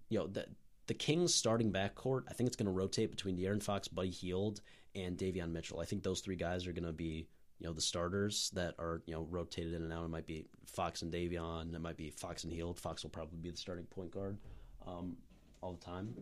you 0.08 0.18
know, 0.18 0.26
the 0.26 0.46
the 0.86 0.94
Kings 0.94 1.34
starting 1.34 1.72
backcourt, 1.72 2.22
I 2.28 2.32
think 2.32 2.46
it's 2.46 2.56
going 2.56 2.66
to 2.66 2.72
rotate 2.72 3.10
between 3.10 3.36
De'Aaron 3.36 3.62
Fox, 3.62 3.88
Buddy 3.88 4.10
Hield, 4.10 4.60
and 4.94 5.18
Davion 5.18 5.52
Mitchell. 5.52 5.80
I 5.80 5.84
think 5.84 6.02
those 6.02 6.20
three 6.20 6.36
guys 6.36 6.66
are 6.66 6.72
going 6.72 6.84
to 6.84 6.92
be, 6.92 7.26
you 7.58 7.66
know, 7.66 7.72
the 7.72 7.80
starters 7.80 8.50
that 8.54 8.74
are, 8.78 9.02
you 9.06 9.14
know, 9.14 9.26
rotated 9.30 9.74
in 9.74 9.82
and 9.82 9.92
out. 9.92 10.04
It 10.04 10.08
might 10.08 10.26
be 10.26 10.46
Fox 10.66 11.02
and 11.02 11.12
Davion. 11.12 11.74
It 11.74 11.80
might 11.80 11.96
be 11.96 12.10
Fox 12.10 12.44
and 12.44 12.52
Hield. 12.52 12.78
Fox 12.78 13.02
will 13.02 13.10
probably 13.10 13.38
be 13.38 13.50
the 13.50 13.56
starting 13.56 13.86
point 13.86 14.10
guard 14.10 14.38
um, 14.86 15.16
all 15.62 15.72
the 15.74 15.84
time. 15.84 16.14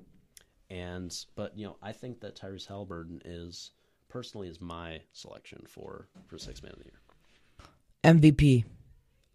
And 0.71 1.15
but 1.37 1.57
you 1.59 1.67
know, 1.67 1.77
I 1.83 1.93
think 1.93 2.21
that 2.21 2.37
Tyrese 2.37 2.67
Haliburton 2.69 3.21
is 3.25 3.73
personally 4.09 4.49
is 4.49 4.61
my 4.61 5.01
selection 5.13 5.63
for 5.69 6.09
for 6.27 6.39
six 6.39 6.63
man 6.63 6.73
of 6.73 6.79
the 6.79 6.85
year. 6.87 7.01
MVP. 8.05 8.65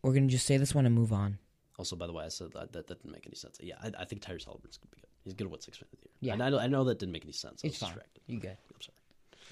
We're 0.02 0.14
gonna 0.14 0.28
just 0.28 0.46
say 0.46 0.58
this 0.58 0.74
one 0.74 0.86
and 0.86 0.96
move 0.96 1.12
on. 1.14 1.38
Also, 1.78 1.96
by 1.96 2.08
the 2.08 2.14
way, 2.14 2.26
I 2.26 2.30
said 2.30 2.52
that 2.54 2.72
that, 2.74 2.88
that 2.88 3.02
didn't 3.02 3.12
make 3.12 3.26
any 3.26 3.36
sense. 3.36 3.58
Yeah, 3.62 3.76
I, 3.82 3.92
I 4.00 4.06
think 4.06 4.22
Tyrese 4.22 4.46
Haliburton's 4.46 4.78
gonna 4.78 4.92
be 4.96 5.02
good. 5.02 5.08
He's 5.24 5.34
good 5.34 5.52
at 5.54 5.64
six 5.64 5.80
man 5.82 5.88
of 5.94 6.00
the 6.00 6.06
year. 6.06 6.14
Yeah. 6.22 6.34
and 6.34 6.44
I 6.44 6.50
know, 6.50 6.60
I 6.60 6.68
know 6.68 6.84
that 6.86 7.00
didn't 7.00 7.12
make 7.14 7.24
any 7.24 7.34
sense. 7.34 7.62
I 7.64 7.68
It's 7.68 7.76
was 7.76 7.90
fine. 7.90 7.90
distracted. 7.98 8.22
You 8.28 8.40
good? 8.40 8.58
I'm 8.74 8.82
sorry. 8.82 8.96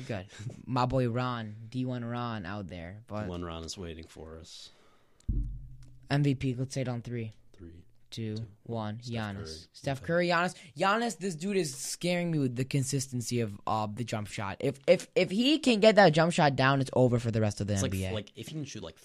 Good? 0.05 0.25
My 0.65 0.85
boy 0.85 1.09
Ron, 1.09 1.55
D1 1.69 2.09
Ron 2.09 2.45
out 2.45 2.67
there, 2.67 2.97
but 3.07 3.27
One 3.27 3.43
Ron 3.43 3.63
is 3.63 3.77
waiting 3.77 4.05
for 4.07 4.37
us. 4.39 4.69
MVP. 6.11 6.57
Let's 6.57 6.73
say 6.73 6.81
it 6.81 6.87
on 6.87 7.01
three. 7.01 7.33
Three. 7.57 7.83
two, 8.11 8.37
one. 8.63 8.99
Steph 9.01 9.13
Giannis. 9.15 9.35
Curry. 9.43 9.67
Steph 9.73 10.03
Curry, 10.03 10.27
Giannis. 10.29 10.55
Giannis, 10.77 11.17
this 11.17 11.35
dude 11.35 11.57
is 11.57 11.75
scaring 11.75 12.31
me 12.31 12.39
with 12.39 12.55
the 12.55 12.63
consistency 12.63 13.41
of 13.41 13.59
uh, 13.67 13.87
the 13.93 14.03
jump 14.03 14.27
shot. 14.27 14.57
If 14.59 14.79
if 14.87 15.07
if 15.15 15.29
he 15.31 15.59
can 15.59 15.79
get 15.79 15.95
that 15.95 16.13
jump 16.13 16.31
shot 16.31 16.55
down, 16.55 16.79
it's 16.79 16.91
over 16.93 17.19
for 17.19 17.31
the 17.31 17.41
rest 17.41 17.59
of 17.59 17.67
the 17.67 17.73
It's 17.73 17.81
like 17.81 17.91
NBA. 17.91 18.11
like 18.13 18.31
if 18.35 18.49
you 18.51 18.55
can 18.57 18.65
shoot 18.65 18.83
like 18.83 18.97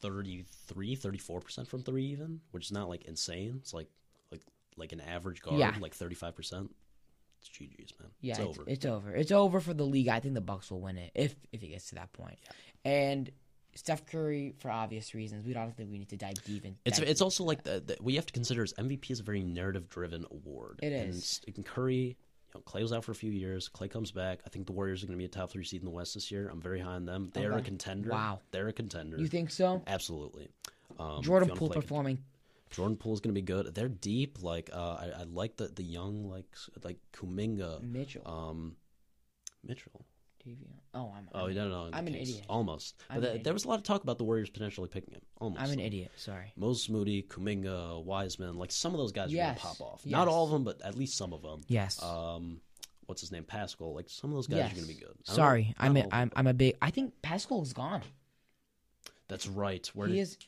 33, 0.00 0.94
34 0.94 1.40
percent 1.40 1.68
from 1.68 1.82
three, 1.82 2.06
even, 2.06 2.40
which 2.52 2.66
is 2.66 2.72
not 2.72 2.88
like 2.88 3.04
insane. 3.04 3.56
It's 3.60 3.74
like 3.74 3.88
like 4.30 4.40
like 4.76 4.92
an 4.92 5.00
average 5.00 5.42
guard, 5.42 5.58
Yeah. 5.58 5.74
like 5.80 5.94
thirty 5.94 6.14
five 6.14 6.34
percent. 6.36 6.70
It's 7.40 7.48
GG's, 7.48 7.92
man. 8.00 8.10
yeah, 8.20 8.32
it's, 8.32 8.40
over. 8.40 8.64
It's 8.66 8.86
over. 8.86 9.14
It's 9.14 9.32
over 9.32 9.60
for 9.60 9.74
the 9.74 9.84
league. 9.84 10.08
I 10.08 10.20
think 10.20 10.34
the 10.34 10.40
Bucks 10.40 10.70
will 10.70 10.80
win 10.80 10.98
it 10.98 11.12
if 11.14 11.34
if 11.52 11.62
it 11.62 11.68
gets 11.68 11.90
to 11.90 11.96
that 11.96 12.12
point. 12.12 12.38
Yeah. 12.44 12.90
And 12.90 13.30
Steph 13.74 14.06
Curry, 14.06 14.54
for 14.58 14.70
obvious 14.70 15.14
reasons, 15.14 15.46
we 15.46 15.52
don't 15.52 15.76
think 15.76 15.90
we 15.90 15.98
need 15.98 16.08
to 16.08 16.16
dive 16.16 16.42
deep 16.44 16.64
in. 16.64 16.76
It's 16.84 16.98
it's 16.98 17.20
also 17.20 17.44
into 17.44 17.48
like 17.48 17.62
the, 17.62 17.80
the 17.80 17.96
what 18.00 18.12
you 18.12 18.18
have 18.18 18.26
to 18.26 18.32
consider 18.32 18.64
is 18.64 18.72
MVP 18.74 19.10
is 19.10 19.20
a 19.20 19.22
very 19.22 19.42
narrative 19.42 19.88
driven 19.88 20.24
award. 20.30 20.80
It 20.82 20.92
and 20.92 21.54
and 21.56 21.64
Curry, 21.64 21.94
you 21.96 22.16
know, 22.54 22.60
Klay 22.62 22.82
was 22.82 22.92
out 22.92 23.04
for 23.04 23.12
a 23.12 23.14
few 23.14 23.30
years. 23.30 23.68
Klay 23.72 23.88
comes 23.88 24.10
back. 24.10 24.40
I 24.44 24.48
think 24.48 24.66
the 24.66 24.72
Warriors 24.72 25.04
are 25.04 25.06
going 25.06 25.16
to 25.16 25.18
be 25.18 25.26
a 25.26 25.28
top 25.28 25.50
three 25.50 25.64
seed 25.64 25.80
in 25.80 25.84
the 25.84 25.92
West 25.92 26.14
this 26.14 26.30
year. 26.30 26.48
I'm 26.48 26.60
very 26.60 26.80
high 26.80 26.94
on 26.94 27.04
them. 27.04 27.30
They're 27.32 27.52
a 27.52 27.62
contender. 27.62 28.10
Wow. 28.10 28.40
they're 28.50 28.68
a 28.68 28.72
contender. 28.72 29.16
You 29.16 29.28
think 29.28 29.50
so? 29.50 29.82
Absolutely. 29.86 30.48
Um, 30.98 31.22
Jordan 31.22 31.50
Poole 31.50 31.68
performing. 31.68 32.18
Jordan 32.70 32.96
Poole 32.96 33.14
is 33.14 33.20
going 33.20 33.34
to 33.34 33.40
be 33.40 33.44
good. 33.44 33.74
They're 33.74 33.88
deep. 33.88 34.42
Like 34.42 34.70
uh, 34.72 34.96
I, 35.00 35.20
I 35.20 35.22
like 35.24 35.56
the 35.56 35.68
the 35.68 35.82
young 35.82 36.28
like 36.28 36.46
like 36.84 36.98
Kuminga, 37.12 37.82
Mitchell. 37.82 38.22
um, 38.26 38.76
Mitchell. 39.64 40.04
Oh, 40.94 41.12
I'm. 41.16 41.28
Oh, 41.34 41.46
no, 41.48 41.68
no, 41.68 41.88
no. 41.88 41.90
I'm 41.92 42.06
an 42.06 42.14
idiot. 42.14 42.44
Almost. 42.48 42.96
But 43.08 43.16
an 43.16 43.20
th- 43.20 43.30
idiot. 43.30 43.44
there 43.44 43.52
was 43.52 43.64
a 43.64 43.68
lot 43.68 43.78
of 43.78 43.84
talk 43.84 44.02
about 44.02 44.18
the 44.18 44.24
Warriors 44.24 44.50
potentially 44.50 44.88
picking 44.88 45.14
him. 45.14 45.20
Almost. 45.40 45.62
I'm 45.62 45.70
an 45.70 45.80
idiot. 45.80 46.10
Sorry. 46.16 46.52
Moses 46.56 46.88
Moody, 46.88 47.22
Kuminga, 47.22 48.02
Wiseman, 48.04 48.56
like 48.56 48.72
some 48.72 48.92
of 48.92 48.98
those 48.98 49.12
guys 49.12 49.32
are 49.32 49.36
gonna 49.36 49.54
pop 49.58 49.80
off. 49.80 50.00
yes. 50.04 50.12
Not 50.12 50.28
all 50.28 50.44
of 50.44 50.50
them, 50.50 50.64
but 50.64 50.80
at 50.82 50.96
least 50.96 51.16
some 51.16 51.32
of 51.32 51.42
them. 51.42 51.60
Yes. 51.68 52.02
Um, 52.02 52.60
what's 53.06 53.20
his 53.20 53.32
name? 53.32 53.44
Pascal. 53.44 53.94
Like 53.94 54.08
some 54.08 54.30
of 54.30 54.36
those 54.36 54.46
guys 54.46 54.58
yes. 54.58 54.72
are 54.72 54.74
gonna 54.76 54.86
be 54.86 54.94
good. 54.94 55.14
I 55.28 55.32
Sorry, 55.32 55.74
I'm 55.78 55.96
a, 55.96 56.06
I'm. 56.10 56.32
I'm 56.34 56.46
a 56.46 56.54
big. 56.54 56.76
I 56.80 56.90
think 56.90 57.20
Pascal 57.22 57.62
is 57.62 57.72
gone. 57.72 58.02
That's 59.28 59.46
right. 59.46 59.86
Where 59.94 60.08
he 60.08 60.14
did, 60.14 60.20
is. 60.20 60.38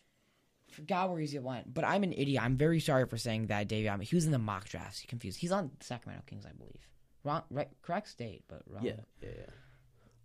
Forgot 0.71 1.11
where 1.11 1.21
he 1.21 1.39
went, 1.39 1.73
but 1.75 1.85
I'm 1.85 2.03
an 2.03 2.13
idiot. 2.13 2.43
I'm 2.43 2.57
very 2.57 2.81
sorry 2.81 3.07
for 3.07 3.17
saying 3.19 3.47
that, 3.47 3.69
Davey. 3.69 3.89
I 3.89 3.97
mean, 3.97 4.07
he 4.07 4.15
was 4.15 4.25
in 4.27 4.33
the 4.33 4.39
mock 4.39 4.69
drafts. 4.69 4.99
He 5.01 5.07
confused. 5.07 5.39
He's 5.39 5.53
on 5.53 5.71
Sacramento 5.81 6.25
Kings, 6.27 6.47
I 6.47 6.53
believe. 6.53 6.87
Wrong, 7.25 7.43
right? 7.51 7.69
Correct 7.83 8.09
state, 8.09 8.45
but 8.49 8.63
wrong. 8.67 8.85
yeah, 8.85 8.93
yeah, 9.23 9.29
yeah. 9.39 9.45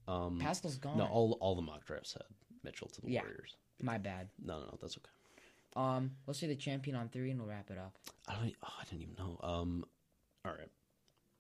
Um, 0.08 0.40
Pascal's 0.40 0.78
gone. 0.78 0.98
no, 0.98 1.06
all 1.06 1.34
all 1.42 1.56
the 1.56 1.62
mock 1.62 1.84
drafts 1.86 2.14
had 2.14 2.24
Mitchell 2.64 2.88
to 2.90 3.02
the 3.02 3.10
Yeah. 3.12 3.22
Warriors. 3.22 3.56
My 3.82 3.98
bad. 3.98 4.30
No, 4.44 4.60
no, 4.60 4.66
no, 4.68 4.78
that's 4.82 4.98
okay. 4.98 5.10
Um, 5.76 6.12
let's 6.28 6.40
say 6.40 6.48
the 6.48 6.56
champion 6.56 6.96
on 6.96 7.10
three, 7.10 7.32
and 7.32 7.40
we'll 7.40 7.50
wrap 7.50 7.70
it 7.72 7.78
up. 7.78 7.98
I 8.28 8.36
don't. 8.36 8.54
Oh, 8.64 8.68
I 8.80 8.84
didn't 8.86 9.02
even 9.02 9.16
know. 9.18 9.40
Um, 9.44 9.84
all 10.46 10.52
right. 10.54 10.70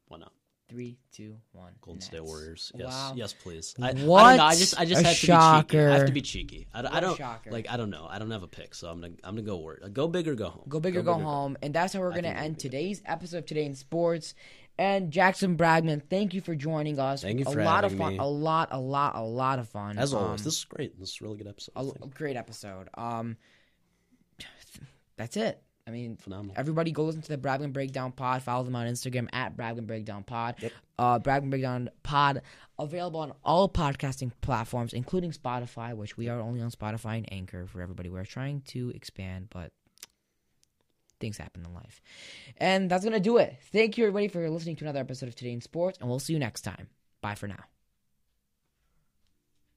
Why 0.08 0.18
not? 0.18 0.34
Three, 0.68 0.98
two, 1.12 1.38
one. 1.52 1.74
Golden 1.80 2.02
State 2.02 2.18
Nets. 2.22 2.28
Warriors. 2.28 2.72
Yes, 2.76 2.88
Wow. 2.92 3.14
yes, 3.16 3.34
please. 3.34 3.76
I, 3.80 3.90
I 3.90 3.94
What 3.94 4.24
don't 4.30 4.38
know. 4.38 4.44
I 4.46 4.56
just, 4.56 4.80
I 4.80 4.86
just 4.86 5.02
a 5.02 5.06
have 5.06 5.16
to 5.16 5.22
be 5.22 5.28
cheeky. 5.28 5.32
I 5.32 5.44
have 5.44 5.62
shocker. 6.00 6.08
to 6.08 6.12
be 6.12 6.22
cheeky. 6.22 6.68
I, 6.74 6.82
don't- 6.82 6.94
I 6.96 7.00
don't 7.02 7.18
shocker. 7.18 7.52
like. 7.52 7.70
I 7.70 7.78
don't 7.78 7.92
know. 7.92 8.08
I 8.10 8.18
don't 8.18 8.32
have 8.32 8.42
a 8.42 8.48
pick, 8.48 8.74
so 8.74 8.90
I'm 8.90 9.00
gonna, 9.00 9.14
I'm 9.24 9.36
gonna 9.36 9.46
go 9.46 9.58
word. 9.58 9.88
Go 9.94 10.08
big 10.08 10.28
or 10.28 10.34
go 10.34 10.50
home. 10.50 10.64
Go 10.68 10.80
big 10.80 10.98
or 10.98 11.04
go 11.04 11.14
home. 11.14 11.56
And 11.62 11.72
that's 11.74 11.94
how 11.94 12.00
we're 12.00 12.10
going 12.12 12.24
to 12.24 12.30
end 12.36 12.56
be 12.56 12.62
today's 12.62 13.04
episode 13.06 13.38
of 13.40 13.46
Today 13.46 13.66
in 13.66 13.76
Sports. 13.76 14.34
And 14.78 15.12
Jackson 15.12 15.56
Bragman, 15.56 16.02
thank 16.10 16.34
you 16.34 16.42
for 16.42 16.54
joining 16.56 17.00
us. 17.00 17.22
Thank 17.22 17.40
you 17.40 17.46
a 17.48 17.52
for 17.52 17.64
lot 17.64 17.86
of 17.86 17.92
having 17.92 17.98
fun. 18.06 18.14
me. 18.14 18.20
A 18.20 18.26
lot, 18.26 18.70
a 18.72 18.80
lot, 18.80 19.16
a 19.16 19.22
lot 19.24 19.60
of 19.60 19.70
fun. 19.70 19.98
As 20.00 20.14
always, 20.14 20.42
Um, 20.42 20.46
this 20.46 20.58
is 20.58 20.66
great. 20.66 21.00
This 21.00 21.12
is 21.12 21.22
a 21.22 21.24
really 21.24 21.38
good 21.38 21.48
episode. 21.48 21.72
I 21.78 21.82
a, 21.82 21.84
think. 21.86 22.06
a 22.06 22.08
great 22.10 22.36
episode. 22.36 22.90
Um, 22.96 23.38
that's 25.18 25.38
it. 25.38 25.62
I 25.88 25.92
mean, 25.92 26.18
Phenomenal. 26.18 26.56
everybody 26.58 26.92
go 26.92 27.04
listen 27.04 27.22
to 27.22 27.28
the 27.30 27.38
Bragman 27.38 27.72
Breakdown 27.72 28.12
Pod. 28.12 28.42
Follow 28.42 28.64
them 28.64 28.76
on 28.76 28.88
Instagram 28.88 29.28
at 29.34 29.56
Bragman 29.56 29.86
Breakdown 29.86 30.24
Pod. 30.24 30.56
Yep. 30.60 30.72
Uh, 30.98 31.20
Bragman 31.20 31.52
Breakdown 31.52 31.90
Pod 32.02 32.42
available 32.80 33.20
on 33.20 33.34
all 33.44 33.70
podcasting 33.70 34.32
platforms, 34.42 34.94
including 34.94 35.32
Spotify, 35.32 35.96
which 35.96 36.18
we 36.18 36.28
are 36.28 36.40
only 36.40 36.60
on 36.62 36.72
Spotify 36.72 37.18
and 37.18 37.32
Anchor 37.32 37.68
for 37.68 37.82
everybody. 37.82 38.10
We're 38.10 38.26
trying 38.26 38.62
to 38.70 38.90
expand, 38.96 39.48
but 39.52 39.72
things 41.20 41.38
happen 41.38 41.64
in 41.66 41.74
life. 41.74 42.02
And 42.58 42.90
that's 42.90 43.04
gonna 43.04 43.20
do 43.20 43.38
it. 43.38 43.56
Thank 43.72 43.98
you 43.98 44.06
everybody 44.06 44.28
for 44.28 44.50
listening 44.50 44.76
to 44.78 44.86
another 44.86 45.00
episode 45.00 45.30
of 45.30 45.36
Today 45.36 45.52
in 45.52 45.62
Sports, 45.62 46.00
and 46.02 46.10
we'll 46.10 46.20
see 46.20 46.34
you 46.34 46.40
next 46.40 46.62
time. 46.62 46.88
Bye 47.22 47.36
for 47.36 47.48
now. 47.48 47.64